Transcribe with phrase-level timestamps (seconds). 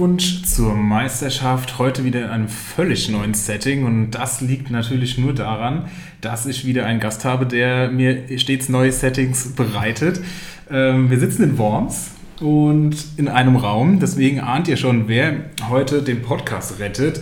[0.00, 1.78] Glückwunsch zur Meisterschaft.
[1.78, 5.90] Heute wieder in einem völlig neuen Setting und das liegt natürlich nur daran,
[6.22, 10.22] dass ich wieder einen Gast habe, der mir stets neue Settings bereitet.
[10.70, 16.00] Ähm, wir sitzen in Worms und in einem Raum, deswegen ahnt ihr schon, wer heute
[16.00, 17.20] den Podcast rettet.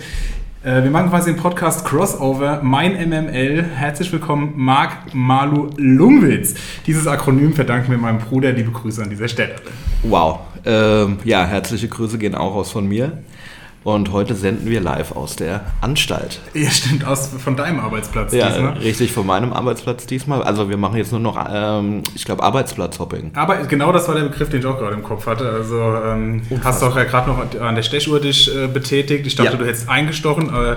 [0.68, 3.64] Äh, wir machen quasi den Podcast Crossover, mein MML.
[3.74, 6.56] Herzlich willkommen, Marc Malu Lungwitz.
[6.86, 8.52] Dieses Akronym verdanken wir meinem Bruder.
[8.52, 9.54] Liebe Grüße an dieser Stelle.
[10.02, 10.40] Wow.
[10.66, 13.16] Ähm, ja, herzliche Grüße gehen auch aus von mir.
[13.84, 16.40] Und heute senden wir live aus der Anstalt.
[16.52, 18.72] Ja, stimmt, aus, von deinem Arbeitsplatz ja, diesmal.
[18.78, 20.42] Richtig, von meinem Arbeitsplatz diesmal.
[20.42, 23.30] Also wir machen jetzt nur noch, ähm, ich glaube, Arbeitsplatzhopping.
[23.34, 25.48] Aber genau das war der Begriff, den ich auch gerade im Kopf hatte.
[25.48, 29.26] Also ähm, hast doch ja gerade noch an der Stechuhr dich äh, betätigt.
[29.26, 29.56] Ich dachte, ja.
[29.56, 30.76] du hättest eingestochen, aber,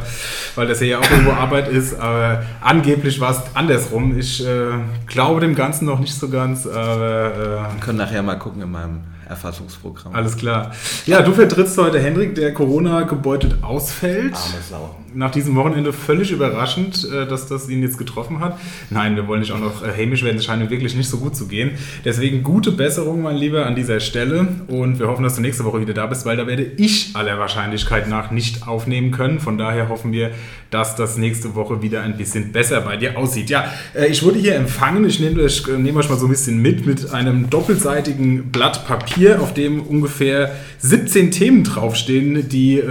[0.56, 2.00] weil das ja auch irgendwo Arbeit ist.
[2.00, 4.18] Aber angeblich war es andersrum.
[4.18, 4.70] Ich äh,
[5.08, 6.68] glaube dem Ganzen noch nicht so ganz.
[6.68, 9.00] Aber, äh, wir können nachher mal gucken in meinem
[9.32, 10.14] Erfassungsprogramm.
[10.14, 10.72] Alles klar.
[11.06, 14.36] Ja, du vertrittst heute Hendrik, der Corona gebeutelt ausfällt.
[14.36, 14.96] Arme Sau.
[15.14, 18.60] Nach diesem Wochenende völlig überraschend, äh, dass das ihn jetzt getroffen hat.
[18.90, 20.38] Nein, wir wollen nicht auch noch äh, hämisch werden.
[20.38, 21.72] Es scheint ihm wirklich nicht so gut zu gehen.
[22.06, 24.48] Deswegen gute Besserung, mein Lieber, an dieser Stelle.
[24.68, 27.38] Und wir hoffen, dass du nächste Woche wieder da bist, weil da werde ich aller
[27.40, 29.40] Wahrscheinlichkeit nach nicht aufnehmen können.
[29.40, 30.32] Von daher hoffen wir,
[30.70, 33.50] dass das nächste Woche wieder ein bisschen besser bei dir aussieht.
[33.50, 35.06] Ja, äh, ich wurde hier empfangen.
[35.06, 39.42] Ich nehme, ich nehme euch mal so ein bisschen mit mit einem doppelseitigen Blatt Papier
[39.42, 42.82] auf dem ungefähr 17 Themen draufstehen, die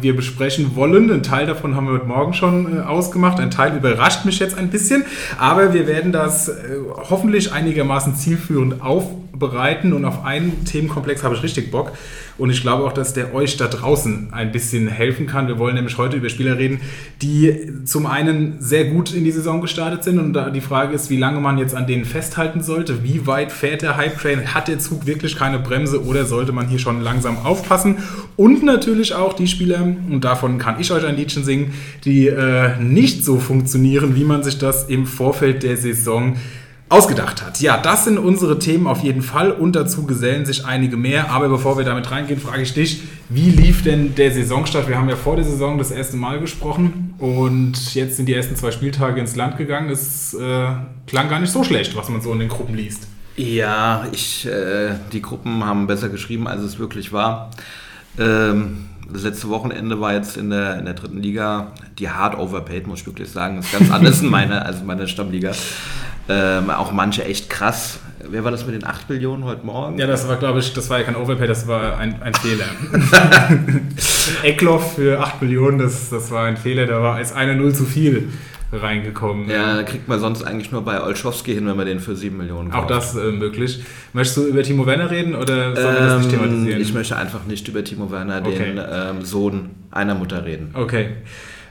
[0.00, 1.10] wir besprechen wollen.
[1.10, 3.40] Ein Teil davon haben wir heute Morgen schon äh, ausgemacht.
[3.40, 5.04] Ein Teil überrascht mich jetzt ein bisschen.
[5.38, 6.52] Aber wir werden das äh,
[7.08, 8.82] hoffentlich einigermaßen zielführend
[9.32, 9.92] aufbereiten.
[9.92, 11.92] Und auf einen Themenkomplex habe ich richtig Bock.
[12.38, 15.48] Und ich glaube auch, dass der euch da draußen ein bisschen helfen kann.
[15.48, 16.80] Wir wollen nämlich heute über Spieler reden,
[17.20, 20.18] die zum einen sehr gut in die Saison gestartet sind.
[20.18, 23.04] Und da die Frage ist, wie lange man jetzt an denen festhalten sollte.
[23.04, 24.54] Wie weit fährt der Hype Train?
[24.54, 27.98] Hat der Zug wirklich keine Bremse oder sollte man hier schon langsam aufpassen?
[28.36, 31.74] Und natürlich auch die Spieler, und davon kann ich euch ein Liedchen singen,
[32.04, 36.36] die äh, nicht so funktionieren, wie man sich das im Vorfeld der Saison
[36.92, 37.60] ausgedacht hat.
[37.60, 41.30] Ja, das sind unsere Themen auf jeden Fall und dazu gesellen sich einige mehr.
[41.30, 44.88] Aber bevor wir damit reingehen, frage ich dich, wie lief denn der Saisonstart?
[44.88, 48.56] Wir haben ja vor der Saison das erste Mal gesprochen und jetzt sind die ersten
[48.56, 49.88] zwei Spieltage ins Land gegangen.
[49.88, 50.66] Es äh,
[51.06, 53.08] klang gar nicht so schlecht, was man so in den Gruppen liest.
[53.36, 57.50] Ja, ich, äh, die Gruppen haben besser geschrieben, als es wirklich war.
[58.18, 62.86] Ähm, das letzte Wochenende war jetzt in der, in der dritten Liga die hard overpaid,
[62.86, 63.56] muss ich wirklich sagen.
[63.56, 65.52] Das ist ganz anders in meiner, als meine Stammliga.
[66.28, 68.00] Ähm, auch manche echt krass.
[68.28, 69.98] Wer war das mit den 8 Millionen heute Morgen?
[69.98, 72.66] Ja, das war, glaube ich, das war ja kein Overpay, das war ein, ein Fehler.
[74.44, 77.84] Eckloff für 8 Millionen, das, das war ein Fehler, da war als eine Null zu
[77.84, 78.28] viel
[78.72, 79.50] reingekommen.
[79.50, 82.70] Ja, kriegt man sonst eigentlich nur bei Olschowski hin, wenn man den für 7 Millionen
[82.70, 82.84] kauft.
[82.84, 83.82] Auch das äh, möglich.
[84.12, 86.80] Möchtest du über Timo Werner reden oder sollen wir das nicht ähm, thematisieren?
[86.80, 88.74] Ich möchte einfach nicht über Timo Werner, okay.
[88.74, 90.70] den ähm, Sohn einer Mutter, reden.
[90.74, 91.10] Okay.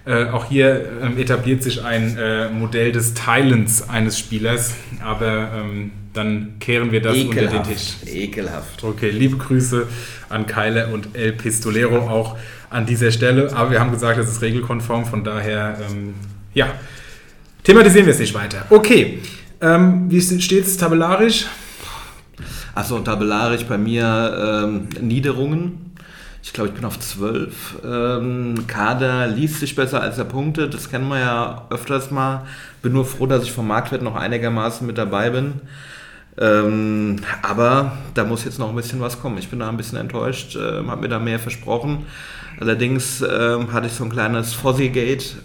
[0.04, 4.74] Äh, auch hier ähm, etabliert sich ein äh, Modell des Teilens eines Spielers,
[5.04, 7.56] aber ähm, dann kehren wir das Ekelhaft.
[7.56, 7.94] unter den Tisch.
[8.08, 8.84] Ekelhaft.
[8.84, 9.88] Okay, liebe Grüße
[10.30, 12.38] an Keiler und El Pistolero auch
[12.72, 13.54] an dieser Stelle.
[13.56, 16.16] Aber wir haben gesagt, es ist regelkonform, von daher, ähm,
[16.54, 16.74] ja,
[17.64, 18.66] thematisieren wir es nicht weiter.
[18.70, 19.20] Okay,
[19.62, 21.46] ähm, wie steht es tabellarisch?
[22.74, 25.91] Achso, tabellarisch bei mir ähm, Niederungen
[26.44, 27.80] ich glaube, ich bin auf 12.
[27.86, 32.46] Ähm, Kader liest sich besser als er Punkte, das kennen wir ja öfters mal.
[32.82, 35.62] Bin nur froh, dass ich vom Marktwert noch einigermaßen mit dabei bin.
[36.38, 39.38] Ähm, aber da muss jetzt noch ein bisschen was kommen.
[39.38, 42.06] Ich bin da ein bisschen enttäuscht, äh, habe mir da mehr versprochen.
[42.60, 45.36] Allerdings äh, hatte ich so ein kleines Fossi-Gate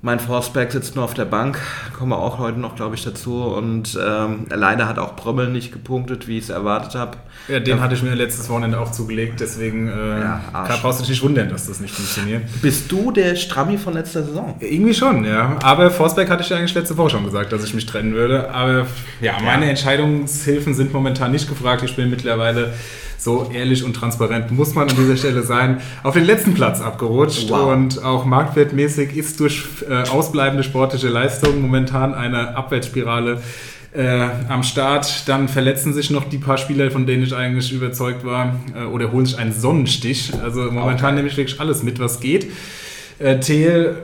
[0.00, 1.58] mein Forceback sitzt nur auf der Bank,
[1.96, 3.42] kommen wir auch heute noch, glaube ich, dazu.
[3.42, 7.18] Und ähm, leider hat auch Prömmel nicht gepunktet, wie ich es erwartet habe.
[7.48, 7.82] Ja, den ja.
[7.82, 11.48] hatte ich mir letztes Wochenende auch zugelegt, deswegen äh, ja, brauchst du dich nicht wundern,
[11.48, 12.42] dass das nicht funktioniert.
[12.62, 14.54] Bist du der Strammi von letzter Saison?
[14.60, 15.56] Irgendwie schon, ja.
[15.62, 18.50] Aber Forceback hatte ich ja eigentlich letzte Woche schon gesagt, dass ich mich trennen würde.
[18.54, 18.86] Aber
[19.20, 19.70] ja, meine ja.
[19.70, 21.82] Entscheidungshilfen sind momentan nicht gefragt.
[21.82, 22.72] Ich bin mittlerweile
[23.28, 27.50] so ehrlich und transparent muss man an dieser Stelle sein, auf den letzten Platz abgerutscht
[27.50, 27.74] wow.
[27.74, 33.42] und auch marktwertmäßig ist durch äh, ausbleibende sportliche Leistungen momentan eine Abwärtsspirale
[33.92, 35.28] äh, am Start.
[35.28, 39.12] Dann verletzen sich noch die paar Spieler, von denen ich eigentlich überzeugt war, äh, oder
[39.12, 40.32] holen sich einen Sonnenstich.
[40.42, 41.16] Also momentan okay.
[41.16, 42.50] nehme ich wirklich alles mit, was geht.
[43.18, 43.96] Äh, Thiel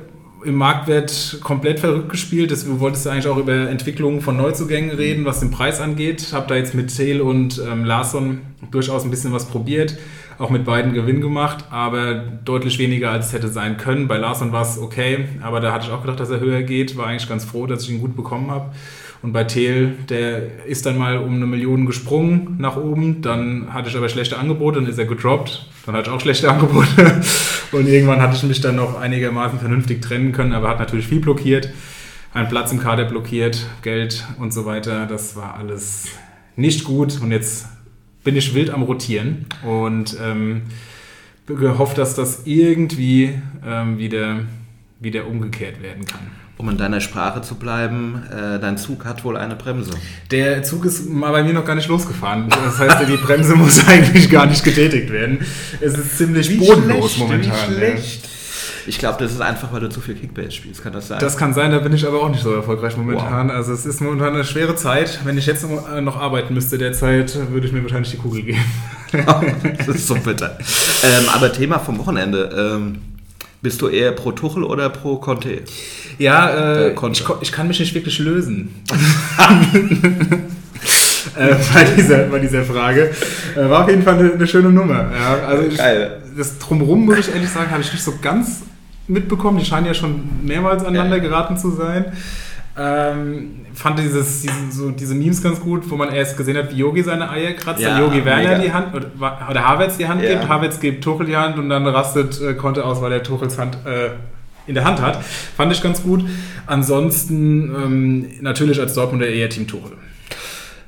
[0.45, 2.51] im Marktwert komplett verrückt gespielt.
[2.51, 6.33] Du wolltest eigentlich auch über Entwicklungen von Neuzugängen reden, was den Preis angeht.
[6.33, 9.97] Habe da jetzt mit Thiel und ähm, Larsson durchaus ein bisschen was probiert.
[10.39, 12.15] Auch mit beiden Gewinn gemacht, aber
[12.45, 14.09] deutlich weniger als es hätte sein können.
[14.09, 16.97] Bei Larsson war es okay, aber da hatte ich auch gedacht, dass er höher geht.
[16.97, 18.73] War eigentlich ganz froh, dass ich ihn gut bekommen habe.
[19.25, 23.89] Und bei Thiel, der ist dann mal um eine Million gesprungen nach oben, dann hatte
[23.89, 27.21] ich aber schlechte Angebote, dann ist er gedroppt, dann hatte ich auch schlechte Angebote.
[27.73, 31.21] Und irgendwann hatte ich mich dann noch einigermaßen vernünftig trennen können, aber hat natürlich viel
[31.21, 31.71] blockiert.
[32.33, 35.07] Einen Platz im Kader blockiert, Geld und so weiter.
[35.07, 36.09] Das war alles
[36.57, 37.21] nicht gut.
[37.21, 37.67] Und jetzt
[38.23, 40.63] bin ich wild am Rotieren und ähm,
[41.47, 44.41] gehofft, dass das irgendwie ähm, wieder,
[45.01, 46.44] wieder umgekehrt werden kann.
[46.57, 49.91] Um in deiner Sprache zu bleiben, äh, dein Zug hat wohl eine Bremse.
[50.31, 52.49] Der Zug ist mal bei mir noch gar nicht losgefahren.
[52.49, 55.45] Das heißt, die Bremse muss eigentlich gar nicht getätigt werden.
[55.81, 57.53] Es ist ziemlich wie bodenlos schlecht, momentan.
[57.71, 58.29] Wie schlecht.
[58.87, 60.83] Ich glaube, das ist einfach, weil du zu viel Kickbase spielst.
[60.83, 61.19] Kann das sein?
[61.19, 63.49] Das kann sein, da bin ich aber auch nicht so erfolgreich momentan.
[63.49, 63.55] Wow.
[63.55, 65.21] Also es ist momentan eine schwere Zeit.
[65.25, 68.65] Wenn ich jetzt noch arbeiten müsste derzeit, würde ich mir wahrscheinlich die Kugel geben.
[69.79, 70.59] das ist so bitter.
[71.03, 72.77] Ähm, aber Thema vom Wochenende.
[72.77, 72.99] Ähm,
[73.65, 75.63] bist du eher pro Tuchel oder pro Conte?
[76.19, 78.75] Ja, äh, äh ich, ich, kann mich nicht wirklich lösen.
[81.37, 83.11] äh, bei, dieser, bei dieser Frage.
[83.57, 85.11] Äh, war auf jeden Fall eine, eine schöne Nummer.
[85.13, 85.79] Ja, also ich.
[86.37, 88.63] Das Drumherum, muss ich ehrlich sagen, habe ich nicht so ganz
[89.09, 89.59] mitbekommen.
[89.59, 92.13] Die scheinen ja schon mehrmals aneinander geraten zu sein.
[92.77, 96.79] Ähm, fand dieses, diese, so, diese Memes ganz gut, wo man erst gesehen hat, wie
[96.79, 99.07] Yogi seine Eier kratzt, ja, Yogi Werner die Hand oder,
[99.49, 100.31] oder Havertz die Hand ja.
[100.31, 103.59] gibt, Havertz gibt Tuchel die Hand und dann rastet äh, Konte aus, weil er Tuchels
[103.59, 104.11] Hand äh,
[104.67, 105.23] in der Hand hat.
[105.25, 106.25] Fand ich ganz gut.
[106.67, 109.93] Ansonsten ähm, natürlich als Dortmunder eher Team Tuchel.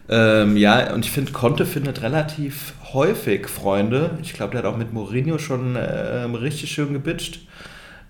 [0.09, 4.19] Ähm, ja, und ich finde, Conte findet relativ häufig Freunde.
[4.23, 7.41] Ich glaube, der hat auch mit Mourinho schon ähm, richtig schön gebitcht.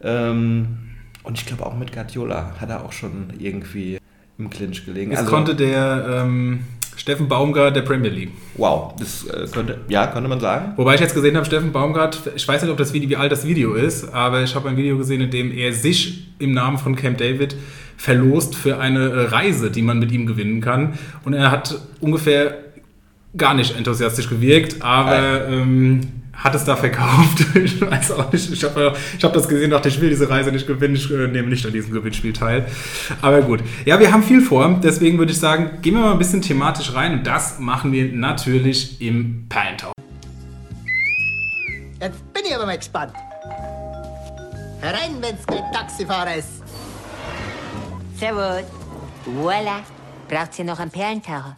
[0.02, 0.95] Ähm,
[1.26, 3.98] und ich glaube auch mit Guardiola hat er auch schon irgendwie
[4.38, 5.12] im Clinch gelegen.
[5.12, 6.60] Es also, konnte der ähm,
[6.96, 8.30] Steffen Baumgart der Premier League.
[8.54, 10.72] Wow, das äh, könnte, ja, könnte man sagen.
[10.76, 13.32] Wobei ich jetzt gesehen habe, Steffen Baumgart, ich weiß nicht, ob das Video, wie alt
[13.32, 16.78] das Video ist, aber ich habe ein Video gesehen, in dem er sich im Namen
[16.78, 17.56] von Camp David
[17.96, 20.94] verlost für eine Reise, die man mit ihm gewinnen kann.
[21.24, 22.58] Und er hat ungefähr
[23.36, 26.00] gar nicht enthusiastisch gewirkt, aber ähm,
[26.36, 27.44] hat es da verkauft.
[27.54, 28.52] ich weiß auch nicht.
[28.52, 31.48] Ich habe hab das gesehen, dachte, ich will diese Reise nicht gewinnen, ich äh, nehme
[31.48, 32.66] nicht an diesem Gewinnspiel teil.
[33.22, 33.60] Aber gut.
[33.84, 36.94] Ja, wir haben viel vor, deswegen würde ich sagen, gehen wir mal ein bisschen thematisch
[36.94, 39.92] rein und das machen wir natürlich im Perlentau.
[42.00, 43.12] Jetzt bin ich aber mal gespannt.
[44.80, 46.62] Herein, wenn's kein Taxifahrer ist.
[48.18, 48.64] Servus.
[49.24, 49.80] Voila.
[50.28, 51.56] Braucht ihr noch einen Perlentaucher?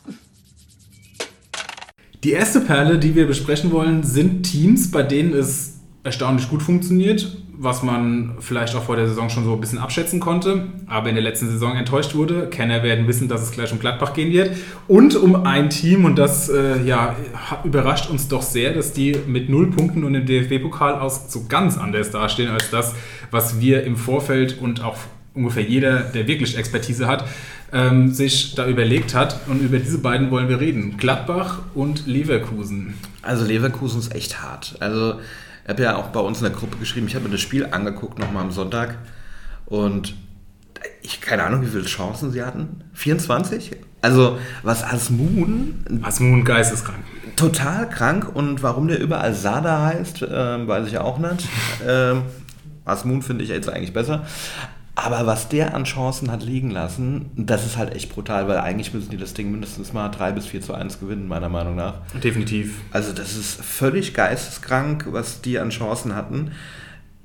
[2.24, 7.36] Die erste Perle, die wir besprechen wollen, sind Teams, bei denen es erstaunlich gut funktioniert,
[7.56, 11.14] was man vielleicht auch vor der Saison schon so ein bisschen abschätzen konnte, aber in
[11.14, 12.48] der letzten Saison enttäuscht wurde.
[12.48, 14.56] Kenner werden wissen, dass es gleich um Gladbach gehen wird.
[14.88, 17.14] Und um ein Team, und das äh, ja,
[17.62, 21.78] überrascht uns doch sehr, dass die mit null Punkten und im DFB-Pokal aus so ganz
[21.78, 22.94] anders dastehen als das,
[23.30, 24.96] was wir im Vorfeld und auch
[25.34, 27.24] ungefähr jeder, der wirklich Expertise hat,
[27.72, 29.40] ähm, sich da überlegt hat.
[29.48, 30.96] Und über diese beiden wollen wir reden.
[30.96, 32.94] Gladbach und Leverkusen.
[33.22, 34.76] Also Leverkusen ist echt hart.
[34.80, 35.20] Also
[35.64, 37.66] ich habe ja auch bei uns in der Gruppe geschrieben, ich habe mir das Spiel
[37.66, 38.96] angeguckt nochmal am Sonntag
[39.66, 40.14] und
[41.02, 42.84] ich keine Ahnung, wie viele Chancen sie hatten.
[42.94, 43.76] 24?
[44.00, 45.84] Also was Asmun...
[46.02, 47.04] Asmun geisteskrank.
[47.36, 51.46] Total krank und warum der überall Sada heißt, äh, weiß ich auch nicht.
[51.86, 52.22] Ähm,
[52.84, 54.24] Asmun finde ich jetzt eigentlich besser.
[55.00, 58.92] Aber was der an Chancen hat liegen lassen, das ist halt echt brutal, weil eigentlich
[58.92, 62.00] müssen die das Ding mindestens mal 3 bis 4 zu 1 gewinnen, meiner Meinung nach.
[62.20, 62.80] Definitiv.
[62.90, 66.50] Also das ist völlig geisteskrank, was die an Chancen hatten.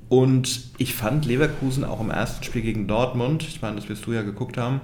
[0.08, 4.12] Und ich fand Leverkusen auch im ersten Spiel gegen Dortmund, ich meine, das wirst du
[4.12, 4.80] ja geguckt haben,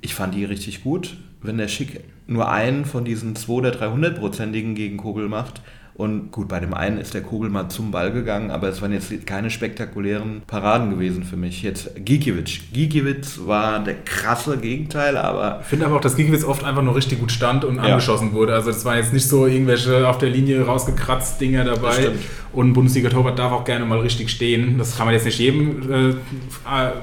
[0.00, 1.16] ich fand die richtig gut.
[1.40, 5.60] Wenn der Schick nur einen von diesen 200 oder 300-prozentigen gegen Kobel macht,
[5.96, 8.92] und gut, bei dem einen ist der Kugel mal zum Ball gegangen, aber es waren
[8.92, 11.62] jetzt keine spektakulären Paraden gewesen für mich.
[11.62, 12.58] Jetzt Gikiewicz.
[12.72, 15.60] Gikiewicz war der krasse Gegenteil, aber...
[15.60, 17.82] Ich finde aber auch, dass Gikiewicz oft einfach nur richtig gut stand und ja.
[17.82, 18.54] angeschossen wurde.
[18.54, 22.10] Also das war jetzt nicht so irgendwelche auf der Linie rausgekratzt Dinger dabei.
[22.52, 24.78] Und Bundesliga-Torwart darf auch gerne mal richtig stehen.
[24.78, 26.14] Das kann man jetzt nicht jedem äh, äh,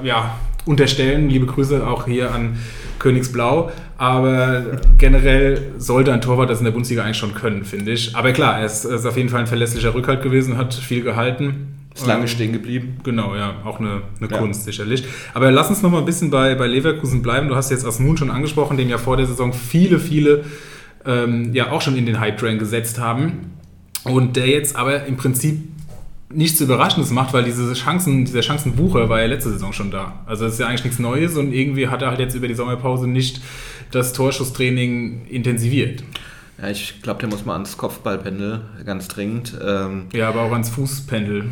[0.02, 0.34] ja,
[0.66, 1.30] unterstellen.
[1.30, 2.58] Liebe Grüße auch hier an
[2.98, 3.70] Königsblau.
[4.02, 8.16] Aber generell sollte ein Torwart das in der Bundesliga eigentlich schon können, finde ich.
[8.16, 11.78] Aber klar, er ist, ist, auf jeden Fall ein verlässlicher Rückhalt gewesen, hat viel gehalten.
[11.94, 12.96] Ist lange stehen geblieben.
[13.04, 14.38] Genau, ja, auch eine, eine ja.
[14.38, 15.04] Kunst sicherlich.
[15.34, 17.46] Aber lass uns noch mal ein bisschen bei, bei Leverkusen bleiben.
[17.46, 20.46] Du hast jetzt Asmun schon angesprochen, den ja vor der Saison viele, viele
[21.06, 23.52] ähm, ja auch schon in den Hype-Train gesetzt haben.
[24.02, 25.60] Und der jetzt aber im Prinzip
[26.34, 30.22] nichts Überraschendes macht, weil diese Chancen, dieser Chancenwucher war ja letzte Saison schon da.
[30.26, 32.54] Also das ist ja eigentlich nichts Neues und irgendwie hat er halt jetzt über die
[32.54, 33.40] Sommerpause nicht
[33.90, 36.02] das Torschusstraining intensiviert.
[36.60, 39.54] Ja, ich glaube, der muss mal ans Kopfballpendel, ganz dringend.
[39.66, 41.44] Ähm, ja, aber auch ans Fußpendel.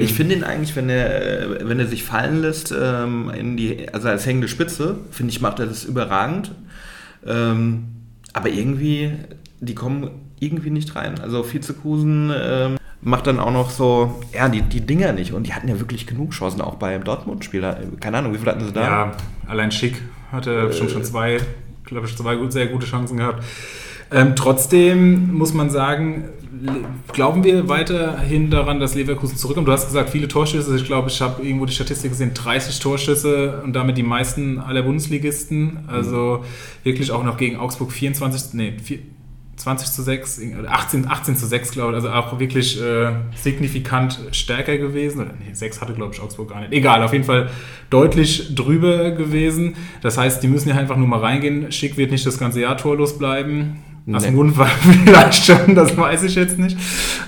[0.00, 4.08] Ich finde ihn eigentlich, wenn er, wenn er sich fallen lässt, ähm, in die, also
[4.08, 6.52] als hängende Spitze, finde ich, macht er das überragend.
[7.24, 7.84] Ähm,
[8.32, 9.12] aber irgendwie,
[9.60, 11.20] die kommen irgendwie nicht rein.
[11.20, 12.76] Also Vizekusen ähm,
[13.06, 15.32] macht dann auch noch so, ja, die, die Dinger nicht.
[15.32, 17.62] Und die hatten ja wirklich genug Chancen, auch beim Dortmund-Spiel.
[18.00, 18.82] Keine Ahnung, wie viel hatten sie da?
[18.82, 19.12] Ja,
[19.46, 21.38] allein Schick hatte schon, schon zwei,
[21.84, 23.44] glaube ich, zwei sehr gute Chancen gehabt.
[24.10, 26.24] Ähm, trotzdem muss man sagen,
[27.12, 29.68] glauben wir weiterhin daran, dass Leverkusen zurückkommt.
[29.68, 30.74] Du hast gesagt, viele Torschüsse.
[30.74, 34.82] Ich glaube, ich habe irgendwo die Statistik gesehen, 30 Torschüsse und damit die meisten aller
[34.82, 35.78] Bundesligisten.
[35.86, 36.44] Also
[36.82, 38.98] wirklich auch noch gegen Augsburg 24, nee, 4,
[39.56, 41.94] 20 zu 6, oder 18, 18 zu 6, glaube ich.
[41.96, 45.20] Also auch wirklich äh, signifikant stärker gewesen.
[45.22, 46.72] Oder, nee, 6 hatte, glaube ich, Augsburg gar nicht.
[46.72, 47.50] Egal, auf jeden Fall
[47.90, 49.74] deutlich drüber gewesen.
[50.02, 51.72] Das heißt, die müssen ja einfach nur mal reingehen.
[51.72, 53.82] Schick wird nicht das ganze Jahr torlos bleiben.
[54.08, 54.18] Nee.
[54.20, 54.66] dem Grund war
[55.04, 56.76] vielleicht schon, das weiß ich jetzt nicht.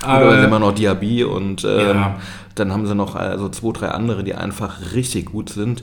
[0.05, 2.21] Oder dann immer noch Diaby und ähm, Ja.
[2.55, 5.83] dann haben sie noch also zwei, drei andere, die einfach richtig gut sind.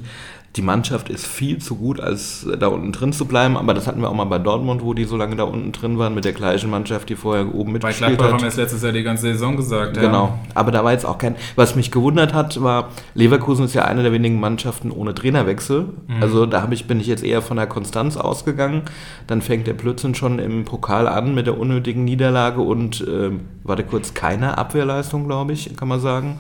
[0.56, 4.02] Die Mannschaft ist viel zu gut, als da unten drin zu bleiben, aber das hatten
[4.02, 6.32] wir auch mal bei Dortmund, wo die so lange da unten drin waren, mit der
[6.32, 8.42] gleichen Mannschaft, die vorher oben bei mitgespielt Gladbach haben hat.
[8.42, 10.00] wir es letztes Jahr die ganze Saison gesagt.
[10.00, 11.36] Genau, aber da war jetzt auch kein.
[11.56, 15.88] Was mich gewundert hat, war, Leverkusen ist ja eine der wenigen Mannschaften ohne Trainerwechsel.
[16.22, 18.84] Also da ich, bin ich jetzt eher von der Konstanz ausgegangen.
[19.28, 23.84] Dann fängt der Blödsinn schon im Pokal an mit der unnötigen Niederlage und ähm, warte
[23.84, 26.40] kurz, keine Abwehrleistung, glaube ich, kann man sagen.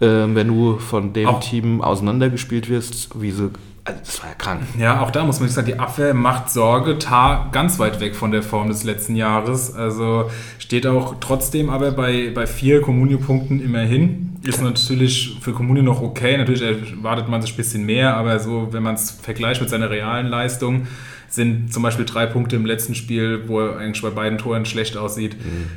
[0.00, 3.50] Ähm, wenn du von dem Auch- Team auseinandergespielt wirst, wie sie.
[3.84, 4.60] Also das war ja krank.
[4.78, 8.30] Ja, auch da muss man sagen, die Abwehr macht Sorge, Tar ganz weit weg von
[8.30, 9.74] der Form des letzten Jahres.
[9.74, 14.36] Also steht auch trotzdem aber bei, bei vier Comunio-Punkten immerhin.
[14.42, 16.36] Ist natürlich für Comunio noch okay.
[16.36, 19.90] Natürlich erwartet man sich ein bisschen mehr, aber so, wenn man es vergleicht mit seiner
[19.90, 20.86] realen Leistung,
[21.28, 24.96] sind zum Beispiel drei Punkte im letzten Spiel, wo er eigentlich bei beiden Toren schlecht
[24.96, 25.36] aussieht,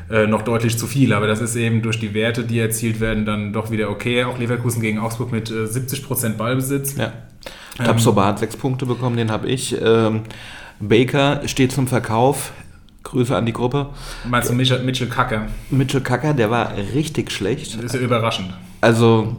[0.10, 1.13] äh, noch deutlich zu viel.
[1.13, 4.24] Aber das ist eben durch die Werte, die erzielt werden, dann doch wieder okay.
[4.24, 6.96] Auch Leverkusen gegen Augsburg mit äh, 70% Ballbesitz.
[6.98, 7.13] Ja.
[7.77, 9.75] Tabsoba hat sechs Punkte bekommen, den habe ich.
[9.81, 10.22] Ähm,
[10.79, 12.51] Baker steht zum Verkauf.
[13.03, 13.88] Grüße an die Gruppe.
[14.29, 15.48] Meinst du Mitchell, Mitchell Kacker?
[15.70, 17.75] Mitchell Kacker, der war richtig schlecht.
[17.75, 18.53] Das ist ja überraschend.
[18.79, 19.36] Also,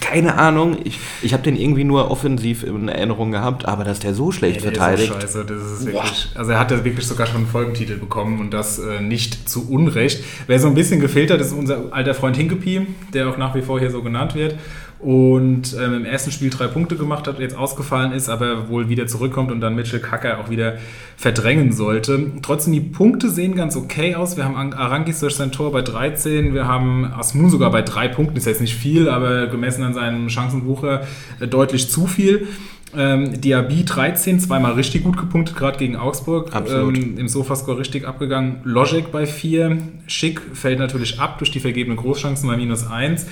[0.00, 0.76] keine Ahnung.
[0.84, 4.56] Ich, ich habe den irgendwie nur offensiv in Erinnerung gehabt, aber dass der so schlecht
[4.56, 5.10] Der verteidigt.
[5.10, 7.96] Ist so scheiße, das ist wirklich, also er hat ja wirklich sogar schon einen Folgentitel
[7.96, 10.22] bekommen und das äh, nicht zu Unrecht.
[10.46, 13.62] Wer so ein bisschen gefehlt hat, ist unser alter Freund Hinkepie, der auch nach wie
[13.62, 14.56] vor hier so genannt wird.
[15.04, 19.06] Und ähm, im ersten Spiel drei Punkte gemacht hat, jetzt ausgefallen ist, aber wohl wieder
[19.06, 20.78] zurückkommt und dann Mitchell Kacker auch wieder
[21.18, 22.32] verdrängen sollte.
[22.40, 24.38] Trotzdem, die Punkte sehen ganz okay aus.
[24.38, 28.08] Wir haben Ang- Arangis durch sein Tor bei 13, wir haben Asmun sogar bei drei
[28.08, 31.02] Punkten, ist jetzt nicht viel, aber gemessen an seinem Chancenbucher
[31.38, 32.48] äh, deutlich zu viel.
[32.96, 36.54] Ähm, Diaby 13, zweimal richtig gut gepunktet, gerade gegen Augsburg.
[36.54, 36.96] Absolut.
[36.96, 38.60] Ähm, Im Sofascore richtig abgegangen.
[38.64, 39.76] Logic bei 4.
[40.06, 43.26] Schick fällt natürlich ab durch die vergebenen Großchancen bei minus 1.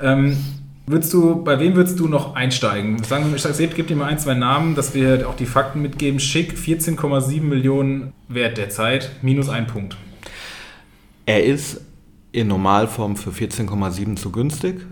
[0.00, 0.38] Ähm,
[0.90, 3.02] würdest du, bei wem würdest du noch einsteigen?
[3.02, 5.46] Sagen wir, ich sag, Sepp, gib dir mal ein, zwei Namen, dass wir auch die
[5.46, 6.20] Fakten mitgeben.
[6.20, 9.96] Schick 14,7 Millionen Wert derzeit, minus ein Punkt.
[11.26, 11.80] Er ist
[12.32, 14.86] in Normalform für 14,7 zu günstig.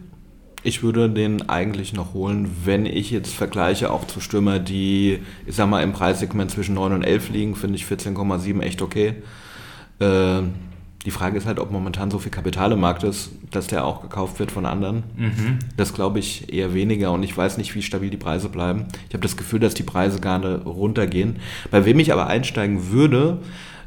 [0.63, 5.55] Ich würde den eigentlich noch holen, wenn ich jetzt vergleiche auch zu Stürmer, die, ich
[5.55, 9.15] sag mal, im Preissegment zwischen 9 und 11 liegen, finde ich 14,7 echt okay.
[10.01, 10.43] Äh,
[11.05, 14.03] die Frage ist halt, ob momentan so viel Kapital im Markt ist, dass der auch
[14.03, 15.05] gekauft wird von anderen.
[15.77, 18.87] Das glaube ich eher weniger und ich weiß nicht, wie stabil die Preise bleiben.
[19.09, 21.37] Ich habe das Gefühl, dass die Preise gerade runtergehen.
[21.71, 23.39] Bei wem ich aber einsteigen würde,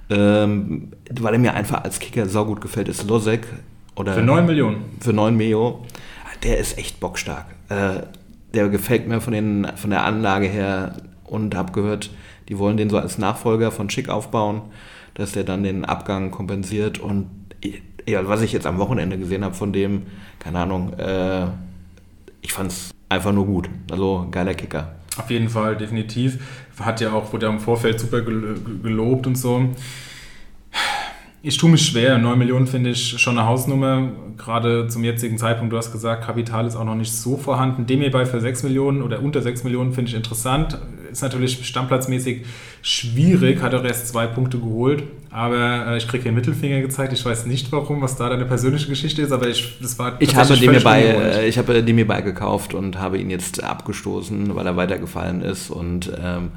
[0.09, 3.47] ähm, weil er mir einfach als Kicker saugut gefällt, ist Losek.
[3.95, 4.77] Oder Für 9 Millionen.
[4.99, 5.85] Für 9 Mio.
[6.43, 7.45] Der ist echt bockstark.
[7.69, 8.03] Äh,
[8.53, 12.09] der gefällt mir von, den, von der Anlage her und habe gehört,
[12.49, 14.61] die wollen den so als Nachfolger von Schick aufbauen,
[15.13, 16.99] dass der dann den Abgang kompensiert.
[16.99, 17.29] Und
[18.07, 20.03] ja, was ich jetzt am Wochenende gesehen habe von dem,
[20.39, 21.47] keine Ahnung, äh,
[22.41, 23.69] ich fand es einfach nur gut.
[23.91, 24.95] Also geiler Kicker.
[25.17, 26.39] Auf jeden Fall, definitiv.
[26.79, 29.69] Hat ja auch, wurde ja im Vorfeld super gel- gelobt und so.
[31.43, 32.19] Ich tue mich schwer.
[32.19, 34.11] 9 Millionen finde ich schon eine Hausnummer.
[34.37, 37.87] Gerade zum jetzigen Zeitpunkt, du hast gesagt, Kapital ist auch noch nicht so vorhanden.
[37.87, 40.77] Dem hierbei für 6 Millionen oder unter 6 Millionen finde ich interessant.
[41.11, 42.43] Ist natürlich stammplatzmäßig
[42.83, 45.03] schwierig, hat auch erst zwei Punkte geholt.
[45.31, 47.11] Aber äh, ich kriege hier einen Mittelfinger gezeigt.
[47.11, 50.35] Ich weiß nicht warum, was da deine persönliche Geschichte ist, aber ich, das war Ich
[50.35, 51.35] habe, dem mir völlig bei, ungewollt.
[51.37, 55.41] äh, ich habe dem mir bei gekauft und habe ihn jetzt abgestoßen, weil er weitergefallen
[55.41, 55.71] ist.
[55.71, 56.51] Und ähm,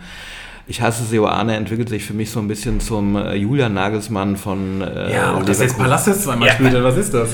[0.66, 4.80] ich hasse Seoane, entwickelt sich für mich so ein bisschen zum äh, Julian Nagelsmann von
[4.80, 5.76] äh, Ja, auch dass jetzt.
[5.78, 6.54] Palacios zweimal Ja.
[6.54, 7.30] spielt, was ist das?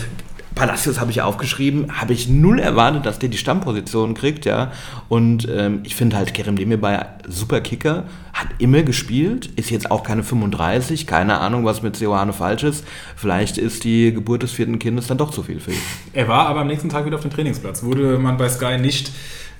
[0.56, 4.72] Palacios habe ich aufgeschrieben, habe ich null erwartet, dass der die Stammposition kriegt, ja.
[5.08, 10.02] Und ähm, ich finde halt Kerem Demirbay super Kicker, hat immer gespielt, ist jetzt auch
[10.02, 12.84] keine 35, keine Ahnung, was mit Seoane falsch ist.
[13.16, 15.78] Vielleicht ist die Geburt des vierten Kindes dann doch zu viel für ihn.
[16.12, 17.84] Er war aber am nächsten Tag wieder auf dem Trainingsplatz.
[17.84, 19.12] Wurde man bei Sky nicht,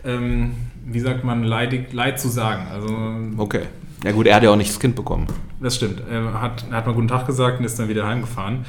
[0.04, 0.52] ähm,
[0.86, 2.66] wie sagt man, leidig, leid zu sagen.
[2.72, 3.62] Also Okay.
[4.04, 5.26] Ja gut, er hat ja auch nicht das Kind bekommen.
[5.60, 6.02] Das stimmt.
[6.10, 8.64] Er hat, er hat mal guten Tag gesagt und ist dann wieder heimgefahren.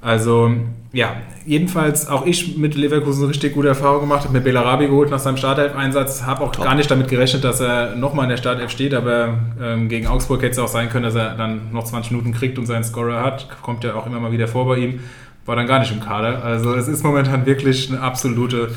[0.00, 0.52] Also,
[0.92, 5.18] ja, jedenfalls auch ich mit Leverkusen richtig gute Erfahrung gemacht, habe mir Belarabi geholt nach
[5.18, 6.64] seinem Startelf-Einsatz, habe auch Top.
[6.64, 10.42] gar nicht damit gerechnet, dass er nochmal in der Startelf steht, aber ähm, gegen Augsburg
[10.42, 13.24] hätte es auch sein können, dass er dann noch 20 Minuten kriegt und seinen Scorer
[13.24, 13.48] hat.
[13.62, 15.00] Kommt ja auch immer mal wieder vor bei ihm.
[15.46, 16.44] War dann gar nicht im Kader.
[16.44, 18.70] Also, es ist momentan wirklich eine absolute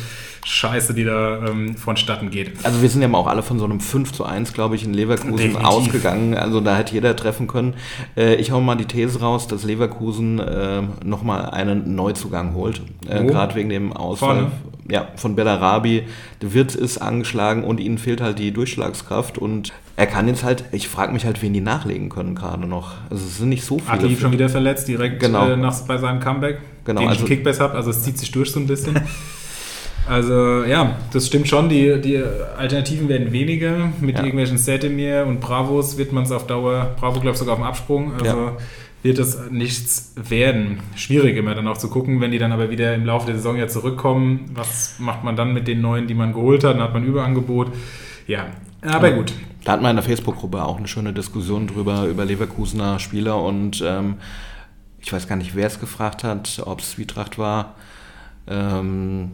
[0.43, 2.53] Scheiße, die da ähm, vonstatten geht.
[2.63, 4.83] Also wir sind ja mal auch alle von so einem 5 zu 1, glaube ich,
[4.83, 5.63] in Leverkusen Definitiv.
[5.65, 6.33] ausgegangen.
[6.35, 7.75] Also da hätte jeder treffen können.
[8.17, 12.81] Äh, ich hau mal die These raus, dass Leverkusen äh, nochmal einen Neuzugang holt.
[13.07, 13.27] Äh, Wo?
[13.27, 14.51] Gerade wegen dem Ausfall Vorne?
[14.89, 16.03] ja, von Bellarabi.
[16.41, 19.37] Der Wirt ist angeschlagen und ihnen fehlt halt die Durchschlagskraft.
[19.37, 22.93] Und er kann jetzt halt, ich frage mich halt, wen die nachlegen können gerade noch.
[23.11, 23.91] Also es sind nicht so viele.
[23.91, 25.47] Adi schon wieder verletzt, direkt Genau.
[25.49, 28.17] äh, nach, bei seinem Comeback, Genau, den ich also- einen Kickbass habe, also es zieht
[28.17, 28.99] sich durch so ein bisschen.
[30.07, 32.17] also ja, das stimmt schon, die, die
[32.57, 33.89] Alternativen werden weniger.
[34.01, 34.23] Mit Ja.
[34.23, 37.65] irgendwelchen Setemir und Bravos wird man es auf Dauer, Bravo glaube ich sogar auf dem
[37.67, 38.57] Absprung, also Ja.
[39.03, 40.79] wird das nichts werden.
[40.95, 43.57] Schwierig immer dann auch zu gucken, wenn die dann aber wieder im Laufe der Saison
[43.57, 46.93] ja zurückkommen, was macht man dann mit den neuen, die man geholt hat, dann hat
[46.93, 47.71] man Überangebot.
[48.27, 48.47] Ja,
[48.85, 49.33] aber gut.
[49.63, 53.83] Da hat man in der Facebook-Gruppe auch eine schöne Diskussion drüber, über Leverkusener Spieler und
[53.85, 54.15] ähm,
[54.99, 57.75] ich weiß gar nicht, wer es gefragt hat, ob es Zwietracht war
[58.47, 59.31] ähm,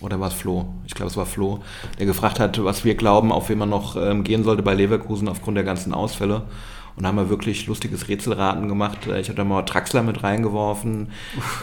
[0.00, 0.66] oder war es Flo?
[0.86, 1.60] Ich glaube, es war Flo,
[1.98, 5.28] der gefragt hat, was wir glauben, auf wen man noch ähm, gehen sollte bei Leverkusen
[5.28, 6.42] aufgrund der ganzen Ausfälle.
[7.00, 9.06] Und da haben wir wirklich lustiges Rätselraten gemacht.
[9.06, 11.08] Äh, Ich hatte mal Traxler mit reingeworfen,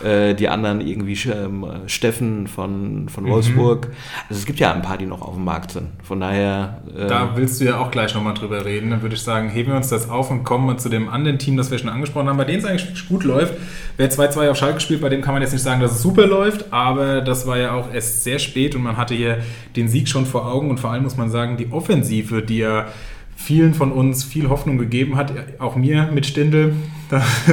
[0.03, 3.89] äh, die anderen irgendwie ähm, Steffen von, von Wolfsburg.
[4.29, 5.89] Also es gibt ja ein paar, die noch auf dem Markt sind.
[6.01, 6.82] Von daher.
[6.98, 8.89] äh, Da willst du ja auch gleich nochmal drüber reden.
[8.89, 11.38] Dann würde ich sagen, heben wir uns das auf und kommen mal zu dem anderen
[11.38, 13.53] Team, das wir schon angesprochen haben, bei dem es eigentlich gut läuft.
[13.98, 16.26] Wer 2-2 auf Schalke spielt, bei dem kann man jetzt nicht sagen, dass es super
[16.26, 19.38] läuft, aber das war ja auch erst sehr spät und man hatte hier
[19.76, 22.88] den Sieg schon vor Augen und vor allem muss man sagen, die Offensive, die ja
[23.38, 26.73] vielen von uns viel Hoffnung gegeben hat, auch mir mit Stindel.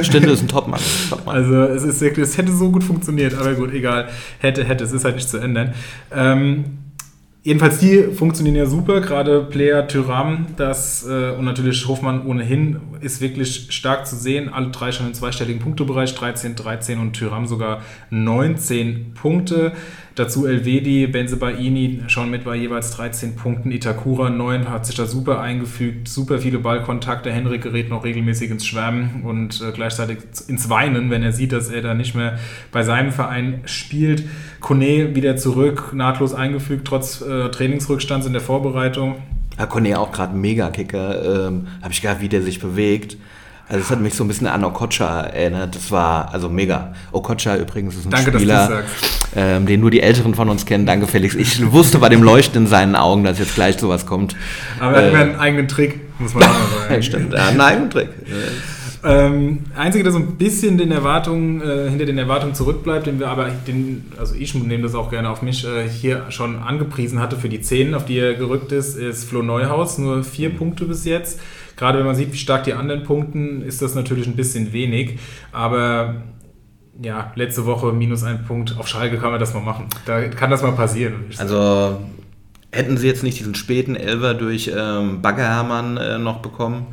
[0.01, 0.81] Stindl ist ein Topmann.
[1.09, 1.35] Topmann.
[1.35, 4.09] also es ist wirklich, es hätte so gut funktioniert, aber gut, egal.
[4.39, 5.75] Hätte, hätte, es ist halt nicht zu ändern.
[6.11, 6.79] Ähm,
[7.43, 13.21] jedenfalls die funktionieren ja super, gerade Player Tyram, das äh, und natürlich Hofmann ohnehin ist
[13.21, 14.49] wirklich stark zu sehen.
[14.49, 19.73] Alle drei schon im zweistelligen Punktebereich, 13, 13 und Tyram sogar 19 Punkte.
[20.15, 23.69] Dazu Elvedi, Benzebaini schon mit bei jeweils 13 Punkten.
[23.69, 27.29] Itakura 9 hat sich da super eingefügt, super viele Ballkontakte.
[27.29, 31.67] Henrik gerät noch regelmäßig ins Schwärmen und äh, gleichzeitig ins Weinen, wenn er sieht, dass
[31.67, 32.39] er da nicht mehr
[32.71, 34.23] bei seinem Verein spielt.
[34.61, 39.15] Kone wieder zurück, nahtlos eingefügt, trotz äh, Trainingsrückstands in der Vorbereitung.
[39.57, 41.47] Herr Kone auch gerade Mega-Kicker.
[41.47, 43.17] Ähm, Habe ich gedacht, wie der sich bewegt.
[43.67, 45.75] Also es hat mich so ein bisschen an Okocha erinnert.
[45.75, 46.93] Das war also mega.
[47.11, 48.83] Okocha übrigens ist ein Danke, Spieler,
[49.35, 50.85] ähm, den nur die Älteren von uns kennen.
[50.85, 51.33] Danke, Felix.
[51.33, 54.35] Ich wusste bei dem Leuchten in seinen Augen, dass jetzt gleich sowas kommt.
[54.79, 57.03] Aber er hat Äh, einen eigenen Trick, muss man auch mal sagen.
[57.03, 57.33] Stimmt.
[57.33, 58.09] Ja, nein, Trick.
[59.03, 63.29] Ähm, einzige, der so ein bisschen den Erwartungen, äh, hinter den Erwartungen zurückbleibt, den wir
[63.29, 67.35] aber, den, also ich nehme das auch gerne auf mich, äh, hier schon angepriesen hatte
[67.35, 69.99] für die 10, auf die er gerückt ist, ist Flo Neuhaus.
[69.99, 71.39] Nur vier Punkte bis jetzt.
[71.75, 75.19] Gerade wenn man sieht, wie stark die anderen punkten, ist das natürlich ein bisschen wenig.
[75.51, 76.15] Aber
[77.01, 78.77] ja, letzte Woche minus ein Punkt.
[78.77, 79.87] Auf Schalke kann man das mal machen.
[80.05, 81.25] Da kann das mal passieren.
[81.37, 81.99] Also
[82.71, 86.87] hätten sie jetzt nicht diesen späten Elver durch ähm, Baggerhermann äh, noch bekommen,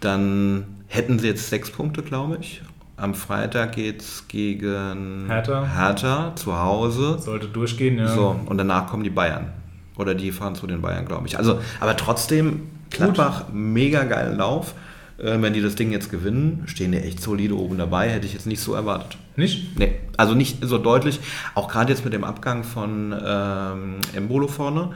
[0.00, 2.62] dann hätten sie jetzt sechs Punkte, glaube ich.
[2.96, 5.66] Am Freitag geht es gegen Hertha.
[5.66, 7.18] Hertha zu Hause.
[7.18, 8.08] Sollte durchgehen, ja.
[8.08, 9.52] So, und danach kommen die Bayern.
[9.96, 11.36] Oder die fahren zu den Bayern, glaube ich.
[11.38, 14.74] Also, aber trotzdem, Gladbach, mega geilen Lauf.
[15.18, 18.08] Äh, wenn die das Ding jetzt gewinnen, stehen die echt solide oben dabei.
[18.10, 19.16] Hätte ich jetzt nicht so erwartet.
[19.36, 19.78] Nicht?
[19.78, 21.20] Nee, also nicht so deutlich.
[21.54, 24.90] Auch gerade jetzt mit dem Abgang von ähm, Embolo vorne.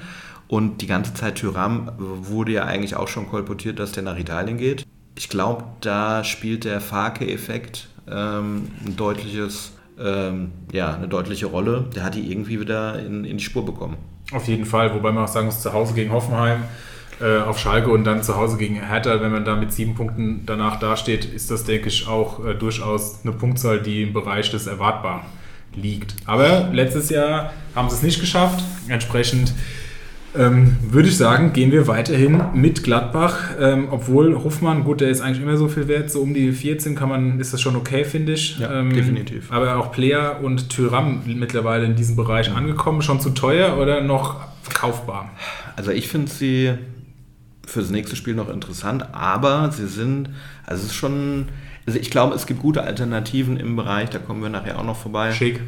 [0.49, 4.57] Und die ganze Zeit Tyram wurde ja eigentlich auch schon kolportiert, dass der nach Italien
[4.57, 4.87] geht.
[5.17, 11.85] Ich glaube, da spielt der Farke-Effekt ähm, ein deutliches, ähm, ja, eine deutliche Rolle.
[11.95, 13.97] Der hat die irgendwie wieder in, in die Spur bekommen.
[14.33, 16.65] Auf jeden Fall, wobei man auch sagen muss, zu Hause gegen Hoffenheim,
[17.21, 20.43] äh, auf Schalke und dann zu Hause gegen Hertha, wenn man da mit sieben Punkten
[20.47, 24.67] danach dasteht, ist das, denke ich, auch äh, durchaus eine Punktzahl, die im Bereich des
[24.67, 25.23] Erwartbaren
[25.75, 26.15] liegt.
[26.27, 28.63] Aber letztes Jahr haben sie es nicht geschafft.
[28.89, 29.53] Entsprechend
[30.37, 33.51] ähm, würde ich sagen, gehen wir weiterhin mit Gladbach.
[33.59, 36.95] Ähm, obwohl Hoffmann, gut, der ist eigentlich immer so viel wert, so um die 14
[36.95, 38.59] kann man, ist das schon okay, finde ich.
[38.59, 39.51] Ja, ähm, definitiv.
[39.51, 43.03] Aber auch Player und Tyram mittlerweile in diesem Bereich angekommen.
[43.03, 44.37] Schon zu teuer oder noch
[44.73, 45.31] kaufbar?
[45.77, 46.75] Also ich finde sie
[47.69, 50.31] fürs nächste Spiel noch interessant, aber sie sind,
[50.67, 51.47] also es ist schon,
[51.87, 54.97] also ich glaube, es gibt gute Alternativen im Bereich, da kommen wir nachher auch noch
[54.97, 55.33] vorbei.
[55.33, 55.61] Schick.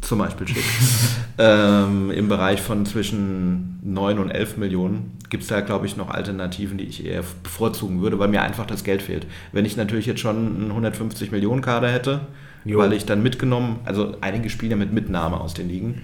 [0.00, 0.64] zum Beispiel schick.
[1.38, 6.10] ähm, Im Bereich von zwischen 9 und 11 Millionen gibt es da, glaube ich, noch
[6.10, 9.26] Alternativen, die ich eher bevorzugen würde, weil mir einfach das Geld fehlt.
[9.52, 12.20] Wenn ich natürlich jetzt schon einen 150 Millionen Kader hätte,
[12.64, 12.78] Jo.
[12.78, 16.02] weil ich dann mitgenommen, also einige Spieler mit Mitnahme aus den Ligen,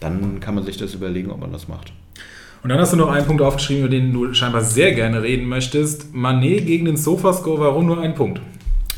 [0.00, 1.92] dann kann man sich das überlegen, ob man das macht.
[2.66, 5.46] Und dann hast du noch einen Punkt aufgeschrieben, über den du scheinbar sehr gerne reden
[5.46, 6.12] möchtest.
[6.12, 8.40] Manet gegen den Sofascore, warum nur ein Punkt?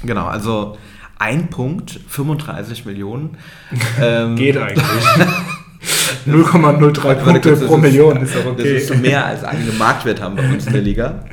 [0.03, 0.79] Genau, also
[1.19, 3.37] ein Punkt, 35 Millionen.
[4.01, 4.83] Ähm, Geht eigentlich.
[6.27, 8.73] 0,03 Warte Punkte pro ist- Million ist doch okay.
[8.73, 11.25] Das ist mehr als einige Marktwert haben bei uns in der Liga.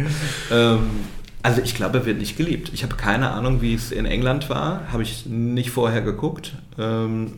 [0.52, 0.80] Ähm,
[1.42, 2.70] also ich glaube, er wird nicht geliebt.
[2.74, 4.82] Ich habe keine Ahnung, wie es in England war.
[4.92, 6.52] Habe ich nicht vorher geguckt.
[6.78, 7.36] Ähm,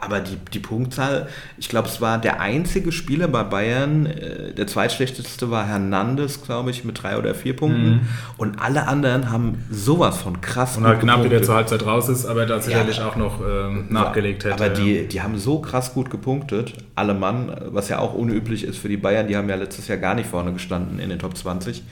[0.00, 4.66] aber die, die Punktzahl, ich glaube, es war der einzige Spieler bei Bayern, äh, der
[4.68, 8.08] zweitschlechteste war Hernandez, glaube ich, mit drei oder vier Punkten.
[8.36, 10.82] Und alle anderen haben sowas von krass Mhm.
[10.84, 11.46] Und halt knapp wieder gepunktet.
[11.46, 13.08] zur Halbzeit raus ist, aber da sicherlich Ja.
[13.08, 14.54] auch noch ähm, nachgelegt hätte.
[14.54, 18.78] Aber die, die haben so krass gut gepunktet, alle Mann, was ja auch unüblich ist
[18.78, 21.36] für die Bayern, die haben ja letztes Jahr gar nicht vorne gestanden in den Top
[21.36, 21.82] 20.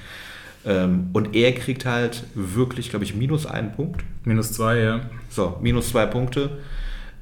[0.64, 4.03] Ähm, und er kriegt halt wirklich, glaube ich, minus einen Punkt.
[4.25, 5.01] Minus zwei, ja.
[5.31, 6.51] So, minus zwei Punkte.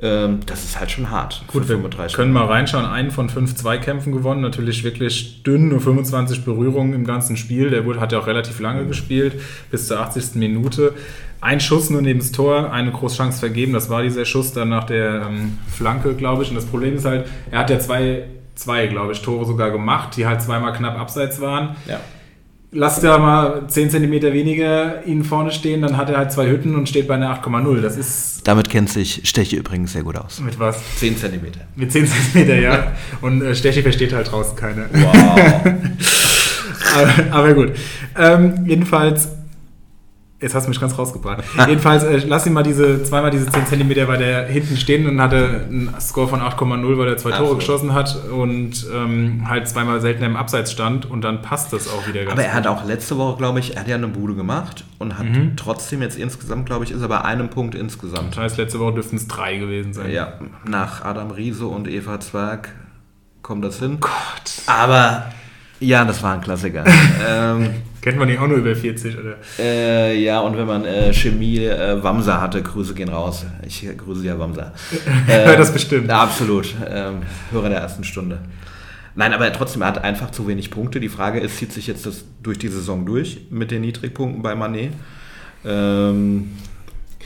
[0.01, 1.45] Ähm, das ist halt schon hart.
[1.47, 2.85] Gut, wir 35 können mal reinschauen.
[2.85, 4.41] Einen von fünf Zweikämpfen gewonnen.
[4.41, 7.71] Natürlich wirklich dünn, nur 25 Berührungen im ganzen Spiel.
[7.71, 10.35] Der wurde, hat ja auch relativ lange gespielt, bis zur 80.
[10.35, 10.95] Minute.
[11.41, 13.73] Ein Schuss nur neben das Tor, eine Großchance vergeben.
[13.73, 16.49] Das war dieser Schuss dann nach der ähm, Flanke, glaube ich.
[16.49, 20.17] Und das Problem ist halt, er hat ja zwei, zwei, glaube ich, Tore sogar gemacht,
[20.17, 21.77] die halt zweimal knapp abseits waren.
[21.87, 22.01] Ja.
[22.77, 26.75] Lass da mal 10 cm weniger ihn vorne stehen, dann hat er halt zwei Hütten
[26.75, 27.81] und steht bei einer 8,0.
[27.81, 30.41] Das ist Damit kennt sich Steche übrigens sehr gut aus.
[30.41, 30.83] mit was?
[30.97, 31.61] 10 Zentimeter.
[31.77, 32.93] Mit 10 cm, ja.
[33.21, 34.87] Und äh, Stechi versteht halt draußen keine.
[34.93, 35.41] Wow.
[36.97, 37.73] aber, aber gut.
[38.19, 39.29] Ähm, jedenfalls,
[40.45, 41.43] jetzt hast du mich ganz rausgebracht.
[41.67, 45.21] jedenfalls, äh, lass ihn mal diese, zweimal diese 10 cm bei der hinten stehen und
[45.21, 47.59] hatte einen Score von 8,0, weil er zwei Tore Absolut.
[47.59, 52.07] geschossen hat und ähm, halt zweimal seltener im Abseits stand und dann passt das auch
[52.07, 52.57] wieder ganz Aber er gut.
[52.57, 55.57] hat auch letzte Woche, glaube ich, er hat ja eine Bude gemacht und hat Mhm.
[55.57, 58.33] trotzdem jetzt insgesamt, glaube ich, ist er bei einem Punkt insgesamt.
[58.37, 60.11] Das heißt, letzte Woche dürften es drei gewesen sein.
[60.11, 60.35] Ja,
[60.69, 62.69] nach Adam Riese und Eva Zwerg
[63.43, 63.99] kommt das hin.
[64.01, 64.13] Gott.
[64.67, 65.27] Aber
[65.81, 66.85] ja, das war ein Klassiker.
[67.29, 67.71] ähm,
[68.05, 69.37] Kennt man die auch nur über 40, oder?
[69.59, 73.47] äh, ja, und wenn man äh, Chemie äh, Wamser hatte, Grüße gehen raus.
[73.67, 74.75] Ich äh, grüße ja Wamser.
[75.27, 76.09] Hört das bestimmt.
[76.11, 76.75] Ja, absolut.
[76.87, 78.41] Ähm, Hörer der ersten Stunde.
[79.15, 81.01] Nein, aber trotzdem, er hat einfach zu wenig Punkte.
[81.01, 84.55] Die Frage ist, zieht sich jetzt das durch die Saison durch mit den Niedrigpunkten bei
[84.55, 84.93] Manet?
[85.65, 86.51] Ähm,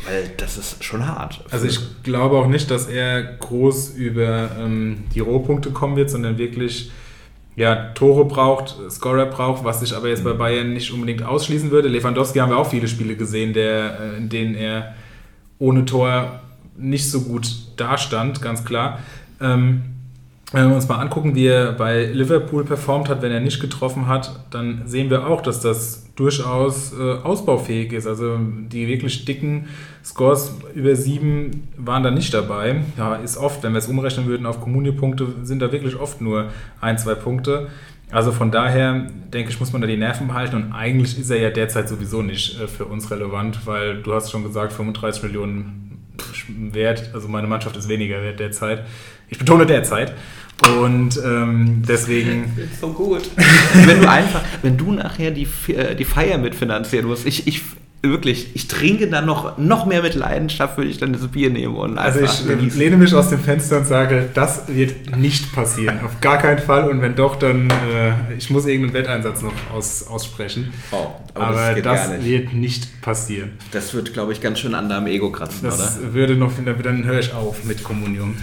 [0.07, 1.45] weil das ist schon hart.
[1.51, 6.39] Also ich glaube auch nicht, dass er groß über ähm, die Rohpunkte kommen wird, sondern
[6.39, 6.93] wirklich
[7.59, 11.89] ja, Tore braucht, Scorer braucht, was sich aber jetzt bei Bayern nicht unbedingt ausschließen würde.
[11.89, 14.95] Lewandowski haben wir auch viele Spiele gesehen, der, äh, in denen er
[15.59, 16.39] ohne Tor
[16.77, 19.01] nicht so gut dastand, ganz klar.
[19.41, 19.83] Ähm,
[20.53, 24.07] wenn wir uns mal angucken, wie er bei Liverpool performt hat, wenn er nicht getroffen
[24.07, 28.07] hat, dann sehen wir auch, dass das durchaus äh, ausbaufähig ist.
[28.07, 29.69] Also die wirklich dicken
[30.05, 32.83] Scores über sieben waren da nicht dabei.
[32.97, 36.49] Ja, ist oft, wenn wir es umrechnen würden auf Kommunio-Punkte, sind da wirklich oft nur
[36.81, 37.69] ein, zwei Punkte.
[38.11, 41.39] Also von daher, denke ich, muss man da die Nerven behalten und eigentlich ist er
[41.39, 45.88] ja derzeit sowieso nicht äh, für uns relevant, weil du hast schon gesagt, 35 Millionen
[46.49, 48.85] wert, also meine Mannschaft ist weniger wert derzeit.
[49.29, 50.15] Ich betone derzeit.
[50.81, 53.23] Und ähm, deswegen, so gut.
[53.85, 57.63] wenn du einfach, wenn du nachher die, äh, die Feier mitfinanzieren musst, ich, ich
[58.03, 61.75] wirklich, ich trinke dann noch, noch mehr mit Leidenschaft, würde ich dann das Bier nehmen
[61.75, 62.79] und also ich äh, genießen.
[62.79, 66.01] lehne mich aus dem Fenster und sage, das wird nicht passieren.
[66.05, 66.89] Auf gar keinen Fall.
[66.89, 70.73] Und wenn doch, dann, äh, ich muss irgendeinen Wetteinsatz noch aus, aussprechen.
[70.93, 72.25] Oh, aber geht das, nicht.
[72.25, 73.53] wird nicht passieren.
[73.73, 76.15] Das wird, glaube ich, ganz schön an deinem Ego kratzen, Das oder?
[76.15, 78.37] würde noch, dann höre ich auf mit Kommunion.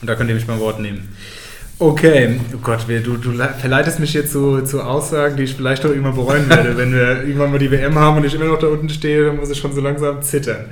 [0.00, 1.08] Und da könnt ihr mich beim Wort nehmen.
[1.78, 5.82] Okay, oh Gott, du, du le- verleitest mich jetzt zu, zu Aussagen, die ich vielleicht
[5.84, 6.76] doch irgendwann bereuen werde.
[6.76, 9.36] Wenn wir irgendwann mal die WM haben und ich immer noch da unten stehe, dann
[9.36, 10.66] muss ich schon so langsam zittern.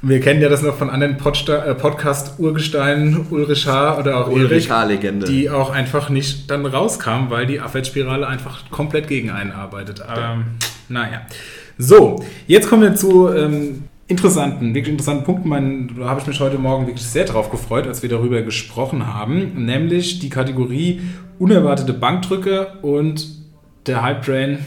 [0.00, 3.98] Wir kennen ja das noch von anderen äh, Podcast-Urgesteinen, Ulrich H.
[3.98, 5.26] oder auch Ulrich Erik, H-Legende.
[5.26, 10.00] die auch einfach nicht dann rauskamen, weil die Abwärtsspirale einfach komplett gegen einen arbeitet.
[10.02, 10.38] Aber
[10.88, 11.22] naja.
[11.78, 15.48] So, jetzt kommen wir zu ähm, interessanten, wirklich interessanten Punkten.
[15.48, 19.06] Mein, da habe ich mich heute Morgen wirklich sehr drauf gefreut, als wir darüber gesprochen
[19.06, 21.02] haben, nämlich die Kategorie
[21.38, 23.28] unerwartete Bankdrücke und
[23.86, 24.66] der Hype Train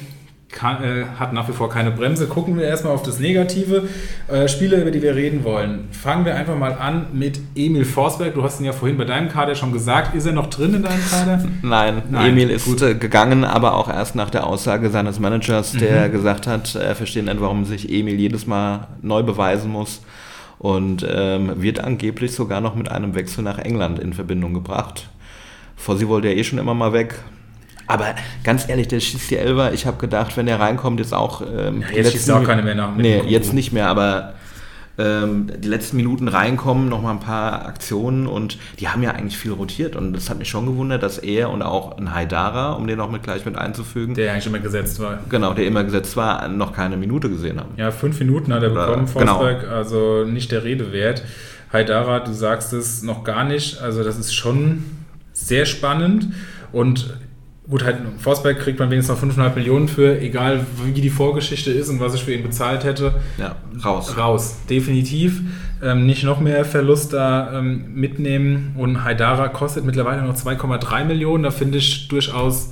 [0.52, 2.28] kann, äh, hat nach wie vor keine Bremse.
[2.28, 3.88] Gucken wir erstmal auf das Negative.
[4.28, 5.88] Äh, Spiele, über die wir reden wollen.
[5.92, 8.34] Fangen wir einfach mal an mit Emil Forsberg.
[8.34, 10.14] Du hast ihn ja vorhin bei deinem Kader schon gesagt.
[10.16, 11.44] Ist er noch drin in deinem Kader?
[11.62, 16.08] Nein, Nein, Emil ist äh, gegangen, aber auch erst nach der Aussage seines Managers, der
[16.08, 16.12] Mhm.
[16.12, 20.02] gesagt hat, er versteht nicht, warum sich Emil jedes Mal neu beweisen muss
[20.60, 25.10] und ähm, wird angeblich sogar noch mit einem Wechsel nach England in Verbindung gebracht.
[25.76, 27.16] Fossi wollte ja eh schon immer mal weg.
[27.88, 29.74] Aber ganz ehrlich, der schießt die Elfer.
[29.74, 31.41] Ich habe gedacht, wenn der reinkommt, jetzt auch.
[31.41, 34.34] Ähm, Ja, jetzt schießt letzten er auch keine mehr nach Nee, jetzt nicht mehr, aber
[34.98, 39.52] ähm, die letzten Minuten reinkommen, nochmal ein paar Aktionen und die haben ja eigentlich viel
[39.52, 39.96] rotiert.
[39.96, 43.10] Und das hat mich schon gewundert, dass er und auch ein Haidara, um den noch
[43.10, 45.20] mit gleich mit einzufügen, Der eigentlich immer gesetzt war.
[45.30, 47.70] genau, der immer gesetzt war, noch keine Minute gesehen haben.
[47.78, 49.39] Ja, fünf Minuten hat er Oder- bekommen, genau.
[49.39, 51.24] Forsberg, also nicht der Rede wert.
[51.74, 54.84] Haidara, du sagst es noch gar nicht, also das ist schon
[55.32, 56.28] sehr spannend
[56.74, 57.17] und
[57.72, 61.90] gut, halt, Forsberg kriegt man wenigstens noch 5,5 Millionen für, egal wie die Vorgeschichte ist
[61.90, 63.16] und was ich für ihn bezahlt hätte.
[63.38, 64.16] Ja, raus.
[64.18, 65.42] Raus, definitiv.
[65.82, 68.76] Ähm, nicht noch mehr Verlust da ähm, mitnehmen.
[68.78, 71.44] Und Haidara kostet mittlerweile noch 2,3 Millionen.
[71.44, 72.72] Da finde ich durchaus,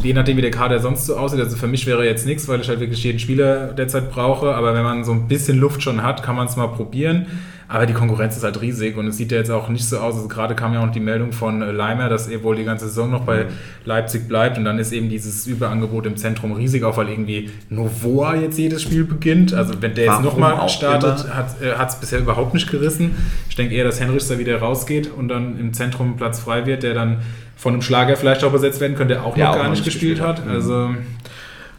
[0.00, 2.60] je nachdem wie der Kader sonst so aussieht, also für mich wäre jetzt nichts, weil
[2.60, 4.54] ich halt wirklich jeden Spieler derzeit brauche.
[4.54, 7.26] Aber wenn man so ein bisschen Luft schon hat, kann man es mal probieren.
[7.72, 10.16] Aber die Konkurrenz ist halt riesig und es sieht ja jetzt auch nicht so aus.
[10.16, 12.86] Also gerade kam ja auch die Meldung von äh, Leimer, dass er wohl die ganze
[12.86, 13.46] Saison noch bei
[13.86, 18.34] Leipzig bleibt und dann ist eben dieses Überangebot im Zentrum riesig, auch weil irgendwie Novoa
[18.34, 19.54] jetzt jedes Spiel beginnt.
[19.54, 21.78] Also wenn der jetzt Warum nochmal auch startet, immer?
[21.78, 23.12] hat es bisher überhaupt nicht gerissen.
[23.48, 26.82] Ich denke eher, dass Henrichs da wieder rausgeht und dann im Zentrum Platz frei wird,
[26.82, 27.22] der dann
[27.62, 29.70] von einem Schlager vielleicht auch besetzt werden könnte, der auch Der noch auch gar noch
[29.70, 30.44] nicht gespielt gespielt hat.
[30.44, 30.50] Mhm.
[30.50, 30.90] Also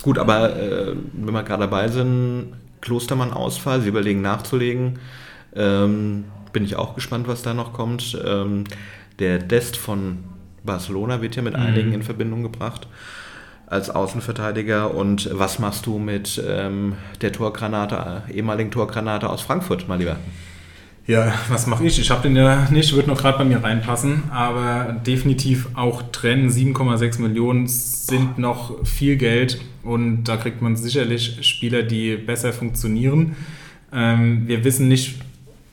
[0.01, 4.99] Gut, aber äh, wenn wir gerade dabei sind, Klostermann-Ausfall, Sie überlegen nachzulegen.
[5.53, 8.17] Ähm, bin ich auch gespannt, was da noch kommt.
[8.25, 8.63] Ähm,
[9.19, 10.19] der Dest von
[10.63, 12.87] Barcelona wird ja mit einigen in Verbindung gebracht
[13.67, 14.93] als Außenverteidiger.
[14.93, 20.15] Und was machst du mit ähm, der Torgranate, äh, ehemaligen Torgranate aus Frankfurt, mal lieber?
[21.05, 21.99] Ja, was mache ich?
[21.99, 26.49] Ich habe den ja nicht, wird noch gerade bei mir reinpassen, aber definitiv auch trennen.
[26.49, 33.35] 7,6 Millionen sind noch viel Geld und da kriegt man sicherlich Spieler, die besser funktionieren.
[33.91, 35.15] Ähm, wir wissen nicht,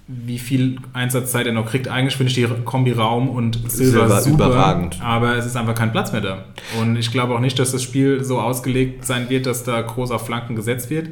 [0.09, 1.87] wie viel Einsatzzeit er noch kriegt.
[1.87, 4.99] Eigentlich finde ich die Kombi Raum und Silber, Silber super, überragend.
[5.01, 6.45] aber es ist einfach kein Platz mehr da.
[6.81, 10.11] Und ich glaube auch nicht, dass das Spiel so ausgelegt sein wird, dass da groß
[10.11, 11.11] auf Flanken gesetzt wird.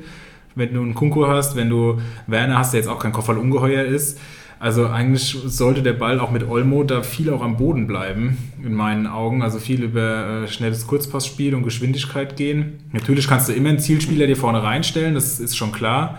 [0.54, 4.18] Wenn du einen Kunku hast, wenn du Werner hast, der jetzt auch kein Kofferl-Ungeheuer ist.
[4.60, 8.74] Also eigentlich sollte der Ball auch mit Olmo da viel auch am Boden bleiben, in
[8.74, 9.40] meinen Augen.
[9.42, 12.80] Also viel über äh, schnelles Kurzpassspiel und Geschwindigkeit gehen.
[12.92, 16.18] Natürlich kannst du immer einen Zielspieler dir vorne reinstellen, das ist schon klar.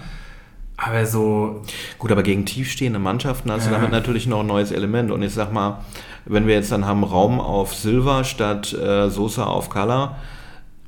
[0.78, 1.64] Aber so,
[1.98, 3.76] Gut, aber gegen tiefstehende Mannschaften hast du Ja.
[3.76, 5.12] damit natürlich noch ein neues Element.
[5.12, 5.82] Und ich sag mal,
[6.26, 10.16] wenn wir jetzt dann haben Raum auf Silva statt äh, Sosa auf Kala,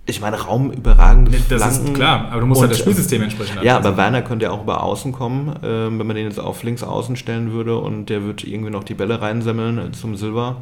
[0.05, 1.85] ich meine, Raum überragende das Flanken.
[1.87, 3.93] ist klar, aber du musst Und, halt das Spielsystem entsprechend Ja, anpassen.
[3.93, 6.83] aber Werner könnte ja auch über Außen kommen, ähm, wenn man den jetzt auf links
[6.83, 10.57] außen stellen würde und der wird irgendwie noch die Bälle reinsemmeln äh, zum Silva.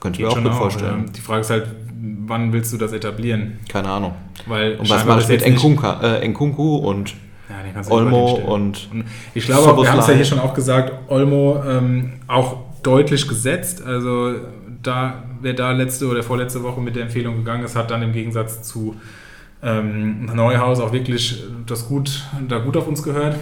[0.00, 1.04] Könnte ich mir auch gut auch, vorstellen.
[1.06, 1.12] ja.
[1.14, 1.66] Die Frage ist halt,
[2.26, 3.58] wann willst du das etablieren?
[3.68, 4.12] Keine Ahnung.
[4.46, 7.14] Weil Und was mache ich mit Enkunka, äh, Enkunku und
[7.48, 10.92] Ja, Olmo und Und ich glaube, auch, wir haben es ja hier schon auch gesagt,
[11.08, 13.82] Olmo ähm, auch deutlich gesetzt.
[13.84, 14.34] Also
[14.82, 18.12] da, wer da letzte oder vorletzte Woche mit der Empfehlung gegangen ist, hat dann im
[18.12, 18.96] Gegensatz zu
[19.62, 23.36] ähm, Neuhaus auch wirklich das gut, da gut auf uns gehört.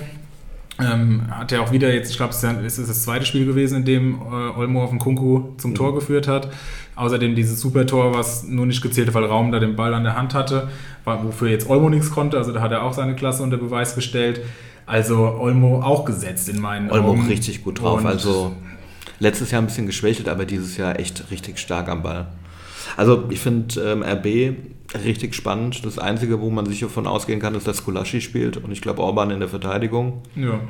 [0.79, 3.85] Ähm, hat ja auch wieder jetzt, ich glaube, es ist das zweite Spiel gewesen, in
[3.85, 6.51] dem äh, Olmo auf den Kunku zum Tor geführt hat.
[6.95, 10.35] Außerdem dieses Supertor, was nur nicht gezählt weil Raum da den Ball an der Hand
[10.35, 10.69] hatte,
[11.05, 12.37] war, wofür jetzt Olmo nichts konnte.
[12.37, 14.43] Also da hat er auch seine Klasse unter Beweis gestellt.
[14.85, 17.27] Also Olmo auch gesetzt in meinen Olmo Augen.
[17.29, 18.01] richtig gut drauf.
[18.01, 18.55] Und also
[19.25, 22.29] letztes Jahr ein bisschen geschwächelt, aber dieses Jahr echt richtig stark am Ball.
[22.97, 24.57] Also ich finde ähm, RB
[25.05, 25.85] richtig spannend.
[25.85, 29.03] Das Einzige, wo man sicher von ausgehen kann, ist, dass Skulaschi spielt und ich glaube
[29.03, 30.23] Orban in der Verteidigung.
[30.37, 30.61] ja.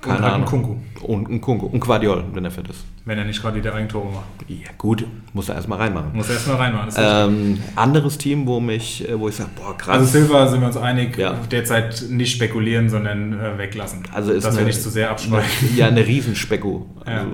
[0.00, 0.46] Keine und halt Ahnung.
[0.46, 1.66] ein Kunku, Und ein Kunku.
[1.66, 2.84] Und Quadiol, wenn er fit ist.
[3.04, 4.24] wenn er nicht gerade wieder Eigentore macht.
[4.48, 6.12] Ja gut, muss er erstmal reinmachen.
[6.14, 6.92] Muss er erstmal reinmachen.
[6.96, 9.98] Ähm, anderes Team, wo mich, äh, wo ich sage, boah, krass.
[9.98, 11.34] Also Silva sind wir uns einig, Ja.
[11.50, 14.02] derzeit nicht spekulieren, sondern äh, weglassen.
[14.12, 15.76] Also ist Dass wir eine- nicht zu sehr abschweifen.
[15.76, 16.86] ja, eine Riesenspecko.
[17.04, 17.24] Also, Ja,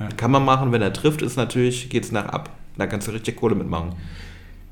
[0.00, 0.08] ja.
[0.16, 2.50] Kann man machen, wenn er trifft, ist natürlich, geht's nach ab.
[2.78, 3.92] Da kannst du richtig Kohle mitmachen.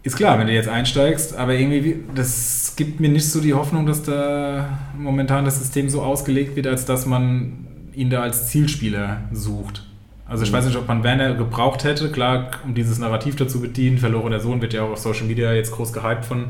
[0.03, 3.87] Ist klar, wenn du jetzt einsteigst, aber irgendwie, das gibt mir nicht so die Hoffnung,
[3.87, 9.23] dass da momentan das System so ausgelegt wird, als dass man ihn da als Zielspieler
[9.33, 9.87] sucht.
[10.27, 13.99] Also ich weiß nicht, ob man Werner gebraucht hätte, klar, um dieses Narrativ dazu bedienen.
[13.99, 16.47] Verlorener Sohn wird ja auch auf Social Media jetzt groß gehypt von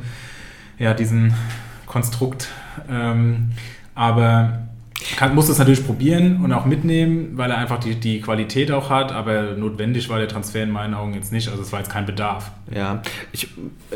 [0.78, 1.34] ja, diesem
[1.86, 2.48] Konstrukt.
[2.88, 3.50] Ähm,
[3.94, 4.68] aber
[5.16, 8.90] kann, muss das natürlich probieren und auch mitnehmen, weil er einfach die, die Qualität auch
[8.90, 11.48] hat, aber notwendig war der Transfer in meinen Augen jetzt nicht.
[11.48, 12.52] Also es war jetzt kein Bedarf.
[12.74, 13.02] Ja,
[13.32, 13.48] ich,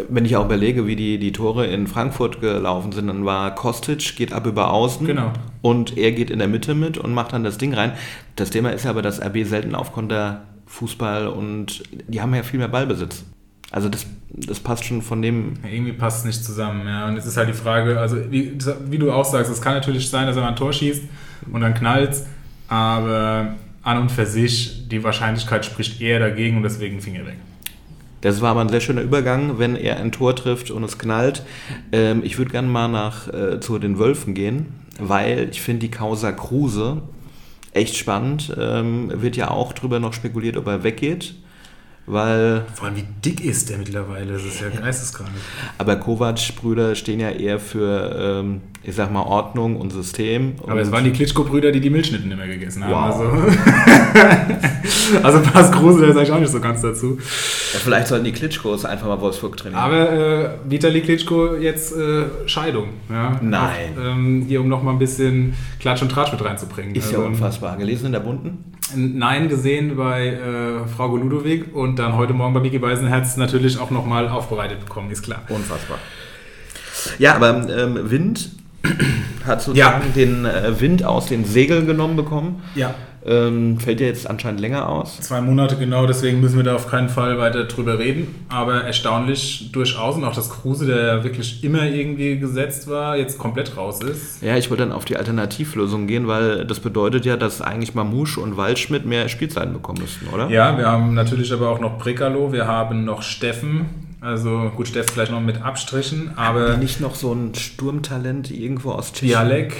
[0.08, 4.16] wenn ich auch überlege, wie die, die Tore in Frankfurt gelaufen sind, dann war Kostic,
[4.16, 5.32] geht ab über außen Genau.
[5.62, 7.92] und er geht in der Mitte mit und macht dann das Ding rein.
[8.36, 12.42] Das Thema ist ja aber, dass RB selten auf Konter Fußball und die haben ja
[12.42, 13.24] viel mehr Ballbesitz.
[13.70, 15.54] Also das, das passt schon von dem.
[15.62, 17.06] Ja, irgendwie passt es nicht zusammen, ja.
[17.06, 18.56] Und es ist halt die Frage, also wie,
[18.88, 21.02] wie du auch sagst, es kann natürlich sein, dass er mal ein Tor schießt
[21.52, 22.16] und dann knallt
[22.68, 27.36] aber an und für sich, die Wahrscheinlichkeit spricht eher dagegen und deswegen Finger weg.
[28.20, 31.42] Das war aber ein sehr schöner Übergang, wenn er ein Tor trifft und es knallt.
[31.92, 34.66] Ähm, ich würde gerne mal nach, äh, zu den Wölfen gehen,
[34.98, 37.02] weil ich finde die Causa Kruse
[37.72, 38.54] echt spannend.
[38.58, 41.34] Ähm, wird ja auch drüber noch spekuliert, ob er weggeht.
[42.10, 44.32] Weil Vor allem, wie dick ist der mittlerweile?
[44.32, 45.28] Das ist ja geisteskrank.
[45.76, 50.54] aber Kovac-Brüder stehen ja eher für, ähm, ich sag mal, Ordnung und System.
[50.66, 52.92] Aber es waren die Klitschko-Brüder, die die Milchschnitten immer gegessen haben.
[52.92, 53.52] Wow.
[54.14, 57.18] Also, also passt Kruse da eigentlich auch nicht so ganz dazu.
[57.18, 59.82] ja, vielleicht sollten die Klitschkos einfach mal Wolfsburg trainieren.
[59.82, 62.88] Aber äh, Vitali Klitschko jetzt äh, Scheidung.
[63.10, 63.38] Ja?
[63.42, 63.92] Nein.
[63.98, 66.94] Auch, ähm, hier, um noch mal ein bisschen Klatsch und Tratsch mit reinzubringen.
[66.94, 67.76] ist ja Also, unfassbar.
[67.76, 68.64] Gelesen in der Bunten?
[68.96, 73.90] Nein gesehen bei äh, Frau Ludowig und dann heute Morgen bei Micky Beisenherz natürlich auch
[73.90, 75.42] nochmal aufbereitet bekommen, ist klar.
[75.48, 75.98] Unfassbar.
[77.18, 78.50] Ja, aber ähm, Wind
[79.46, 80.12] hat sozusagen Ja.
[80.14, 82.62] den äh, Wind aus den Segeln genommen bekommen.
[82.74, 82.94] Ja.
[83.28, 85.20] Ähm, fällt ja jetzt anscheinend länger aus.
[85.20, 88.34] Zwei Monate genau, deswegen müssen wir da auf keinen Fall weiter drüber reden.
[88.48, 93.36] Aber erstaunlich durchaus und auch, dass Kruse, der ja wirklich immer irgendwie gesetzt war, jetzt
[93.36, 94.42] komplett raus ist.
[94.42, 98.40] Ja, ich wollte dann auf die Alternativlösung gehen, weil das bedeutet ja, dass eigentlich Mamouche
[98.40, 100.48] und Waldschmidt mehr Spielzeiten bekommen müssten, oder?
[100.48, 103.86] Ja, wir haben natürlich aber auch noch Prekalo, wir haben noch Steffen.
[104.20, 109.12] Also gut, Steffen vielleicht noch mit Abstrichen, aber Nicht noch so ein Sturmtalent irgendwo aus
[109.12, 109.30] Tschechien?
[109.30, 109.76] Bialek,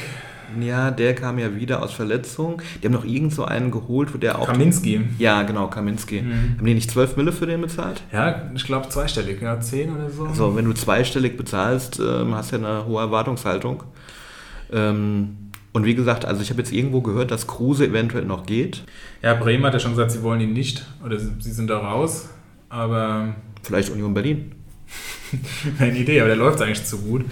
[0.60, 2.62] Ja, der kam ja wieder aus Verletzung.
[2.82, 4.46] Die haben noch irgend so einen geholt, wo der auch...
[4.46, 5.02] Kaminski.
[5.18, 6.22] Ja, genau, Kaminski.
[6.22, 6.56] Mhm.
[6.58, 8.02] Haben die nicht 12 Mille für den bezahlt?
[8.12, 10.24] Ja, ich glaube zweistellig, ja, 10 oder so.
[10.24, 13.84] Also, wenn du zweistellig bezahlst, ähm, hast du ja eine hohe Erwartungshaltung.
[14.72, 15.36] Ähm,
[15.72, 18.82] und wie gesagt, also ich habe jetzt irgendwo gehört, dass Kruse eventuell noch geht.
[19.22, 21.78] Ja, Bremen hat ja schon gesagt, sie wollen ihn nicht oder sie sie sind da
[21.78, 22.30] raus.
[22.68, 24.52] Aber Vielleicht Union Berlin.
[25.78, 27.24] keine Idee, aber der läuft eigentlich zu gut.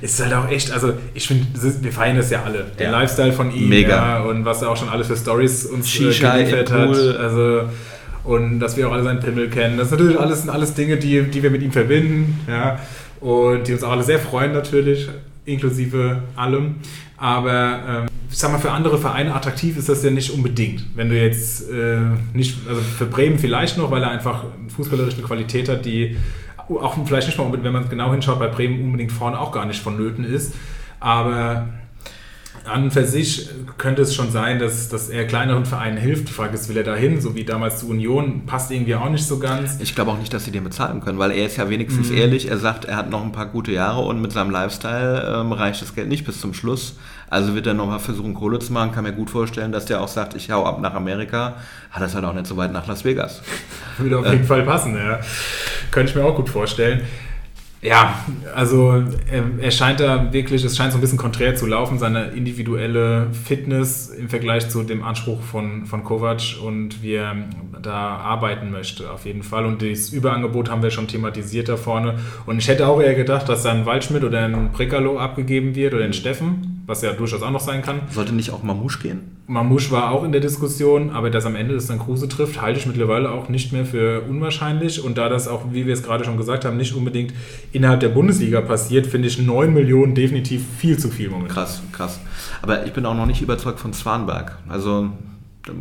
[0.00, 1.46] Es ist halt auch echt, also ich finde,
[1.82, 2.66] wir feiern das ja alle.
[2.78, 3.00] Der Ja.
[3.00, 3.90] Lifestyle von ihm Mega.
[3.90, 6.86] Ja, und was er auch schon alles für Stories uns Shisha äh, geliefert im hat.
[6.92, 7.16] Pool.
[7.16, 7.62] Also
[8.24, 9.76] und dass wir auch alle seinen Pimmel kennen.
[9.76, 12.38] Das ist natürlich alles, sind alles Dinge, die, die wir mit ihm verbinden.
[12.48, 12.78] Ja,
[13.20, 15.08] und die uns auch alle sehr freuen natürlich,
[15.44, 16.76] inklusive allem.
[17.16, 20.84] Aber ähm, ich sag mal, für andere Vereine attraktiv ist das ja nicht unbedingt.
[20.96, 21.98] Wenn du jetzt äh,
[22.32, 26.16] nicht, also für Bremen vielleicht noch, weil er einfach fußballerische Qualität hat, die
[26.68, 29.82] auch vielleicht nicht mal, wenn man genau hinschaut, bei Bremen unbedingt vorne auch gar nicht
[29.82, 30.54] vonnöten ist.
[31.00, 31.68] Aber
[32.66, 33.48] an für sich
[33.78, 36.28] könnte es schon sein, dass, dass er kleineren Vereinen hilft.
[36.28, 39.26] Die Frage ist, will er dahin, so wie damals zu Union, passt irgendwie auch nicht
[39.26, 39.78] so ganz.
[39.80, 42.16] Ich glaube auch nicht, dass sie den bezahlen können, weil er ist ja wenigstens Mhm.
[42.16, 42.48] ehrlich.
[42.48, 45.82] Er sagt, er hat noch ein paar gute Jahre und mit seinem Lifestyle ähm, reicht
[45.82, 46.96] das Geld nicht bis zum Schluss.
[47.28, 48.92] Also wird er nochmal versuchen, Kohle zu machen.
[48.92, 51.54] Kann mir gut vorstellen, dass der auch sagt, ich hau ab nach Amerika.
[51.90, 53.42] Hat das halt auch nicht so weit nach Las Vegas.
[53.98, 55.18] Würde auf jeden Fall passen, ja.
[55.90, 57.00] Könnte ich mir auch gut vorstellen.
[57.82, 61.98] Ja, also er, er scheint da wirklich, es scheint so ein bisschen konträr zu laufen,
[61.98, 67.34] seine individuelle Fitness im Vergleich zu dem Anspruch von, von Kovac und wie er
[67.82, 69.66] da arbeiten möchte, auf jeden Fall.
[69.66, 72.20] Und das Überangebot haben wir schon thematisiert da vorne.
[72.46, 76.04] Und ich hätte auch eher gedacht, dass dann Waldschmidt oder ein Prekalo abgegeben wird oder
[76.04, 78.02] ein Steffen, was ja durchaus auch noch sein kann.
[78.10, 79.42] Sollte nicht auch Mamouche gehen?
[79.48, 82.78] Mamouche war auch in der Diskussion, aber dass am Ende das dann Kruse trifft, halte
[82.78, 85.02] ich mittlerweile auch nicht mehr für unwahrscheinlich.
[85.02, 87.34] Und da das auch, wie wir es gerade schon gesagt haben, nicht unbedingt
[87.72, 91.54] innerhalb der Bundesliga passiert, finde ich 9 Millionen definitiv viel zu viel momentan.
[91.54, 92.20] Krass, krass.
[92.62, 94.58] Aber ich bin auch noch nicht überzeugt von Zwanberg.
[94.68, 95.08] Also,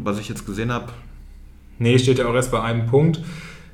[0.04, 0.86] was ich jetzt gesehen habe,
[1.80, 3.22] Nee, steht ja auch erst bei einem Punkt.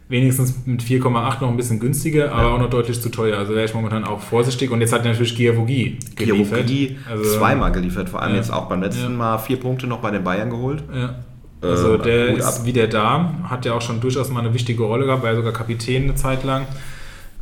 [0.07, 3.37] Wenigstens mit 4,8 noch ein bisschen günstiger, aber auch noch deutlich zu teuer.
[3.37, 4.71] Also wäre ich momentan auch vorsichtig.
[4.71, 6.59] Und jetzt hat natürlich Giavogi geliefert.
[6.69, 8.37] Chirurgie Also- zweimal geliefert, vor allem Ja.
[8.37, 9.09] jetzt auch beim letzten Ja.
[9.09, 10.83] Mal vier Punkte noch bei den Bayern geholt.
[10.95, 11.15] Ja.
[11.61, 12.65] Also Äh, der ist ab.
[12.65, 15.51] wieder da, hat ja auch schon durchaus mal eine wichtige Rolle gehabt, war ja sogar
[15.51, 16.65] Kapitän eine Zeit lang.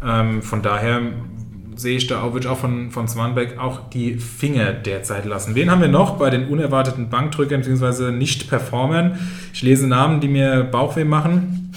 [0.04, 1.02] Ähm, von daher
[1.76, 5.56] sehe ich da auch, würde ich auch von, von Swanbeck auch die Finger derzeit lassen.
[5.56, 8.12] Wen haben wir noch bei den unerwarteten Bankdrückern bzw.
[8.12, 9.20] Nicht-Performern?
[9.54, 11.74] Ich lese Namen, die mir Bauchweh machen.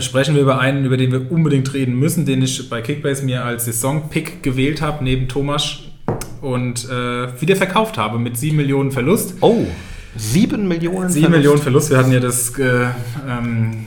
[0.00, 3.44] Sprechen wir über einen, über den wir unbedingt reden müssen, den ich bei Kickbase mir
[3.44, 5.78] als Saison-Pick gewählt habe, neben Thomas
[6.42, 9.36] und äh, wieder verkauft habe mit 7 Millionen Verlust.
[9.40, 9.66] Oh,
[10.14, 11.30] sieben Millionen 7 Verlust.
[11.30, 11.90] Millionen Verlust.
[11.90, 12.88] Wir hatten ja das äh,
[13.28, 13.86] ähm,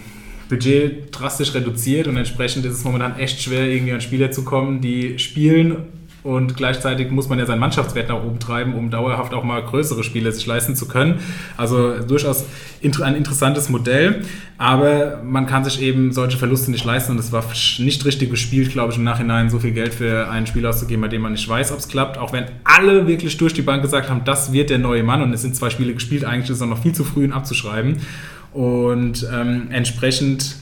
[0.51, 4.81] Budget drastisch reduziert und entsprechend ist es momentan echt schwer, irgendwie an Spieler zu kommen,
[4.81, 5.77] die spielen.
[6.23, 10.03] Und gleichzeitig muss man ja seinen Mannschaftswert nach oben treiben, um dauerhaft auch mal größere
[10.03, 11.19] Spiele sich leisten zu können.
[11.57, 12.45] Also durchaus
[12.83, 14.23] ein interessantes Modell,
[14.59, 17.13] aber man kann sich eben solche Verluste nicht leisten.
[17.13, 17.43] Und es war
[17.79, 21.07] nicht richtig gespielt, glaube ich, im Nachhinein so viel Geld für einen Spieler auszugeben, bei
[21.07, 24.09] dem man nicht weiß, ob es klappt, auch wenn alle wirklich durch die Bank gesagt
[24.09, 26.67] haben, das wird der neue Mann und es sind zwei Spiele gespielt, eigentlich ist es
[26.67, 27.97] noch viel zu früh, ihn abzuschreiben
[28.53, 30.55] und ähm, entsprechend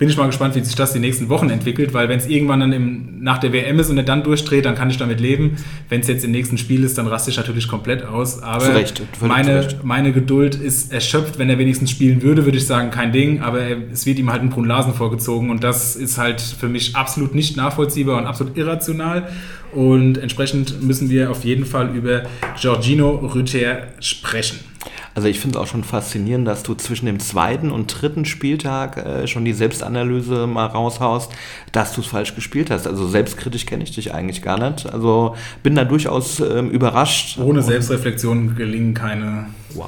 [0.00, 2.60] bin ich mal gespannt, wie sich das die nächsten Wochen entwickelt, weil wenn es irgendwann
[2.60, 5.58] dann im, nach der WM ist und er dann durchdreht, dann kann ich damit leben.
[5.90, 8.42] Wenn es jetzt im nächsten Spiel ist, dann raste ich natürlich komplett aus.
[8.42, 11.38] Aber Zu Recht, völlig meine, meine Geduld ist erschöpft.
[11.38, 13.42] Wenn er wenigstens spielen würde, würde ich sagen, kein Ding.
[13.42, 16.96] Aber er, es wird ihm halt ein Brunlasen vorgezogen und das ist halt für mich
[16.96, 19.28] absolut nicht nachvollziehbar und absolut irrational.
[19.72, 22.22] Und entsprechend müssen wir auf jeden Fall über
[22.58, 24.69] Giorgino Rüther sprechen.
[25.14, 28.96] Also ich finde es auch schon faszinierend, dass du zwischen dem zweiten und dritten Spieltag
[28.96, 31.32] äh, schon die Selbstanalyse mal raushaust,
[31.72, 32.86] dass du es falsch gespielt hast.
[32.86, 34.90] Also selbstkritisch kenne ich dich eigentlich gar nicht.
[34.90, 37.38] Also bin da durchaus ähm, überrascht.
[37.38, 39.46] Ohne Selbstreflexion gelingen keine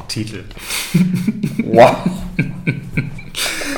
[0.08, 0.44] Titel.
[1.64, 1.96] Wow.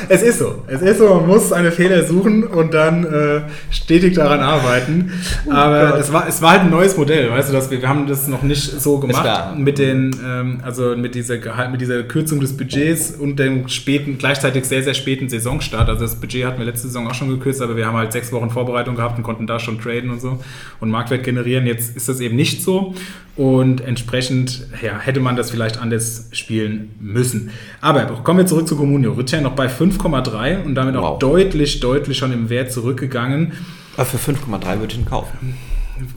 [0.09, 0.63] Es ist so.
[0.67, 5.11] Es ist so, man muss seine Fehler suchen und dann äh, stetig daran arbeiten.
[5.49, 8.07] Aber es war, es war halt ein neues Modell, weißt du, dass wir, wir haben
[8.07, 12.39] das noch nicht so gemacht mit den, ähm, also mit dieser Gehalt, mit dieser Kürzung
[12.39, 15.89] des Budgets und dem späten, gleichzeitig sehr, sehr späten Saisonstart.
[15.89, 18.31] Also das Budget hatten wir letzte Saison auch schon gekürzt, aber wir haben halt sechs
[18.31, 20.39] Wochen Vorbereitung gehabt und konnten da schon traden und so
[20.79, 21.65] und Marktwert generieren.
[21.65, 22.93] Jetzt ist das eben nicht so
[23.35, 27.49] und entsprechend ja, hätte man das vielleicht anders spielen müssen.
[27.81, 29.11] Aber kommen wir zurück zu Comunio.
[29.13, 29.67] Rüther noch bei
[29.99, 31.19] 5,3 und damit auch Wow.
[31.19, 33.53] deutlich, deutlich schon im Wert zurückgegangen.
[33.97, 35.55] Aber für 5,3 würde ich ihn kaufen.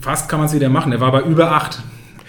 [0.01, 0.91] Fast kann man es wieder machen.
[0.93, 1.81] Er war bei über 8.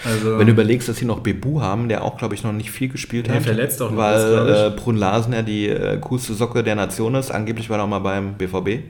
[0.05, 2.71] Also, Wenn du überlegst, dass sie noch Bebu haben, der auch, glaube ich, noch nicht
[2.71, 3.43] viel gespielt Der hat.
[3.43, 4.57] verletzt auch noch Weil ich.
[4.57, 7.31] äh, Brun Larsen ja die äh, coolste Socke der Nation ist.
[7.31, 8.83] Angeblich war er auch mal beim BVB.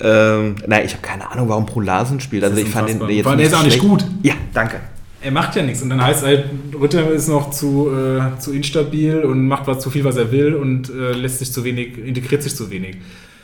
[0.00, 2.44] Ähm, nein, ich habe keine Ahnung, warum Brun Larsen spielt.
[2.44, 3.10] Also ich fand unfassbar.
[3.10, 3.88] jetzt Vor allem, der ist auch nicht schlecht.
[3.88, 4.04] gut.
[4.22, 4.80] Ja, danke.
[5.28, 5.82] Er macht ja nichts.
[5.82, 6.44] Und dann heißt halt,
[6.80, 10.54] Rütter ist noch zu, äh, zu instabil und macht was zu viel, was er will
[10.54, 12.96] und äh, lässt sich zu wenig, integriert sich zu wenig.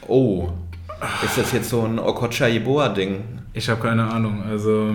[0.09, 0.49] Oh.
[1.25, 3.17] Ist das jetzt so ein Okocha Yeboah-Ding?
[3.53, 4.43] Ich habe keine Ahnung.
[4.49, 4.95] Also.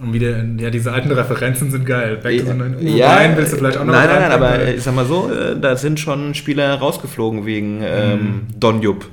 [0.00, 2.18] Und wieder, ja, diese alten Referenzen sind geil.
[2.22, 4.68] Back to the Nine- Ja, Rein willst du vielleicht auch noch Nein, nein, nein, aber
[4.68, 7.84] ich sag mal so, äh, da sind schon Spieler rausgeflogen wegen Mhm.
[7.86, 9.06] ähm, Don Jupp.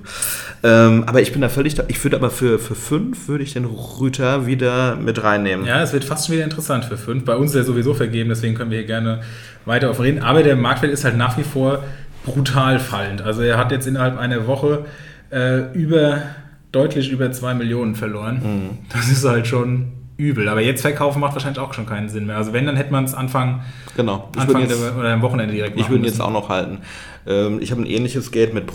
[0.62, 3.54] Ähm, aber ich bin da völlig, da, ich würde aber für, für fünf würde ich
[3.54, 5.66] den Rüter wieder mit reinnehmen.
[5.66, 7.24] Ja, es wird fast schon wieder interessant für fünf.
[7.24, 9.22] Bei uns ist er sowieso vergeben, deswegen können wir hier gerne
[9.66, 10.22] weiter auf reden.
[10.22, 11.84] Aber der Marktwert ist halt nach wie vor
[12.26, 13.22] brutal fallend.
[13.22, 14.86] Also er hat jetzt innerhalb einer Woche
[15.32, 16.24] äh, über
[16.72, 18.42] deutlich über zwei Millionen verloren.
[18.44, 18.78] Mhm.
[18.94, 20.50] Das ist halt schon übel.
[20.50, 22.36] Aber jetzt verkaufen macht wahrscheinlich auch schon keinen Sinn mehr.
[22.36, 23.62] Also wenn, dann hätte man es Anfang,
[23.96, 24.30] Genau.
[24.36, 26.50] Ich Anfang jetzt, der, oder am Wochenende direkt ich machen würde ihn jetzt auch noch
[26.50, 26.80] halten.
[27.26, 28.68] Ähm, ich habe ein ähnliches Geld mit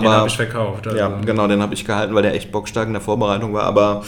[0.00, 0.02] Brömel.
[0.02, 0.86] Den Aber habe ich verkauft.
[0.86, 0.98] Also.
[0.98, 3.64] Ja, genau, den habe ich gehalten, weil der echt bockstark in der Vorbereitung war.
[3.64, 4.04] Aber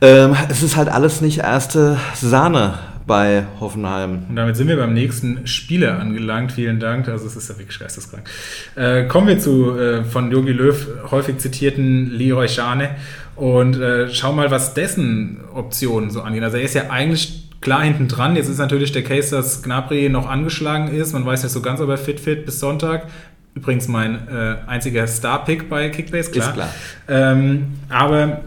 [0.00, 4.26] ähm, es ist halt alles nicht erste Sahne bei Hoffenheim.
[4.28, 6.52] Und damit sind wir beim nächsten Spieler angelangt.
[6.52, 7.08] Vielen Dank.
[7.08, 8.28] Also es ist ja wirklich geisteskrank.
[8.76, 12.90] Äh, kommen wir zu äh, von Jogi Löw häufig zitierten Leroy Schane
[13.34, 16.44] und äh, schau mal, was dessen Optionen so angehen.
[16.44, 18.36] Also er ist ja eigentlich klar hinten dran.
[18.36, 21.12] Jetzt ist natürlich der Case, dass Gnabry noch angeschlagen ist.
[21.12, 23.06] Man weiß nicht so ganz, ob er fit fit bis Sonntag.
[23.54, 26.48] Übrigens mein äh, einziger Star-Pick bei Kickbase, klar.
[26.48, 26.68] Ist klar.
[27.08, 28.40] Ähm, aber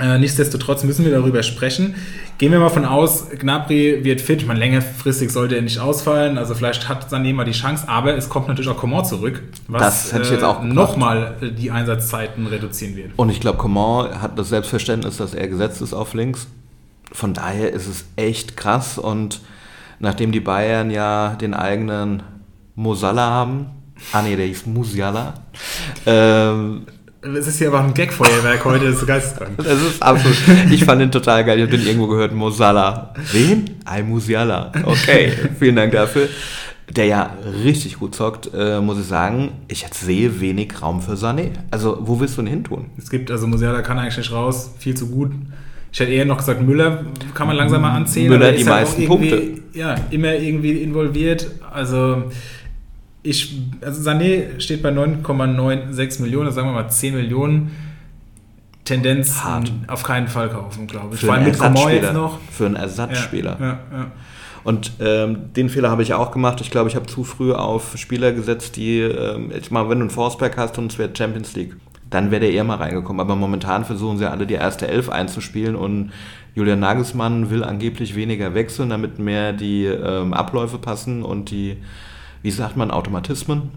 [0.00, 1.94] äh, nichtsdestotrotz müssen wir darüber sprechen.
[2.38, 4.40] Gehen wir mal von aus, Gnabry wird fit.
[4.40, 6.38] Ich meine, längerfristig sollte er nicht ausfallen.
[6.38, 7.84] Also vielleicht hat Sané mal die Chance.
[7.88, 10.74] Aber es kommt natürlich auch Coman zurück, was Das hätte ich jetzt auch gebracht.
[10.74, 13.10] nochmal äh, die Einsatzzeiten reduzieren wird.
[13.16, 16.46] Und ich glaube, Coman hat das Selbstverständnis, dass er gesetzt ist auf links.
[17.12, 18.96] Von daher ist es echt krass.
[18.98, 19.40] Und
[20.00, 22.22] nachdem die Bayern ja den eigenen
[22.74, 23.66] Mosala haben,
[24.12, 25.34] ah nee, der hieß Musiala,
[26.06, 26.82] ähm,
[27.22, 29.56] Es ist hier aber ein Gag-Feuerwerk heute, das ist geisteskrank.
[29.58, 30.36] das ist absolut,
[30.70, 31.58] ich fand den total geil.
[31.58, 33.14] Ich habe den irgendwo gehört, Mosala.
[33.32, 33.76] Wen?
[33.84, 34.72] Ein Musiala.
[34.84, 36.28] Okay, vielen Dank dafür.
[36.96, 37.30] Der ja
[37.64, 41.50] richtig gut zockt, äh, muss ich sagen, ich jetzt sehe wenig Raum für Sané.
[41.70, 42.86] Also, wo willst du ihn hin tun?
[42.98, 45.30] Es gibt, also Musiala kann eigentlich nicht raus, viel zu gut.
[45.92, 48.30] Ich hätte eher noch gesagt, Müller kann man langsam mal anzählen.
[48.30, 49.78] Müller aber die ist halt auch meisten irgendwie, Punkte.
[49.78, 51.46] Ja, immer irgendwie involviert.
[51.70, 52.24] Also
[53.22, 57.70] ich, also Sané steht bei 9,96 Millionen, also sagen wir mal 10 Millionen.
[58.84, 59.70] Tendenz Hart.
[59.86, 61.20] auf keinen Fall kaufen, glaube ich.
[61.20, 62.40] Für Vor allem einen mit Coman jetzt noch.
[62.50, 63.56] Für einen Ja, Ersatzspieler.
[63.60, 63.66] Ja,
[63.96, 64.10] ja.
[64.64, 66.60] Und ähm, den Fehler habe ich auch gemacht.
[66.60, 70.04] Ich glaube, ich habe zu früh auf Spieler gesetzt, die, ähm, ich meine, wenn du
[70.04, 71.76] einen Forsberg hast und es wäre Champions League,
[72.10, 73.20] dann wäre der eher mal reingekommen.
[73.20, 76.12] Aber momentan versuchen sie alle die erste Elf einzuspielen und
[76.54, 81.78] Julian Nagelsmann will angeblich weniger wechseln, damit mehr die ähm, Abläufe passen und die,
[82.42, 83.70] wie sagt man, Automatismen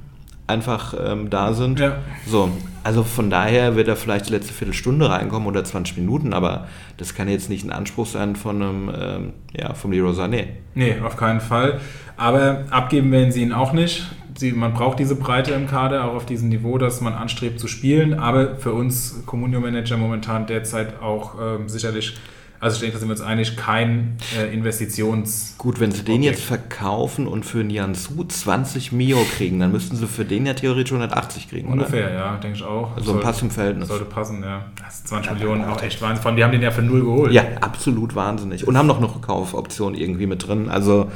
[0.47, 1.79] einfach ähm, da sind.
[1.79, 1.97] Ja.
[2.27, 2.51] So,
[2.83, 7.15] also von daher wird er vielleicht die letzte Viertelstunde reinkommen oder 20 Minuten, aber das
[7.15, 10.45] kann jetzt nicht ein Anspruch sein von einem, ähm, ja, vom Leroy Sané.
[10.75, 11.79] Nee, auf keinen Fall.
[12.17, 14.05] Aber abgeben werden sie ihn auch nicht.
[14.37, 17.67] Sie, man braucht diese Breite im Kader, auch auf diesem Niveau, dass man anstrebt zu
[17.67, 18.13] spielen.
[18.13, 22.17] Aber für uns Communio-Manager momentan derzeit auch ähm, sicherlich
[22.59, 25.55] Also ich denke, da sind wir uns einig, kein äh, Investitions...
[25.57, 26.37] Gut, wenn sie den Objekt.
[26.37, 30.91] jetzt verkaufen und für Nianzou 20 Mio kriegen, dann müssten sie für den ja theoretisch
[30.91, 31.83] 180 kriegen, oder?
[31.83, 32.95] Ungefähr, ja, denke ich auch.
[32.95, 33.87] Also ein Pass im Verhältnis.
[33.87, 34.65] Sollte passen, ja.
[34.83, 36.21] Das ist 20 Millionen, auch echt Wahnsinn.
[36.21, 37.31] Vor allem, die haben den ja für null geholt.
[37.33, 38.67] Ja, absolut wahnsinnig.
[38.67, 40.69] Und haben noch eine Kaufoption irgendwie mit drin.
[40.69, 41.11] Also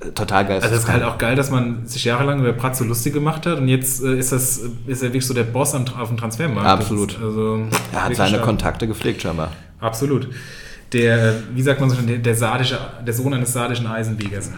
[0.00, 0.60] äh, total geil.
[0.60, 3.46] Also es ist halt auch geil, dass man sich jahrelang über Pratz so lustig gemacht
[3.46, 6.16] hat und jetzt äh, ist das ist er wirklich so der Boss am, auf dem
[6.16, 6.68] Transfermarkt.
[6.68, 7.12] Absolut.
[7.12, 7.62] Ist, also,
[7.92, 8.42] er hat seine.
[8.42, 9.52] Kontakte gepflegt scheinbar.
[9.80, 10.28] Absolut.
[10.92, 14.50] Der, wie sagt man so schon, der, der, sardische, der Sohn eines sardischen Eisenbiegers.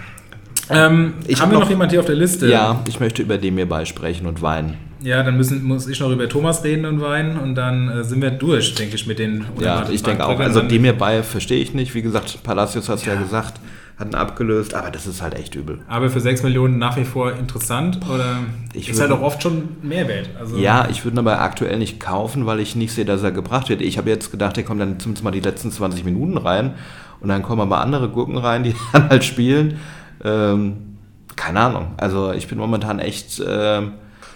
[0.71, 2.49] Ähm, Ich haben hab wir noch noch- jemand hier auf der Liste?
[2.49, 4.77] Ja, ich möchte über den mir beisprechen und weinen.
[5.03, 8.23] Ja, dann müssen, muss ich noch über Thomas reden und weinen und dann äh, sind
[8.23, 10.41] wir durch, denke ich, mit den Ja, ich denke auch.
[10.41, 11.95] Also dem mir bei verstehe ich nicht.
[11.95, 13.13] Wie gesagt, Palacios hat es ja.
[13.15, 13.21] Ja.
[13.21, 13.61] gesagt,
[13.99, 15.79] hat ihn abgelöst, aber das ist halt echt übel.
[15.89, 18.39] Aber für 6 Millionen nach wie vor interessant oder
[18.73, 20.31] Ich ist halt auch oft schon Mehrwert.
[20.39, 23.31] Also, Ja, ich würde ihn aber aktuell nicht kaufen, weil ich nicht sehe, dass er
[23.31, 23.81] gebracht wird.
[23.81, 26.75] Ich habe jetzt gedacht, der kommt dann zumindest mal die letzten 20 Minuten rein
[27.21, 29.79] und dann kommen aber andere Gurken rein, die dann halt spielen.
[30.25, 30.97] Ähm,
[31.37, 31.93] keine Ahnung.
[31.97, 33.93] Also ich bin momentan echt ähm,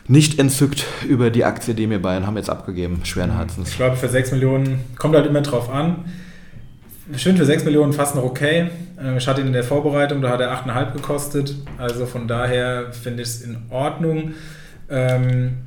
[0.07, 3.71] nicht entzückt über die Aktie, die mir Bayern haben jetzt abgegeben, schweren Herzens.
[3.71, 6.05] Ich glaube, für 6 Millionen kommt halt immer drauf an.
[7.13, 8.69] Finde für 6 Millionen fast noch okay.
[9.03, 11.55] Ähm, Ich hatte ihn in der Vorbereitung, da hat er 8,5 gekostet.
[11.79, 14.33] Also von daher finde ich es in Ordnung.
[14.91, 15.59] Ähm,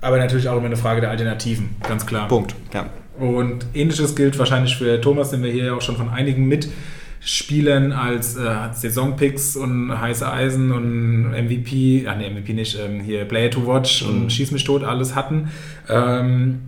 [0.00, 2.28] aber natürlich auch immer eine Frage der Alternativen, ganz klar.
[2.28, 2.54] Punkt.
[2.74, 2.86] Ja.
[3.18, 7.92] Und ähnliches gilt wahrscheinlich für Thomas, den wir hier ja auch schon von einigen Mitspielern
[7.92, 13.50] als äh, Saisonpicks und heiße Eisen und MVP, ah ne, MVP nicht, ähm, hier Player
[13.50, 15.48] to Watch und Schieß mich tot alles hatten.
[15.88, 16.60] Ähm,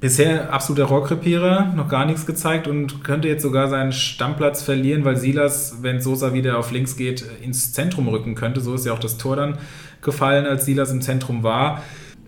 [0.00, 5.16] bisher absoluter Rohrkrepierer, noch gar nichts gezeigt und könnte jetzt sogar seinen Stammplatz verlieren, weil
[5.16, 8.60] Silas, wenn Sosa wieder auf links geht, ins Zentrum rücken könnte.
[8.60, 9.58] So ist ja auch das Tor dann
[10.00, 11.82] gefallen, als Silas im Zentrum war.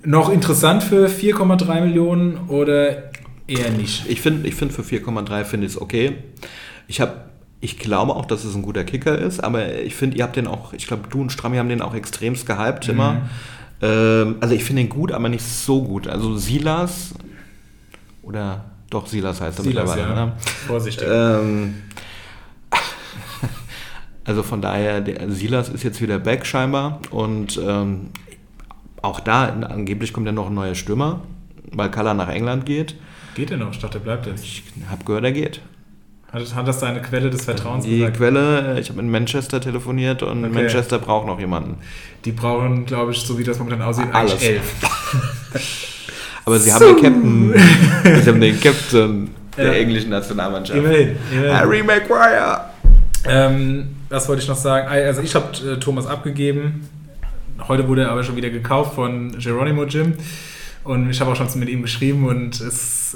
[0.04, 3.04] Noch interessant für 4,3 Millionen oder
[3.46, 4.04] eher nicht?
[4.08, 6.16] Ich finde, ich find für 4,3 finde ich es okay.
[6.88, 7.22] Ich habe,
[7.60, 10.46] ich glaube auch, dass es ein guter Kicker ist, aber ich finde, ihr habt den
[10.46, 13.22] auch, ich glaube, du und Strammi haben den auch extremst gehypt immer.
[13.80, 16.06] Ähm, also ich finde den gut, aber nicht so gut.
[16.08, 17.14] Also Silas
[18.22, 20.14] oder doch Silas heißt er Silas, mittlerweile.
[20.16, 20.26] ja.
[20.26, 20.32] Ne?
[20.66, 21.08] Vorsichtig.
[21.10, 21.74] Ähm,
[24.24, 28.10] also von daher, der Silas ist jetzt wieder back scheinbar und ähm,
[29.00, 31.20] auch da, angeblich kommt ja noch ein neuer Stürmer,
[31.72, 32.94] weil Kalla nach England geht.
[33.34, 33.72] Geht er noch?
[33.72, 34.44] Ich dachte, er bleibt jetzt.
[34.44, 35.60] Ich habe gehört, er geht.
[36.30, 38.16] Hat, hat das seine Quelle des Vertrauens Die gesagt?
[38.18, 40.54] Quelle, ich habe in Manchester telefoniert und Okay.
[40.54, 41.76] Manchester braucht noch jemanden.
[42.24, 44.42] Die brauchen, glaube ich, so wie das momentan aussieht, Alles.
[44.42, 44.72] elf.
[46.44, 47.54] Aber sie haben den Captain,
[48.22, 49.72] sie haben den Captain der Ja.
[49.72, 50.78] englischen Nationalmannschaft.
[50.78, 51.16] Immerhin.
[51.32, 51.56] immerhin.
[51.56, 52.60] Harry Maguire.
[53.28, 54.88] Ähm, was wollte ich noch sagen?
[54.88, 56.88] Also ich habe äh, Thomas abgegeben.
[57.68, 60.14] Heute wurde er aber schon wieder gekauft von Geronimo Jim.
[60.84, 62.60] Und ich habe auch schon mit ihm geschrieben und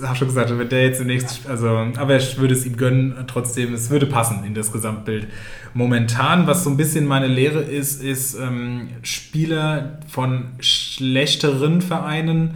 [0.05, 1.67] habe schon gesagt, wenn der jetzt demnächst, also,
[1.97, 5.27] aber ich würde es ihm gönnen, trotzdem, es würde passen in das Gesamtbild.
[5.75, 12.55] Momentan, was so ein bisschen meine Lehre ist, ist ähm, Spieler von schlechteren Vereinen,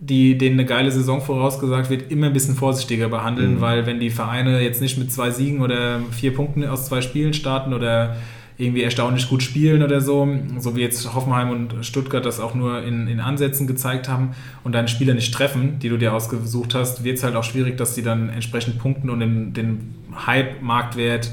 [0.00, 4.08] die denen eine geile Saison vorausgesagt wird, immer ein bisschen vorsichtiger behandeln, weil wenn die
[4.08, 8.16] Vereine jetzt nicht mit zwei Siegen oder vier Punkten aus zwei Spielen starten oder
[8.56, 10.28] irgendwie erstaunlich gut spielen oder so,
[10.58, 14.30] so wie jetzt Hoffenheim und Stuttgart das auch nur in, in Ansätzen gezeigt haben
[14.64, 17.76] und deine Spieler nicht treffen, die du dir ausgesucht hast, wird es halt auch schwierig,
[17.76, 19.94] dass die dann entsprechend punkten und den, den
[20.26, 21.30] Hype-Marktwert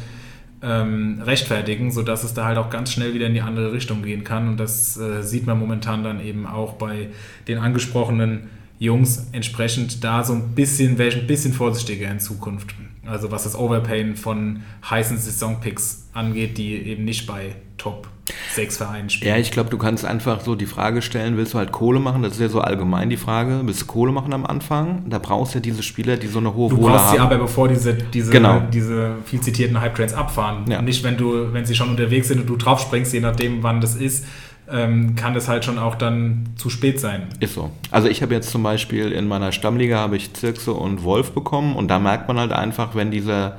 [0.62, 4.24] ähm, rechtfertigen, sodass es da halt auch ganz schnell wieder in die andere Richtung gehen
[4.24, 4.48] kann.
[4.48, 7.10] Und das äh, sieht man momentan dann eben auch bei
[7.48, 8.50] den angesprochenen
[8.80, 12.76] Jungs entsprechend da so ein bisschen, wäre ich ein bisschen vorsichtiger in Zukunft.
[13.06, 18.08] Also was das Overpayen von heißen Saisonpicks angeht, die eben nicht bei Top
[18.56, 19.32] 6 Vereinen spielen.
[19.32, 22.24] Ja, ich glaube, du kannst einfach so die Frage stellen, willst du halt Kohle machen?
[22.24, 23.62] Das ist ja so allgemein die Frage.
[23.64, 25.04] Willst du Kohle machen am Anfang?
[25.10, 27.28] Da brauchst du ja diese Spieler, die so eine hohe Du Wohle brauchst sie haben.
[27.28, 28.62] aber, bevor diese, diese, Genau.
[28.74, 30.66] diese viel zitierten Hype-Trains abfahren.
[30.70, 30.82] Ja.
[30.82, 33.96] Nicht, wenn du, wenn sie schon unterwegs sind und du draufspringst, je nachdem, wann das
[33.96, 34.26] ist,
[34.70, 37.28] ähm, kann das halt schon auch dann zu spät sein.
[37.40, 37.70] Ist so.
[37.92, 41.76] Also ich habe jetzt zum Beispiel in meiner Stammliga habe ich Zirkse und Wolf bekommen
[41.78, 43.58] und da merkt man halt einfach, wenn dieser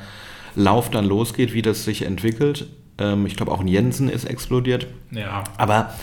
[0.55, 2.67] Lauf dann losgeht, wie das sich entwickelt.
[2.99, 4.87] Ähm, ich glaube auch ein Jensen ist explodiert.
[5.11, 5.45] Ja.
[5.57, 5.95] Aber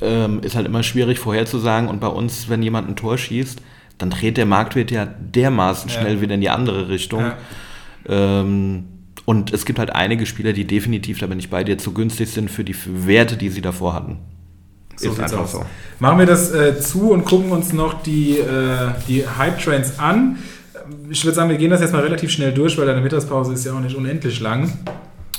[0.00, 3.60] ähm, ist halt immer schwierig vorherzusagen und bei uns, wenn jemand ein Tor schießt,
[3.98, 6.00] dann dreht der Marktwert ja dermaßen Ja.
[6.00, 7.20] schnell wieder in die andere Richtung.
[7.20, 7.36] Ja.
[8.08, 8.84] Ähm,
[9.24, 12.30] und es gibt halt einige Spieler, die definitiv, da bin ich bei dir, zu günstig
[12.30, 14.18] sind für die Werte, die sie davor hatten.
[14.96, 15.52] So Ist einfach aus.
[15.52, 15.64] so.
[16.00, 20.38] Machen wir das äh, zu und gucken uns noch die, äh, die Hype-Trains an.
[21.10, 23.64] Ich würde sagen, wir gehen das jetzt mal relativ schnell durch, weil deine Mittagspause ist
[23.64, 24.72] ja auch nicht unendlich lang.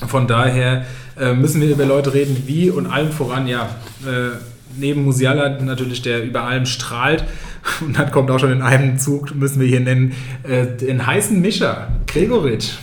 [0.07, 0.85] Von daher
[1.19, 3.69] äh, müssen wir über Leute reden, wie und allen voran, ja,
[4.05, 4.37] äh,
[4.77, 7.25] neben Musiala natürlich, der über allem strahlt,
[7.81, 11.39] Und dann kommt auch schon in einem Zug, müssen wir hier nennen, äh, den heißen
[11.39, 12.73] Mischer, Gregoritsch.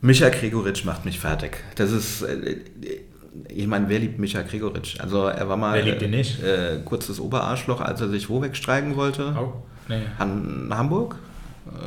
[0.00, 1.58] Micha Gregoritsch macht mich fertig.
[1.74, 2.22] Das ist.
[2.22, 2.56] Äh,
[3.48, 4.98] ich meine, wer liebt Micha Gregoritsch?
[5.00, 5.76] Also, er war mal.
[5.76, 6.42] Wer liebt ihn nicht?
[6.42, 9.36] Äh, kurzes Oberarschloch, als er sich wo wegstreiken wollte.
[9.38, 9.52] Oh,
[9.88, 10.00] nee.
[10.18, 11.16] Han Hamburg?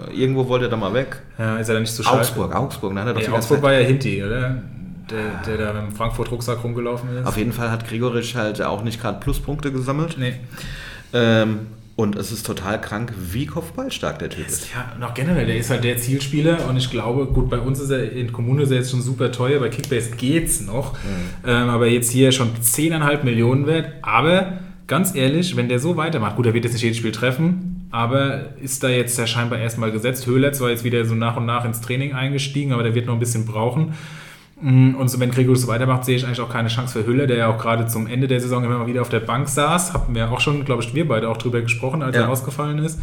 [0.09, 1.21] Äh, irgendwo wollte er da mal weg.
[1.37, 2.19] Ja, ist er da nicht so schade?
[2.19, 2.95] Augsburg, Augsburg.
[2.95, 4.61] Dann hat er Nee, Augsburg Zeit- war ja Hinti, oder?
[5.09, 7.27] Der, der da mit dem Frankfurt-Rucksack rumgelaufen ist.
[7.27, 10.15] Auf jeden Fall hat Gregoritsch halt auch nicht gerade Pluspunkte gesammelt.
[10.17, 10.33] Nee.
[11.13, 14.69] Ähm, und es ist total krank, wie kopfballstark der Typ ist.
[14.73, 17.91] Ja, noch generell, der ist halt der Zielspieler und ich glaube, gut, bei uns ist
[17.91, 20.95] er in Kommune ist er jetzt schon super teuer, bei Kickbase geht's noch,
[21.45, 23.89] ähm, aber jetzt hier schon 10,5 Millionen wert.
[24.01, 24.53] Aber
[24.87, 28.57] ganz ehrlich, wenn der so weitermacht, gut, er wird jetzt nicht jedes Spiel treffen, aber
[28.59, 30.25] ist da jetzt ja scheinbar erstmal gesetzt.
[30.25, 33.13] Höhler zwar jetzt wieder so nach und nach ins Training eingestiegen, aber der wird noch
[33.13, 33.93] ein bisschen brauchen.
[34.59, 37.27] Mm, Und so, wenn Gregor so weitermacht, sehe ich eigentlich auch keine Chance für Hülle,
[37.27, 39.93] der ja auch gerade zum Ende der Saison immer mal wieder auf der Bank saß.
[39.93, 42.23] Hatten wir auch schon, glaube ich, wir beide auch drüber gesprochen, als Ja.
[42.23, 42.99] er ausgefallen ist.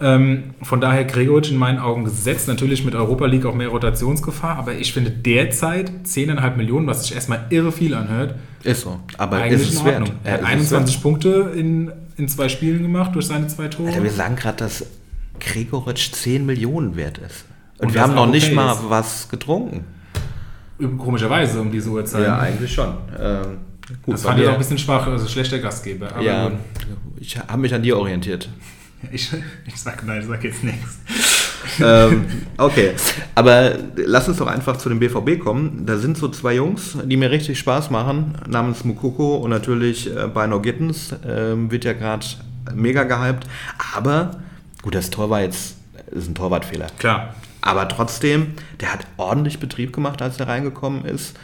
[0.00, 2.48] Ähm, von daher Gregoritsch in meinen Augen gesetzt.
[2.48, 7.14] Natürlich mit Europa League auch mehr Rotationsgefahr, aber ich finde derzeit 10,5 Millionen, was sich
[7.14, 9.00] erstmal irre viel anhört, Ist so.
[9.16, 10.12] Aber eigentlich ist es wert.
[10.22, 11.02] Er hat Ja, ist es 21 wert.
[11.02, 13.88] Punkte in, in zwei Spielen gemacht durch seine zwei Tore.
[13.88, 14.84] Alter, wir sagen gerade, dass
[15.40, 17.44] Gregoritsch 10 Millionen wert ist.
[17.78, 18.90] Und, Und wir haben noch auch nicht okay mal ist.
[18.90, 19.84] was getrunken.
[20.98, 22.28] Komischerweise um diese Uhrzeit.
[22.28, 22.94] eigentlich schon.
[23.18, 23.58] Ähm,
[24.04, 26.12] gut, das fand ich auch ein bisschen schwach, also schlechter Gastgeber.
[26.12, 26.50] Aber Ja,
[27.18, 28.48] ich habe mich an dir orientiert.
[29.12, 29.30] Ich,
[29.64, 30.98] ich sag nein, ich sag jetzt nichts.
[31.80, 32.26] Ähm,
[32.56, 32.92] okay,
[33.34, 35.84] aber lass uns doch einfach zu dem BVB kommen.
[35.86, 40.28] Da sind so zwei Jungs, die mir richtig Spaß machen, namens Mukoko und natürlich äh,
[40.28, 41.14] Bino Gittens.
[41.26, 42.26] Ähm, wird ja gerade
[42.74, 43.46] mega gehypt.
[43.94, 44.32] Aber,
[44.82, 45.76] gut, das Tor war jetzt,
[46.10, 46.86] ist ein Torwartfehler.
[46.98, 47.34] Klar.
[47.60, 51.36] Aber trotzdem, der hat ordentlich Betrieb gemacht, als er reingekommen ist.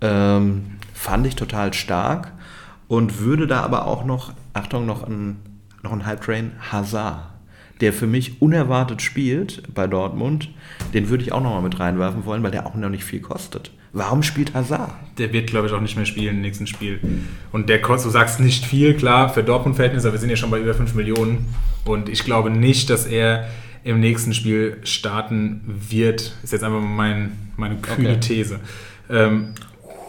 [0.00, 2.32] Ähm, fand ich total stark
[2.88, 5.36] und würde da aber auch noch, Achtung, noch ein,
[5.82, 7.20] noch ein Halbtrain Hazard,
[7.80, 10.50] der für mich unerwartet spielt bei Dortmund.
[10.94, 13.20] Den würde ich auch noch mal mit reinwerfen wollen, weil der auch noch nicht viel
[13.20, 13.70] kostet.
[13.92, 14.92] Warum spielt Hazard?
[15.18, 17.00] Der wird, glaube ich, auch nicht mehr spielen im nächsten Spiel.
[17.52, 20.50] Und der kostet, du sagst nicht viel, klar, für Dortmund-Verhältnisse, aber wir sind ja schon
[20.50, 21.46] bei über 5 Millionen.
[21.84, 23.48] Und ich glaube nicht, dass er
[23.84, 26.34] im nächsten Spiel starten wird.
[26.42, 28.20] Ist jetzt einfach mal mein, meine kühle Okay.
[28.20, 28.60] These.
[29.08, 29.54] Ähm,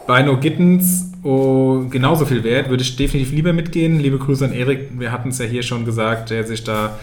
[0.06, 4.00] bei No Gittens oh, genauso viel wert, würde ich definitiv lieber mitgehen.
[4.00, 6.98] Liebe Grüße an Erik, wir hatten es ja hier schon gesagt, der sich da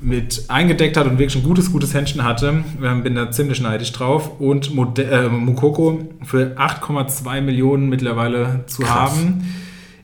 [0.00, 2.64] mit eingedeckt hat und wirklich ein gutes, gutes Händchen hatte.
[2.82, 4.40] Ähm, bin da ziemlich neidisch drauf.
[4.40, 9.12] Und Mode äh, Mukoko für 8,2 Millionen mittlerweile zu Krass.
[9.12, 9.44] haben.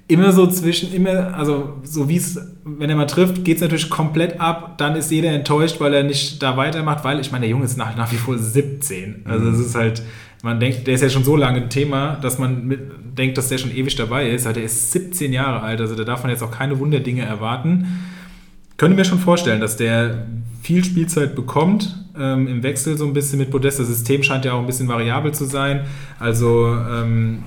[0.08, 3.88] Immer so zwischen, immer, also so wie es, wenn er mal trifft, geht es natürlich
[3.88, 4.76] komplett ab.
[4.78, 7.78] Dann ist jeder enttäuscht, weil er nicht da weitermacht, weil ich meine, der Junge ist
[7.78, 9.22] nach, nach wie vor 17.
[9.24, 10.02] Also es ist halt,
[10.42, 12.80] man denkt, der ist ja schon so lange ein Thema, dass man mit,
[13.16, 14.46] denkt, dass der schon ewig dabei ist.
[14.46, 17.86] Also der ist 17 Jahre alt, also da darf man jetzt auch keine Wunderdinge erwarten.
[18.82, 20.26] Könnte mir schon vorstellen, dass der
[20.60, 23.78] viel Spielzeit bekommt, ähm, im Wechsel so ein bisschen mit Podest.
[23.78, 25.84] Das System scheint ja auch ein bisschen variabel zu sein.
[26.18, 27.44] Also, ähm,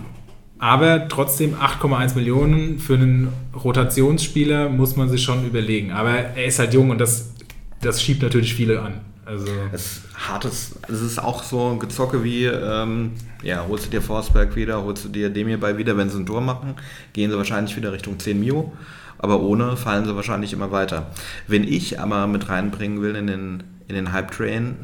[0.60, 5.92] aber trotzdem 8,1 Millionen für einen Rotationsspieler muss man sich schon überlegen.
[5.92, 7.34] Aber er ist halt jung und das,
[7.82, 9.02] das schiebt natürlich viele an.
[9.26, 13.90] Also, Es ist hartes, es ist auch so ein Gezocke wie, ähm, ja, holst du
[13.90, 16.76] dir Forsberg wieder, holst du dir Demir bei wieder, wenn sie ein Tor machen,
[17.14, 18.72] gehen sie wahrscheinlich wieder Richtung 10 Mio,
[19.18, 21.08] aber ohne fallen sie wahrscheinlich immer weiter.
[21.48, 24.76] Wenn ich aber mit reinbringen will in den, in den Hype-Train,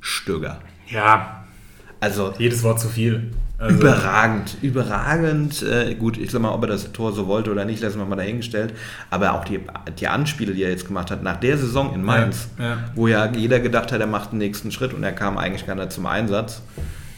[0.00, 0.60] Stöger.
[0.88, 1.44] ja,
[1.98, 3.32] Also jedes Wort zu viel.
[3.58, 5.62] Also, überragend, überragend.
[5.62, 8.04] Äh, gut, ich sag mal, ob er das Tor so wollte oder nicht, lassen wir
[8.06, 8.72] mal dahingestellt.
[9.10, 9.60] Aber auch die,
[9.98, 12.78] die Anspiele, die er jetzt gemacht hat, nach der Saison in Mainz, Ja, ja.
[12.94, 15.74] wo ja jeder gedacht hat, er macht den nächsten Schritt und er kam eigentlich gar
[15.74, 16.62] nicht zum Einsatz,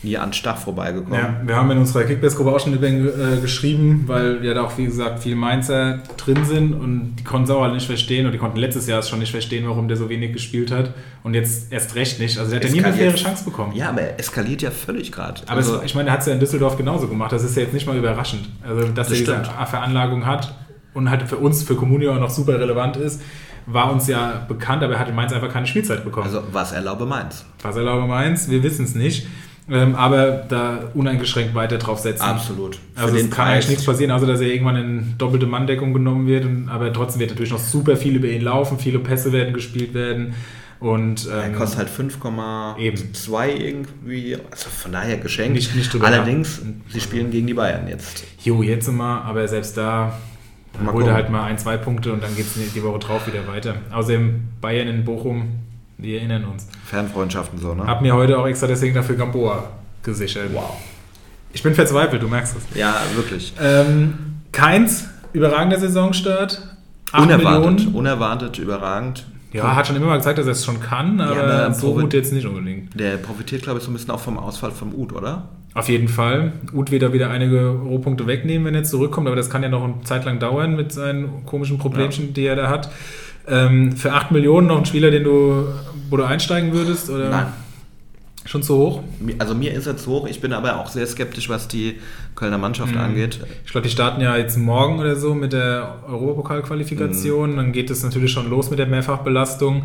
[0.03, 1.19] nie an Stach vorbeigekommen.
[1.19, 4.63] Ja, wir haben in unserer Kickbase-Gruppe auch schon über ihn äh, geschrieben, weil ja da
[4.65, 8.25] auch, wie gesagt, viele Mainzer drin sind und die konnten es auch alle nicht verstehen
[8.27, 11.35] und die konnten letztes Jahr schon nicht verstehen, warum der so wenig gespielt hat und
[11.35, 12.39] jetzt erst recht nicht.
[12.39, 13.75] Also der hat ja nie eine faire Chance bekommen.
[13.75, 15.43] Ja, aber er eskaliert ja völlig gerade.
[15.47, 17.33] Aber es, ich meine, er hat es ja in Düsseldorf genauso gemacht.
[17.33, 18.49] Das ist ja jetzt nicht mal überraschend.
[18.63, 19.47] Also, dass Das er diese stimmt.
[19.69, 20.55] Veranlagung hat
[20.95, 23.21] und halt für uns, für Comunio auch noch super relevant ist,
[23.67, 26.27] war uns ja bekannt, aber er hat in Mainz einfach keine Spielzeit bekommen.
[26.27, 27.45] also was erlaube Mainz.
[27.63, 29.27] Was erlaube Mainz, wir wissen es nicht.
[29.71, 32.23] Ähm, aber da uneingeschränkt weiter drauf setzen.
[32.23, 32.77] Absolut.
[32.95, 33.49] Für Also es kann Preis.
[33.53, 36.45] eigentlich nichts passieren, außer dass er irgendwann in doppelte Manndeckung genommen wird.
[36.45, 39.95] Und, aber trotzdem wird natürlich noch super viel über ihn laufen, viele Pässe werden gespielt
[39.95, 40.35] werden.
[40.81, 41.89] Und Er ähm, kostet halt
[42.79, 42.99] Eben.
[42.99, 44.37] 5,2 irgendwie.
[44.51, 45.55] Also von daher geschenkt.
[45.55, 48.25] Nicht- nicht drüber Allerdings, sie spielen gegen die Bayern jetzt.
[48.43, 50.19] jo, jetzt mal, aber selbst da
[50.93, 53.47] holt er halt mal ein, zwei Punkte und dann geht es die Woche drauf wieder
[53.47, 53.75] weiter.
[53.93, 55.49] Außerdem Bayern in Bochum,
[56.03, 56.67] wir erinnern uns.
[56.87, 57.87] Fernfreundschaften so, ne?
[57.87, 59.65] Hab mir heute auch extra deswegen dafür Gamboa
[60.03, 60.51] gesichert.
[60.53, 60.77] Wow.
[61.53, 62.77] Ich bin verzweifelt, du merkst es.
[62.79, 63.53] Ja, wirklich.
[63.61, 64.15] Ähm,
[64.53, 66.63] Keins, überragender Saisonstart.
[67.13, 67.95] 8 Unerwartet, Millionen.
[67.95, 69.27] unerwartet, überragend.
[69.53, 72.03] Ja, hat schon immer mal gezeigt, dass er es schon kann, aber aber so Provi-
[72.03, 72.99] gut jetzt nicht unbedingt.
[72.99, 75.49] Der profitiert, glaube ich, so ein bisschen auch vom Ausfall vom Ud, oder?
[75.75, 76.53] Auf jeden Fall.
[76.73, 79.83] Uth wird da wieder einige Rohpunkte wegnehmen, wenn er zurückkommt, aber das kann ja noch
[79.83, 82.91] eine Zeit lang dauern mit seinen komischen Problemchen, die er da hat.
[83.51, 85.67] Ähm, für 8 Millionen noch ein Spieler, den du,
[86.09, 87.11] wo du einsteigen würdest?
[87.11, 87.47] Oder Nein.
[88.47, 89.03] Schon zu hoch?
[89.39, 90.27] Also mir ist er zu hoch.
[90.27, 91.97] Ich bin aber auch sehr skeptisch, was die
[92.35, 93.39] Kölner Mannschaft angeht.
[93.67, 97.57] Ich glaube, die starten ja jetzt morgen oder so mit der Europapokalqualifikation.
[97.57, 99.83] Dann geht es natürlich schon los mit der Mehrfachbelastung.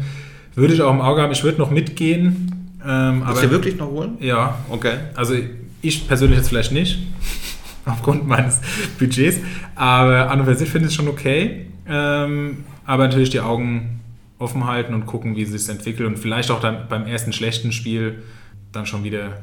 [0.55, 2.79] Würde ich auch im Auge haben, ich würde noch mitgehen.
[2.87, 4.17] Ähm, Willst du wirklich noch holen?
[4.19, 4.93] Ja, Okay.
[5.15, 5.35] Also
[5.81, 6.99] ich persönlich jetzt vielleicht nicht,
[7.85, 8.61] aufgrund meines
[8.97, 9.37] Budgets,
[9.75, 11.67] aber an und für sich finde ich es schon okay.
[11.87, 13.99] Ähm, aber natürlich die Augen
[14.39, 17.71] offen halten und gucken, wie es sich entwickelt und vielleicht auch dann beim ersten schlechten
[17.71, 18.23] Spiel
[18.71, 19.37] dann schon wieder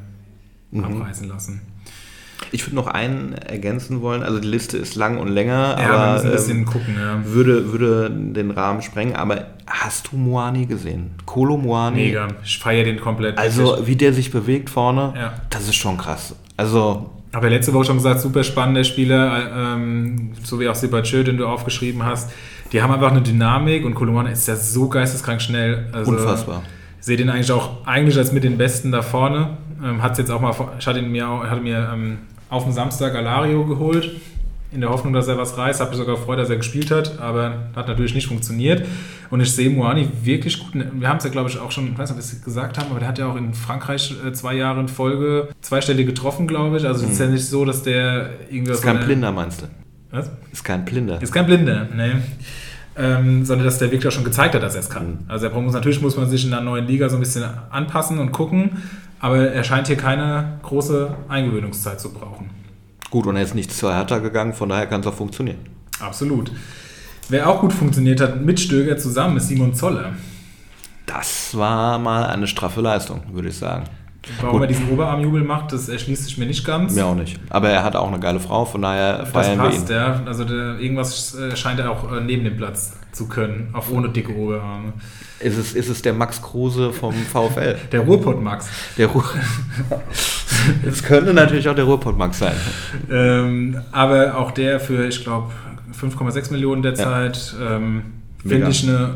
[0.76, 1.62] abreißen lassen.
[2.50, 4.22] Ich würde noch einen ergänzen wollen.
[4.22, 6.96] Also die Liste ist lang und länger, Ja, aber ein bisschen ähm, gucken.
[6.98, 7.20] Ja.
[7.24, 9.14] würde, würde den Rahmen sprengen.
[9.16, 11.12] Aber hast du Moani gesehen?
[11.24, 11.96] Kolo Moani?
[11.96, 12.28] Mega.
[12.44, 13.38] Ich feiere den komplett.
[13.38, 13.86] Also wirklich.
[13.86, 15.34] wie der sich bewegt vorne, Ja.
[15.50, 16.34] das ist schon krass.
[16.56, 21.24] Also Habe ja letzte Woche schon gesagt, super spannender Spieler, ähm, so wie auch Sibachö,
[21.24, 22.30] den du aufgeschrieben hast.
[22.72, 25.88] Die haben einfach eine Dynamik und Koloman ist ja so geisteskrank schnell.
[25.92, 26.62] Also, Unfassbar.
[26.98, 29.58] Ich sehe den eigentlich auch eigentlich als mit den Besten da vorne.
[29.84, 32.18] Ähm, hat jetzt auch mal, ich hatte ihn mir, hatte mir ähm,
[32.48, 34.10] auf dem Samstag Alario geholt,
[34.70, 35.80] in der Hoffnung, dass er was reißt.
[35.80, 38.86] Habe mich sogar gefreut, dass er gespielt hat, aber hat natürlich nicht funktioniert.
[39.28, 40.72] Und ich sehe Moani wirklich gut.
[40.74, 42.78] Wir haben es ja, glaube ich, auch schon, ich weiß nicht, ob wir es gesagt
[42.78, 46.46] haben, aber der hat ja auch in Frankreich äh, zwei Jahre in Folge zweistellig getroffen,
[46.46, 46.86] glaube ich.
[46.86, 49.66] Also es ist ja nicht so, dass der irgendwie ist kein Blinder, meinst du?
[50.10, 50.30] Was?
[50.52, 51.20] Ist kein Blinder.
[51.20, 52.22] Ist kein Blinder, ne.
[52.94, 55.24] Ähm, sondern dass der wirklich auch schon gezeigt hat, dass er es kann.
[55.26, 58.18] Also er muss, natürlich muss man sich in einer neuen Liga so ein bisschen anpassen
[58.18, 58.82] und gucken,
[59.18, 62.50] aber er scheint hier keine große Eingewöhnungszeit zu brauchen.
[63.10, 65.58] Gut, und er ist nicht zur Hertha gegangen, von daher kann es auch funktionieren.
[66.00, 66.52] Absolut.
[67.28, 70.12] Wer auch gut funktioniert hat mit Stöger zusammen, ist Simon Zoller.
[71.06, 73.84] Das war mal eine straffe Leistung, würde ich sagen.
[74.40, 74.62] Warum Gut.
[74.62, 76.94] er diesen Oberarmjubel macht, das erschließt sich mir nicht ganz.
[76.94, 77.40] Mir auch nicht.
[77.50, 79.70] Aber er hat auch eine geile Frau, von daher das feiern wir ihn.
[79.72, 80.22] passt, ja.
[80.26, 84.08] Also der, irgendwas äh, scheint er auch äh, neben dem Platz zu können, auch ohne
[84.10, 84.92] dicke Oberarme.
[85.40, 87.76] Ist es, ist es der Max Kruse vom VfL?
[87.90, 88.68] Der Ruhrpott-Max.
[88.96, 89.24] Der Ruhr
[90.86, 92.54] Es könnte natürlich auch der Ruhrpott Max sein.
[93.10, 95.50] Ähm, aber auch der für, ich glaube,
[96.00, 98.02] 5,6 Millionen derzeit, ähm,
[98.44, 98.66] Mega.
[98.66, 99.14] finde ich eine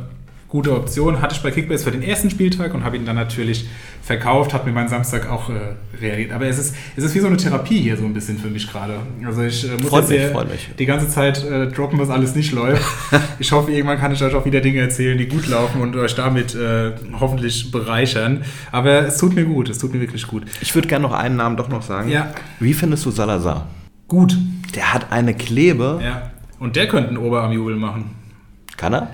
[0.48, 1.20] gute Option.
[1.20, 3.68] Hatte ich bei Kickbase für den ersten Spieltag und habe ihn dann natürlich
[4.02, 6.32] verkauft, hat mir meinen Samstag auch äh, reagiert.
[6.32, 8.70] Aber es ist, es ist wie so eine Therapie hier so ein bisschen für mich
[8.70, 8.98] gerade.
[9.24, 12.52] Also ich äh, muss Freut jetzt mich, die ganze Zeit äh, droppen, was alles nicht
[12.52, 12.84] läuft.
[13.38, 16.14] ich hoffe, irgendwann kann ich euch auch wieder Dinge erzählen, die gut laufen und euch
[16.14, 18.44] damit äh, hoffentlich bereichern.
[18.70, 20.44] Aber es tut mir gut, es tut mir wirklich gut.
[20.60, 22.08] Ich würde gerne noch einen Namen doch noch sagen.
[22.08, 22.32] Ja.
[22.60, 23.66] Wie findest du Salazar?
[24.06, 24.38] Gut.
[24.76, 26.00] Der hat eine Klebe.
[26.02, 26.30] Ja.
[26.60, 28.14] Und der könnte einen Oberarmjubel machen.
[28.76, 29.08] Kann er?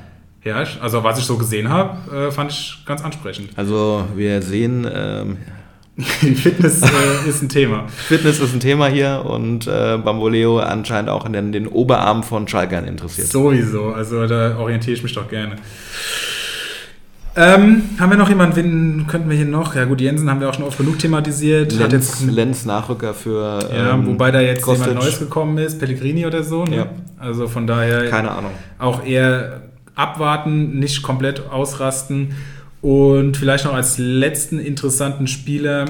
[0.44, 3.50] Ja, also was ich so gesehen habe, äh, fand ich ganz ansprechend.
[3.56, 5.36] Also wir sehen, ähm,
[5.98, 7.86] Fitness äh, ist ein Thema.
[7.88, 12.48] Fitness ist ein Thema hier und äh, Bamboleo anscheinend auch in den, den Oberarm von
[12.48, 13.28] Schalkern interessiert.
[13.28, 15.56] Sowieso, also da orientiere ich mich doch gerne.
[17.34, 19.74] Ähm, haben wir noch jemanden, wen könnten wir hier noch?
[19.74, 21.72] Ja gut, Jensen haben wir auch schon oft genug thematisiert.
[21.78, 24.86] Hat Lenz, jetzt, Lenz Nachrücker für ja, ähm, wobei da jetzt Kostic.
[24.86, 26.64] jemand Neues gekommen ist, Pellegrini oder so.
[26.64, 26.76] Ne?
[26.76, 26.86] Ja.
[27.18, 28.50] Also von daher Keine Ahnung.
[28.78, 29.62] auch eher
[29.94, 32.34] abwarten, nicht komplett ausrasten.
[32.80, 35.86] Und vielleicht noch als letzten interessanten Spieler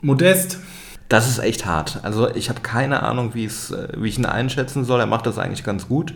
[0.00, 0.58] Modest.
[1.08, 2.00] Das ist echt hart.
[2.02, 5.00] Also ich habe keine Ahnung, wie äh, ich ihn einschätzen soll.
[5.00, 6.14] Er macht das eigentlich ganz gut.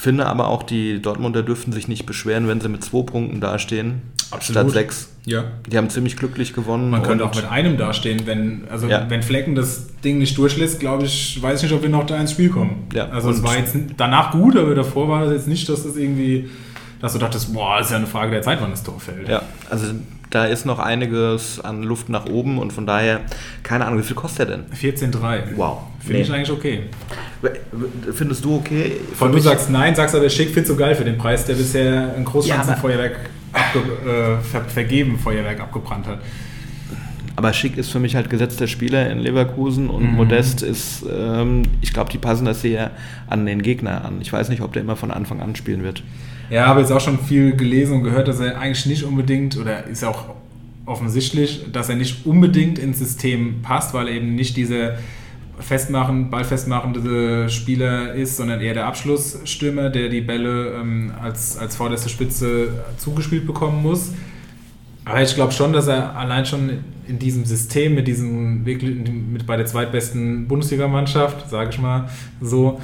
[0.00, 4.00] Finde aber auch, die Dortmunder dürften sich nicht beschweren, wenn sie mit zwei Punkten dastehen,
[4.40, 5.10] statt sechs.
[5.26, 5.44] Ja.
[5.70, 6.88] Die haben ziemlich glücklich gewonnen.
[6.88, 9.04] Man könnte auch mit einem dastehen, wenn, also Ja.
[9.10, 12.18] wenn Flecken das Ding nicht durchlässt, glaube ich, weiß ich nicht, ob wir noch da
[12.18, 12.86] ins Spiel kommen.
[12.94, 15.96] Ja, Also es war jetzt danach gut, aber davor war das jetzt nicht, dass das
[15.98, 16.48] irgendwie,
[17.02, 19.28] dass du dachtest, boah, ist ja eine Frage der Zeit, wann das Tor fällt.
[19.28, 19.84] Ja, also
[20.30, 23.20] da ist noch einiges an Luft nach oben und von daher,
[23.62, 24.64] keine Ahnung, wie viel kostet er denn?
[24.72, 25.56] 14-3.
[25.56, 25.78] Wow.
[26.00, 26.20] Finde Nee.
[26.22, 26.82] ich eigentlich okay.
[28.14, 28.92] Findest du okay?
[29.14, 32.14] Von du sagst nein, sagst aber schick, findest du geil für den Preis, der bisher
[32.16, 33.16] ein Großschanzenfeuerwerk
[33.52, 36.18] abge, äh, ver vergeben Feuerwerk abgebrannt hat.
[37.36, 40.16] Aber Schick ist für mich halt gesetzter Spieler in Leverkusen und Mhm.
[40.16, 42.90] Modest ist, ähm, ich glaube, die passen das sehr
[43.28, 44.20] an den Gegner an.
[44.20, 46.02] Ich weiß nicht, ob der immer von Anfang an spielen wird.
[46.50, 49.86] Ja, habe jetzt auch schon viel gelesen und gehört, dass er eigentlich nicht unbedingt, oder
[49.86, 50.34] ist auch
[50.84, 54.98] offensichtlich, dass er nicht unbedingt ins System passt, weil er eben nicht dieser
[55.60, 62.08] festmachen, ballfestmachende Spieler ist, sondern eher der Abschlussstürmer, der die Bälle ähm, als, als vorderste
[62.08, 64.12] Spitze zugespielt bekommen muss.
[65.04, 66.70] Aber ich glaube schon, dass er allein schon
[67.06, 72.08] in diesem System, mit diesem mit bei der zweitbesten Bundesligamannschaft, sage ich mal
[72.40, 72.80] so,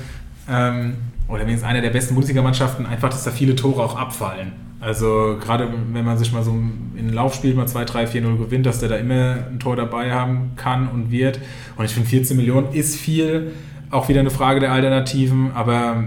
[0.48, 0.94] ähm,
[1.28, 4.52] oder wenigstens einer der besten Bundesligamannschaften, einfach, dass da viele Tore auch abfallen.
[4.80, 8.20] Also gerade wenn man sich mal so in den Lauf spielt, mal 2, 3, 4,
[8.22, 11.40] 0 gewinnt, dass der da immer ein Tor dabei haben kann und wird.
[11.76, 13.52] Und ich finde 14 Millionen ist viel,
[13.90, 16.04] auch wieder eine Frage der Alternativen, aber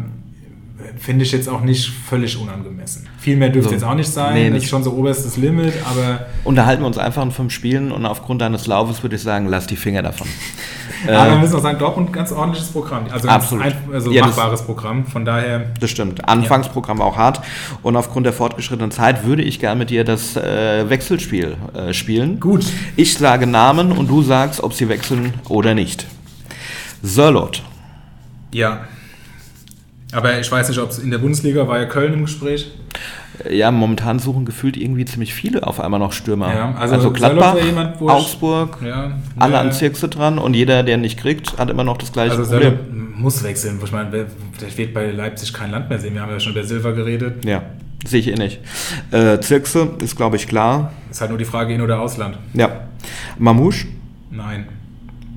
[0.97, 3.07] finde ich jetzt auch nicht völlig unangemessen.
[3.17, 3.75] Viel mehr dürfte So.
[3.75, 4.63] jetzt auch nicht sein, Nee, das nicht.
[4.63, 8.41] ist schon so oberstes Limit, aber Unterhalten wir uns einfach in fünf Spielen und aufgrund
[8.41, 10.27] deines Laufes würde ich sagen, lass die Finger davon.
[11.07, 13.05] Aber wir müssen auch sagen, Dortmund ein ganz ordentliches Programm.
[13.11, 13.65] Also Absolut.
[13.65, 15.05] Ein, also Ja, machbares Programm.
[15.05, 16.27] Von daher, Das stimmt.
[16.27, 17.41] Anfangsprogramm auch hart.
[17.83, 22.39] Und aufgrund der fortgeschrittenen Zeit würde ich gerne mit dir das äh, Wechselspiel äh, spielen.
[22.39, 22.65] Gut.
[22.95, 26.05] Ich sage Namen und du sagst, ob sie wechseln oder nicht.
[27.01, 27.63] Sörlot.
[28.51, 28.81] ja.
[30.11, 32.71] Aber ich weiß nicht, ob es in der Bundesliga war ja Köln im Gespräch.
[33.49, 36.53] Ja, momentan suchen gefühlt irgendwie ziemlich viele auf einmal noch Stürmer.
[36.53, 39.61] Ja, also also, Gladbach, jemand, Augsburg, Ja, alle ja.
[39.61, 43.13] an Zirkse dran und jeder, der nicht kriegt, hat immer noch das gleiche Also Problem.
[43.15, 43.79] Muss wechseln.
[43.83, 44.25] Ich meine, der
[44.77, 46.13] wird bei Leipzig kein Land mehr sehen.
[46.13, 47.43] Wir haben ja schon über Silva geredet.
[47.45, 47.63] Ja,
[48.05, 48.59] sehe ich eh nicht.
[49.11, 50.91] Äh, Zirkse ist, glaube ich, klar.
[51.11, 52.37] Ist halt nur die Frage in- oder Ausland.
[52.53, 52.69] Ja.
[53.37, 53.87] Mamouche,
[54.31, 54.67] Nein.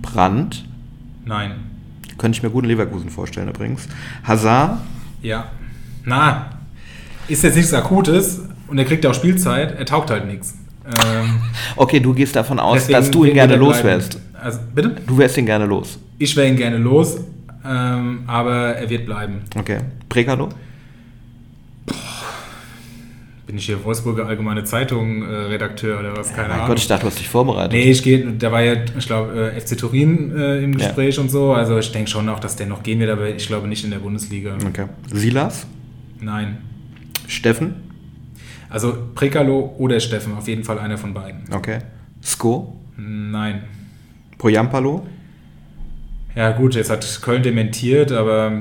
[0.00, 0.64] Brandt,
[1.24, 1.52] Nein.
[2.18, 3.88] könnte ich mir gut in Leverkusen vorstellen übrigens.
[4.24, 4.78] Hazard,
[5.22, 5.46] Ja.
[6.04, 6.46] Na,
[7.28, 9.78] ist jetzt nichts Akutes und er kriegt ja auch Spielzeit.
[9.78, 10.54] Er taugt halt nichts.
[10.86, 11.40] Ähm,
[11.76, 14.18] okay, du gehst davon aus, dass du ihn gerne er los wärst.
[14.40, 14.96] Also, bitte?
[15.06, 15.98] Du wärst ihn gerne los.
[16.18, 17.18] Ich wäre ihn gerne los,
[17.64, 19.42] ähm, aber er wird bleiben.
[19.56, 19.78] Okay.
[20.08, 20.48] Prekalo?
[23.46, 26.32] Bin ich hier Wolfsburger Allgemeine Zeitung äh, Redakteur oder was?
[26.32, 26.68] Keine Mein Ahnung.
[26.68, 27.72] Gott, ich dachte, du hast dich vorbereitet.
[27.72, 31.30] Nee, ich gehe, da war ja, ich glaube, äh, FC Turin äh, im Gespräch und
[31.30, 31.52] so.
[31.52, 33.90] Also ich denke schon auch, dass der noch gehen wird, aber ich glaube nicht in
[33.90, 34.56] der Bundesliga.
[34.66, 34.86] Okay.
[35.12, 35.66] Silas?
[36.20, 36.58] Nein.
[37.28, 37.74] Steffen?
[38.70, 41.42] Also Prekalo oder Steffen, auf jeden Fall einer von beiden.
[41.52, 41.78] Okay.
[42.22, 42.80] Sko?
[42.96, 43.64] Nein.
[44.38, 45.06] Poyampalo?
[46.34, 48.60] Ja gut, jetzt hat Köln dementiert, aber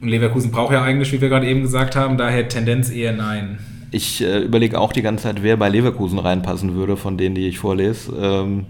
[0.00, 3.58] Leverkusen braucht ja eigentlich, wie wir gerade eben gesagt haben, daher Tendenz eher nein.
[3.90, 7.48] Ich äh, überlege auch die ganze Zeit, wer bei Leverkusen reinpassen würde, von denen, die
[7.48, 8.12] ich vorlese.
[8.16, 8.66] Ähm,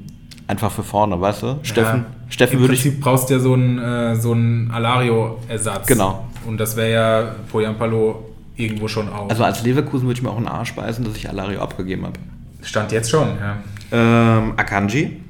[0.46, 1.58] einfach für vorne, weißt du?
[1.62, 2.82] Steffen, Ja, Steffen Im würde ich.
[2.82, 5.86] Prinzip brauchst du ja so einen, äh, so einen Alario-Ersatz.
[5.86, 6.26] Genau.
[6.46, 9.28] Und das wäre ja Poyampalo irgendwo schon auch.
[9.28, 12.18] Also als Leverkusen würde ich mir auch einen Arsch beißen, dass ich Alario abgegeben habe.
[12.62, 13.58] Stand jetzt schon, ja.
[13.90, 15.20] Ähm, Akanji?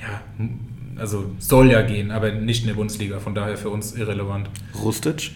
[0.00, 0.46] Ja,
[0.98, 4.48] also soll ja gehen, aber nicht in der Bundesliga, von daher für uns irrelevant.
[4.82, 5.32] Rustic?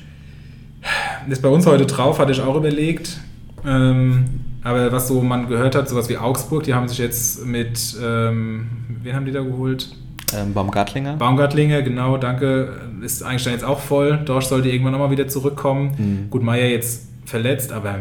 [1.28, 3.20] Ist bei uns heute drauf, hatte ich auch überlegt.
[3.66, 4.24] Ähm,
[4.62, 8.66] aber was so man gehört hat, sowas wie Augsburg, die haben sich jetzt mit, ähm,
[9.02, 9.94] wen haben die da geholt?
[10.36, 11.16] Ähm, Baumgartlinger?
[11.16, 12.80] Baumgartlinger, genau, danke.
[13.00, 14.18] Ist eigentlich dann jetzt auch voll.
[14.24, 15.94] Dorsch sollte irgendwann nochmal wieder zurückkommen.
[15.96, 16.30] Mhm.
[16.30, 17.98] Gut, Meier jetzt verletzt, aber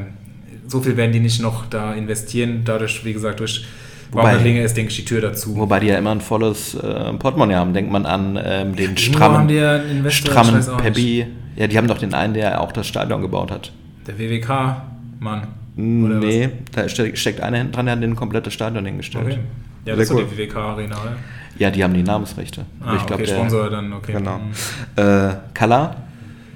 [0.68, 2.62] so viel werden die nicht noch da investieren.
[2.64, 3.66] Dadurch, wie gesagt, durch
[4.12, 5.56] Baumgartlinger ist, denke ich, die Tür dazu.
[5.58, 7.74] Wobei die ja immer ein volles äh, Portemonnaie haben.
[7.74, 11.26] Denkt man an ähm, den strammen, Investor, strammen Pebi.
[11.58, 13.72] Ja, die haben doch den einen, der auch das Stadion gebaut hat.
[14.08, 15.48] Der WWK-Mann.
[15.76, 19.26] nee, da ste- steckt einer hinten dran, der hat den komplettes Stadion hingestellt.
[19.26, 19.40] Okay.
[19.86, 21.16] Ja, das ist die WWK-Arena, oder?
[21.58, 22.66] Ja, die haben die Namensrechte.
[22.82, 24.14] Ah, ich glaub, okay, der- Sponsor dann, okay.
[24.14, 24.38] Genau.
[24.40, 25.02] Mhm.
[25.02, 25.96] Äh, Kala?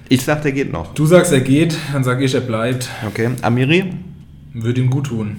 [0.10, 0.94] Ich sag, der geht noch.
[0.96, 2.90] Du sagst, er geht, dann sag ich, er bleibt.
[3.08, 3.30] Okay.
[3.44, 3.94] Amiri?
[4.54, 5.38] Würde ihm gut tun.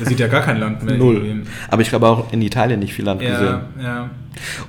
[0.00, 0.96] Er sieht ja gar kein Land mehr.
[0.96, 1.16] Null.
[1.24, 1.48] irgendwie.
[1.70, 3.34] Aber ich glaube auch in Italien nicht viel Land gesehen.
[3.78, 4.10] Ja, ja.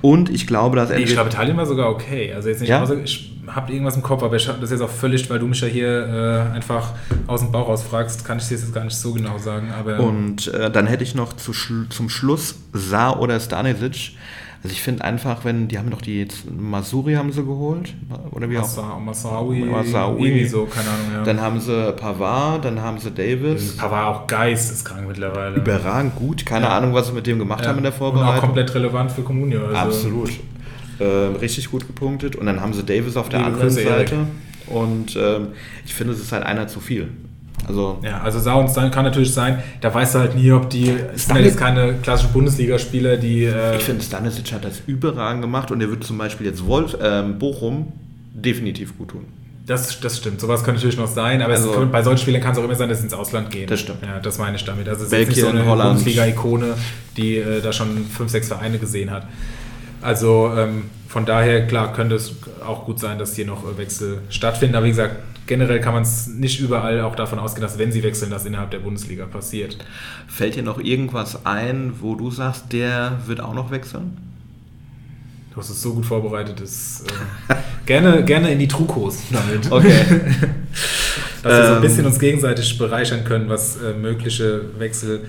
[0.01, 2.33] Und ich glaube, dass Nee, ich glaube, Italien war sogar okay.
[2.33, 2.81] Also jetzt nicht, Ja?
[2.81, 5.47] außer, ich habe irgendwas im Kopf, aber ich hab das jetzt auch völlig, weil du
[5.47, 6.91] mich ja hier äh, einfach
[7.27, 9.71] aus dem Bauch raus fragst, kann ich dir jetzt gar nicht so genau sagen.
[9.77, 14.11] Aber Und äh, dann hätte ich noch zu schl zum Schluss Saar oder Stanisic.
[14.63, 17.93] Also ich finde einfach, wenn, die haben doch die jetzt, Masuri haben sie geholt,
[18.31, 18.63] oder wie auch.
[18.63, 20.27] Massa- Massaoui, Massaoui.
[20.27, 21.05] irgendwie so, keine Ahnung.
[21.13, 21.23] Ja.
[21.23, 23.77] Dann haben sie Pavard, dann haben sie Davis.
[23.77, 25.55] Pavard auch geisteskrank mittlerweile.
[25.57, 26.77] Überragend gut, keine Ja.
[26.77, 27.69] Ahnung, was sie mit dem gemacht Ja.
[27.69, 28.41] haben in der Und auch Vorbereitung.
[28.41, 29.65] komplett relevant für Comunio.
[29.67, 30.31] Also Absolut.
[30.99, 32.35] Ähm, richtig gut gepunktet.
[32.35, 33.69] Und dann haben sie Davis auf der Liebe anderen.
[33.69, 34.15] Seite.
[34.65, 35.49] Und ähm,
[35.85, 37.09] ich finde, es ist halt einer zu viel.
[37.67, 40.69] Also, Ja, also Sau und Stein kann natürlich sein, da weißt du halt nie, ob
[40.69, 45.41] die, Stanley- ja jetzt keine klassischen Bundesligaspieler, die, äh, ich finde, Stanisic hat das überragend
[45.41, 47.91] gemacht und er wird zum Beispiel jetzt Wolf, ähm, Bochum
[48.33, 49.25] definitiv gut tun.
[49.65, 52.53] das, das stimmt, sowas kann natürlich noch sein, aber Also- kann, bei solchen Spielern kann
[52.53, 53.67] es auch immer sein, dass sie ins Ausland gehen.
[53.67, 53.97] Das stimmt.
[54.01, 54.87] Ja, das meine ich damit.
[54.87, 55.63] Also es ist nicht so eine.
[55.63, 56.73] Bundesliga-Ikone,
[57.17, 59.27] die äh, da schon fünf, sechs Vereine gesehen hat.
[60.01, 62.33] Also ähm, von daher, klar, könnte es
[62.65, 65.17] auch gut sein, dass hier noch äh, Wechsel stattfinden, aber wie gesagt,
[65.47, 68.71] generell kann man es nicht überall auch davon ausgehen, dass wenn sie wechseln, das innerhalb
[68.71, 69.77] der Bundesliga passiert.
[70.27, 74.17] Fällt dir noch irgendwas ein, wo du sagst, der wird auch noch wechseln?
[75.53, 77.03] Du hast es so gut vorbereitet, dass,
[77.49, 77.55] äh,
[77.87, 79.65] gerne, gerne in die Trukos damit.
[79.71, 80.03] Okay.
[81.43, 81.81] Dass wir so ein Ähm.
[81.81, 85.21] bisschen uns gegenseitig bereichern können, was äh, mögliche Wechsel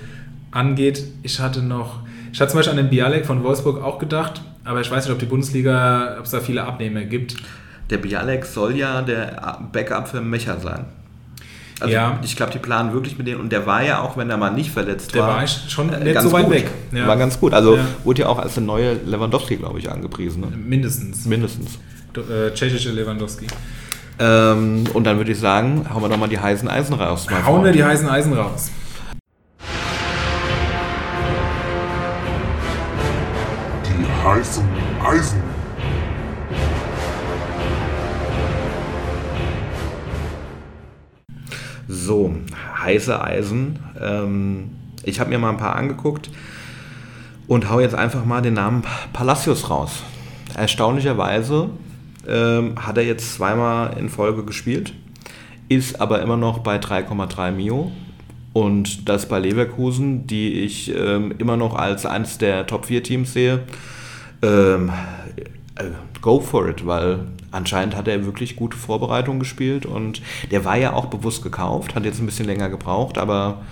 [0.50, 1.04] angeht.
[1.22, 2.00] Ich hatte noch,
[2.32, 5.12] ich hatte zum Beispiel an den Bialek von Wolfsburg auch gedacht, aber ich weiß nicht,
[5.12, 7.36] ob die Bundesliga, ob es da viele Abnehmer gibt.
[7.90, 10.84] Der Bialek soll ja der Backup für Mecha sein.
[11.80, 12.18] Also Ja.
[12.22, 14.50] ich glaube, die planen wirklich mit denen und der war ja auch, wenn er mal
[14.50, 16.54] nicht verletzt Der war, war schon äh, nicht ganz so weit gut.
[16.54, 16.70] weg.
[16.92, 17.06] Ja.
[17.06, 17.54] War ganz gut.
[17.54, 17.82] Also Ja.
[18.04, 20.40] wurde ja auch als der neue Lewandowski, glaube ich, angepriesen.
[20.40, 20.48] Ne?
[20.56, 21.24] Mindestens.
[21.26, 21.78] Mindestens.
[22.12, 23.46] Do- Äh, tschechische Lewandowski.
[24.18, 27.26] Ähm, und dann würde ich sagen, hauen wir doch mal die heißen Eisen raus.
[27.30, 27.74] Hauen wir Freund.
[27.76, 28.72] die heißen Eisen raus.
[33.86, 34.64] Die heißen
[35.04, 35.42] Eisen.
[41.88, 42.34] So,
[42.82, 43.78] heiße Eisen.
[43.98, 44.70] Ähm,
[45.04, 46.30] ich habe mir mal ein paar angeguckt
[47.46, 48.82] und hau jetzt einfach mal den Namen
[49.14, 50.02] Palacios raus.
[50.54, 51.70] Erstaunlicherweise
[52.28, 54.92] ähm, hat er jetzt zweimal in Folge gespielt,
[55.70, 57.90] ist aber immer noch bei 3,3 Mio.
[58.52, 63.32] Und das bei Leverkusen, die ich ähm, immer noch als eines der Top 4 Teams
[63.32, 63.60] sehe.
[64.42, 64.92] Ähm, äh,
[66.20, 67.20] go for it, weil
[67.50, 70.20] anscheinend hat er wirklich gute Vorbereitung gespielt und
[70.50, 73.62] der war ja auch bewusst gekauft, hat jetzt ein bisschen länger gebraucht, aber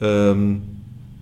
[0.00, 0.62] ähm,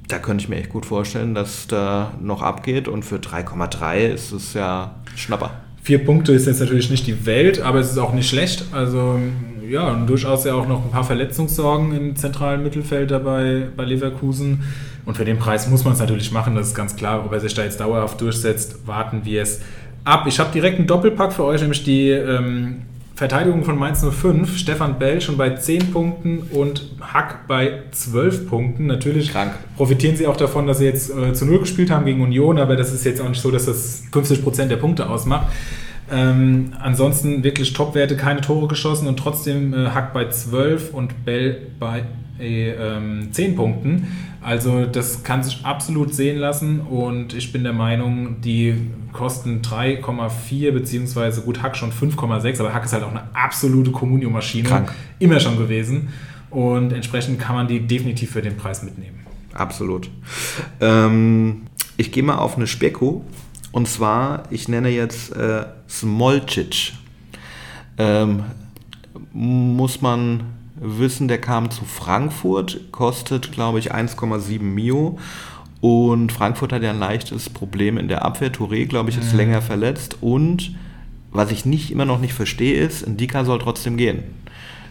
[0.08, 4.32] da könnte ich mir echt gut vorstellen, dass da noch abgeht und für 3,3 ist
[4.32, 5.50] es ja Schnapper.
[5.82, 8.64] Vier Punkte ist jetzt natürlich nicht die Welt, aber es ist auch nicht schlecht.
[8.72, 9.20] Also
[9.68, 14.64] ja, und durchaus ja auch noch ein paar Verletzungssorgen im zentralen Mittelfeld dabei bei Leverkusen.
[15.04, 17.24] Und für den Preis muss man es natürlich machen, das ist ganz klar.
[17.24, 19.60] Ob er sich da jetzt dauerhaft durchsetzt, warten wir es
[20.06, 20.26] ab.
[20.26, 22.82] Ich habe direkt einen Doppelpack für euch, nämlich die ähm,
[23.14, 24.58] Verteidigung von Mainz 05.
[24.58, 28.86] Stefan Bell schon bei 10 Punkten und Hack bei 12 Punkten.
[28.86, 29.52] Natürlich Krank.
[29.76, 32.76] profitieren sie auch davon, dass sie jetzt äh, zu Null gespielt haben gegen Union, aber
[32.76, 35.46] das ist jetzt auch nicht so, dass das 50% der Punkte ausmacht.
[36.12, 41.68] Ähm, ansonsten wirklich Top-Werte, keine Tore geschossen und trotzdem äh, Hack bei 12 und Bell
[41.80, 42.04] bei
[42.40, 44.06] äh, ähm, 10 Punkten.
[44.42, 48.74] Also das kann sich absolut sehen lassen und ich bin der Meinung, die
[49.12, 54.68] kosten 3,4 beziehungsweise gut Hack schon 5,6, aber Hack ist halt auch eine absolute Communio-Maschine.
[54.68, 54.94] Krank.
[55.18, 56.10] Immer schon gewesen
[56.50, 59.26] und entsprechend kann man die definitiv für den Preis mitnehmen.
[59.52, 60.10] Absolut.
[60.80, 61.62] Ähm,
[61.96, 63.24] ich gehe mal auf eine Speko.
[63.72, 66.92] Und zwar, ich nenne jetzt äh, Smolcic.
[67.98, 68.44] Ähm,
[69.32, 70.44] muss man
[70.76, 75.18] wissen, der kam zu Frankfurt, kostet, glaube ich, 1,7 Mio.
[75.80, 78.52] Und Frankfurt hat ja ein leichtes Problem in der Abwehr.
[78.52, 80.18] Touré, glaube ich, ist länger verletzt.
[80.20, 80.74] Und
[81.30, 84.24] was ich nicht immer noch nicht verstehe, ist, Ndika soll trotzdem gehen.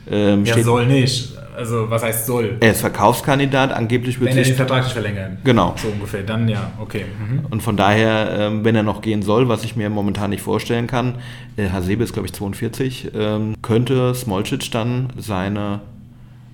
[0.09, 1.33] Ähm, Ja, soll nicht.
[1.55, 2.57] Also was heißt soll?
[2.59, 5.37] er ist Verkaufskandidat, angeblich wird Wenn er den Vertrag nicht verlängern.
[5.43, 5.73] Genau.
[5.77, 6.23] So ungefähr.
[6.23, 7.05] Dann ja, okay.
[7.17, 7.45] Mhm.
[7.49, 10.87] Und von daher, ähm, wenn er noch gehen soll, was ich mir momentan nicht vorstellen
[10.87, 11.15] kann,
[11.55, 15.79] äh, Hasebe ist glaube ich 42, ähm, könnte Smolcic dann seine,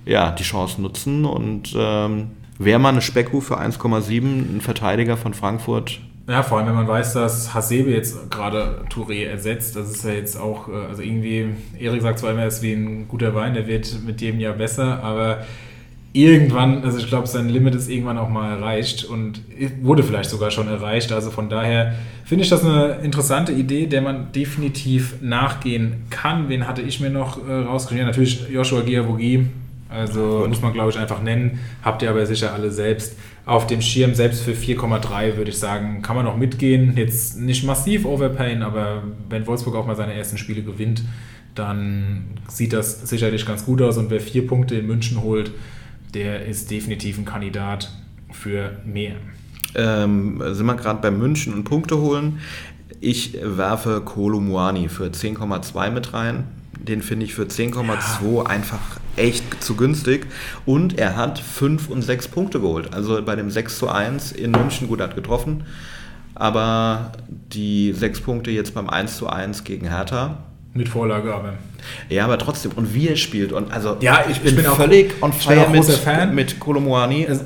[0.04, 2.28] ja, die Chance nutzen und ähm,
[2.58, 5.98] wäre mal eine Specku für 1,7, ein Verteidiger von Frankfurt.
[6.28, 10.12] Ja, vor allem, wenn man weiß, dass Hasebe jetzt gerade Touré ersetzt, das ist ja
[10.12, 11.46] jetzt auch, äh, also irgendwie,
[11.78, 14.54] Erik sagt zwar immer, er ist wie ein guter Wein, der wird mit jedem Jahr
[14.54, 15.44] besser, aber
[16.12, 19.40] irgendwann, also ich glaube, sein Limit ist irgendwann auch mal erreicht und
[19.80, 21.10] wurde vielleicht sogar schon erreicht.
[21.10, 21.94] Also von daher
[22.24, 26.48] finde ich das eine interessante Idee, der man definitiv nachgehen kann.
[26.48, 28.06] Wen hatte ich mir noch äh, rausgeschrieben?
[28.06, 29.46] Natürlich Joshua Giavogi.
[29.92, 31.60] Also muss man, glaube ich, einfach nennen.
[31.82, 34.14] Habt ihr aber sicher alle selbst auf dem Schirm.
[34.14, 36.96] Selbst für 4,3 würde ich sagen, kann man noch mitgehen.
[36.96, 41.02] Jetzt nicht massiv overpayen, aber wenn Wolfsburg auch mal seine ersten Spiele gewinnt,
[41.54, 43.98] dann sieht das sicherlich ganz gut aus.
[43.98, 45.52] Und wer vier Punkte in München holt,
[46.14, 47.90] der ist definitiv ein Kandidat
[48.30, 49.16] für mehr.
[49.74, 52.40] Ähm, sind wir gerade bei München und Punkte holen.
[53.00, 56.44] Ich werfe Kolumuani für 10,2 mit rein.
[56.78, 58.80] Den finde ich für 10,2 einfach
[59.16, 60.26] echt zu günstig.
[60.66, 62.92] Und er hat 5 und 6 Punkte geholt.
[62.94, 65.64] Also bei dem 6 zu 1 in München gut hat getroffen.
[66.34, 67.12] Aber
[67.52, 70.38] die 6 Punkte jetzt beim 1 zu 1 gegen Hertha.
[70.74, 71.54] Mit Vorlage aber.
[72.08, 72.72] Ja, aber trotzdem.
[72.74, 73.52] Und wie er spielt.
[73.52, 76.34] Und also Ja, ich- ich bin auch- völlig on ich bin fire auch mit, Fan.
[76.34, 77.26] mit Kolumuani.
[77.28, 77.44] Also-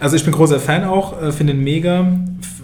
[0.00, 2.06] Also ich bin großer Fan auch, äh, finde ihn mega.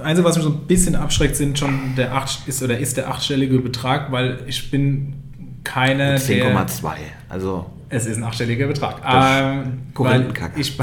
[0.02, 3.08] Einzige, was mich so ein bisschen abschreckt, sind schon der acht, ist oder ist der
[3.10, 5.12] achtstellige Betrag, weil ich bin
[5.66, 6.20] keiner, der...
[6.20, 6.90] 10,2.
[7.28, 8.98] Also Es ist ein achtstelliger Betrag.
[8.98, 10.58] Ähm, weil Korrentenkacker.
[10.58, 10.76] ich,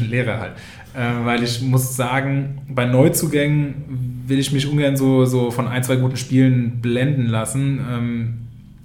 [0.00, 0.52] lehre halt.
[0.94, 5.82] Äh, weil ich muss sagen, bei Neuzugängen will ich mich ungern so, so von ein,
[5.84, 7.80] zwei guten Spielen blenden lassen.
[7.88, 8.38] Ähm,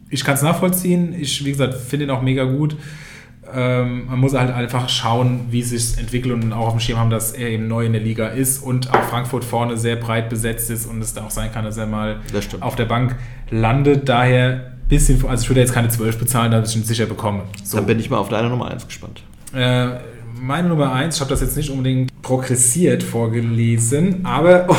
[0.10, 1.16] ich kann es nachvollziehen.
[1.20, 2.78] Ich, wie gesagt, finde ihn auch mega gut.
[3.54, 7.00] Ähm, man muss halt einfach schauen, wie es sich entwickelt und auch auf dem Schirm
[7.00, 10.30] haben, dass er eben neu in der Liga ist und auch Frankfurt vorne sehr breit
[10.30, 12.22] besetzt ist und es da auch sein kann, dass er mal
[12.62, 13.16] auf der Bank
[13.50, 14.10] landet.
[14.10, 17.44] Daher bisschen, also ich würde jetzt keine 12 bezahlen, da ich ihn sicher bekomme.
[17.64, 17.78] So.
[17.78, 19.24] dann bin ich mal auf deine Nummer 1 gespannt.
[19.54, 19.90] Äh,
[20.42, 24.76] meine Nummer 1, ich habe das jetzt nicht unbedingt progressiert vorgelesen, aber oh,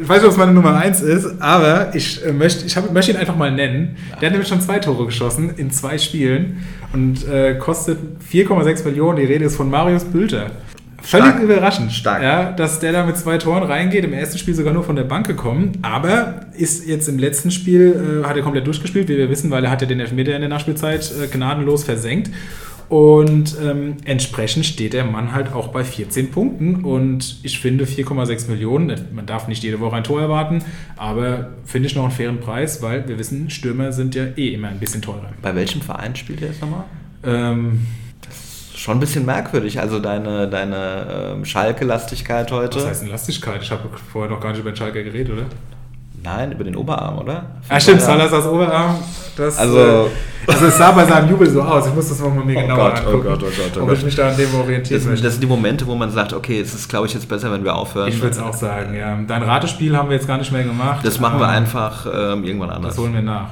[0.00, 2.92] ich weiß nicht, ob es meine Nummer 1 ist, aber ich, äh, möchte, ich hab,
[2.92, 3.96] möchte ihn einfach mal nennen.
[4.20, 7.98] Der hat nämlich schon zwei Tore geschossen in zwei Spielen und äh, kostet
[8.32, 9.18] 4,6 Millionen.
[9.18, 10.50] Die Rede ist von Marius Bülter.
[11.04, 11.42] Völlig Stark.
[11.42, 12.22] überraschend, Stark.
[12.22, 14.04] Ja, dass der da mit zwei Toren reingeht.
[14.04, 18.22] Im ersten Spiel sogar nur von der Bank gekommen, aber ist jetzt im letzten Spiel,
[18.22, 20.40] äh, hat er komplett durchgespielt, wie wir wissen, weil er hat ja den Elfmeter in
[20.40, 22.30] der Nachspielzeit äh, gnadenlos versenkt.
[22.88, 26.84] Und ähm, entsprechend steht der Mann halt auch bei 14 Punkten.
[26.84, 30.62] Und ich finde 4,6 Millionen, man darf nicht jede Woche ein Tor erwarten,
[30.96, 34.68] aber finde ich noch einen fairen Preis, weil wir wissen, Stürmer sind ja eh immer
[34.68, 35.32] ein bisschen teurer.
[35.42, 36.84] Bei welchem Verein spielt er jetzt nochmal?
[37.24, 37.86] Ähm,
[38.84, 42.80] Schon ein bisschen merkwürdig, also deine, deine ähm, Schalke-Lastigkeit heute.
[42.80, 43.62] was heißt denn Lastigkeit?
[43.62, 43.80] Ich habe
[44.12, 45.44] vorher noch gar nicht über den Schalker geredet, oder?
[46.22, 47.46] Nein, über den Oberarm, oder?
[47.70, 48.02] Ah, stimmt.
[48.02, 48.96] Salazars Oberarm.
[49.38, 50.04] Das, Also- äh,
[50.46, 51.86] also es sah bei seinem Jubel so aus.
[51.86, 53.88] Ich muss das mal mir Oh genauer Gott, oh angucken, Gott, oh Gott, oh ob
[53.88, 53.96] Gott.
[53.98, 55.24] ich mich da an dem orientieren Das, möchte.
[55.24, 57.64] das sind die Momente, wo man sagt, okay, es ist, glaube ich, jetzt besser, wenn
[57.64, 58.08] wir aufhören.
[58.08, 59.18] ich würde es auch sagen, ja.
[59.26, 61.00] Dein Ratespiel haben wir jetzt gar nicht mehr gemacht.
[61.06, 62.96] Das machen wir aber einfach ähm, irgendwann anders.
[62.96, 63.48] Das holen wir nach.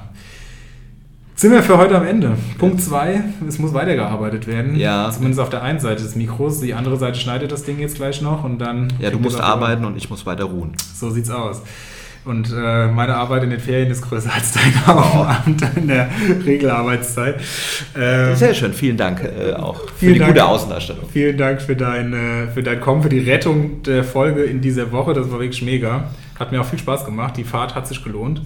[1.35, 2.37] Sind wir für heute am Ende.
[2.59, 4.77] Punkt 2, es muss weitergearbeitet werden.
[4.77, 5.11] Ja.
[5.11, 6.61] Zumindest auf der einen Seite des Mikros.
[6.61, 8.93] Die andere Seite schneidet das Ding jetzt gleich noch und dann.
[9.01, 10.73] Ja, du musst arbeiten und ich muss weiter ruhen.
[10.95, 11.63] So sieht's aus.
[12.25, 16.09] Und äh, meine Arbeit in den Ferien ist größer als deine Aufwand in der
[16.47, 17.41] Regelarbeitszeit.
[17.99, 20.33] Ähm, Sehr schön, vielen Dank äh, auch für die Dank.
[20.33, 21.07] gute Außendarstellung.
[21.13, 24.93] Vielen Dank für dein, äh, für dein Kommen, für die Rettung der Folge in dieser
[24.93, 25.15] Woche.
[25.15, 26.11] Das war wirklich mega.
[26.39, 27.37] Hat mir auch viel Spaß gemacht.
[27.37, 28.43] Die Fahrt hat sich gelohnt.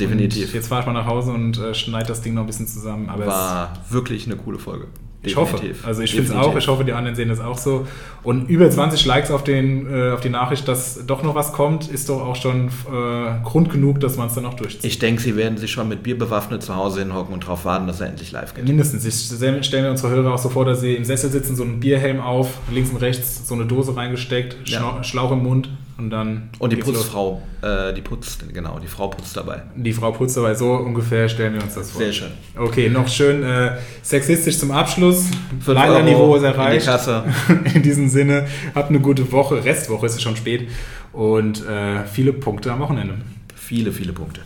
[0.00, 0.48] Definitiv.
[0.48, 2.66] Und jetzt fahre ich mal nach Hause und äh, schneide das Ding noch ein bisschen
[2.66, 3.08] zusammen.
[3.08, 4.86] Aber es, War wirklich eine coole Folge.
[5.22, 5.54] ich hoffe.
[5.56, 5.86] Definitiv.
[5.86, 6.54] Also ich finde es Definitiv.
[6.54, 6.58] auch.
[6.58, 7.86] Ich hoffe, die anderen sehen es auch so.
[8.22, 11.88] Und über 20 Likes auf, den, äh, auf die Nachricht, dass doch noch was kommt,
[11.88, 14.84] ist doch auch schon äh, Grund genug, dass man es dann auch durchzieht.
[14.84, 17.86] Ich denke, sie werden sich schon mit Bier bewaffnet zu Hause hinhocken und darauf warten,
[17.86, 18.64] dass er endlich live geht.
[18.66, 19.04] Mindestens.
[19.04, 21.62] Ich stelle stell mir unsere Hörer auch so vor, dass sie im Sessel sitzen, so
[21.64, 24.78] einen Bierhelm auf, links und rechts so eine Dose reingesteckt, Ja.
[24.78, 26.50] Schlau- Schlauch im Mund und dann.
[26.58, 26.76] Und die.
[26.76, 29.62] Putzfrau, äh, die putzt, genau, die Frau putzt dabei.
[29.74, 32.00] Die Frau putzt dabei so ungefähr, stellen wir uns das vor.
[32.00, 32.30] Sehr schön.
[32.56, 35.26] Okay, noch schön äh, sexistisch zum Abschluss.
[35.66, 36.86] Leila-Niveau Euro ist in die erreicht.
[36.86, 37.24] Kasse.
[37.74, 39.64] In diesem Sinne, habt eine gute Woche.
[39.64, 40.68] Restwoche ist es schon spät.
[41.12, 43.14] Und äh, viele Punkte am Wochenende.
[43.54, 44.42] Viele, viele Punkte.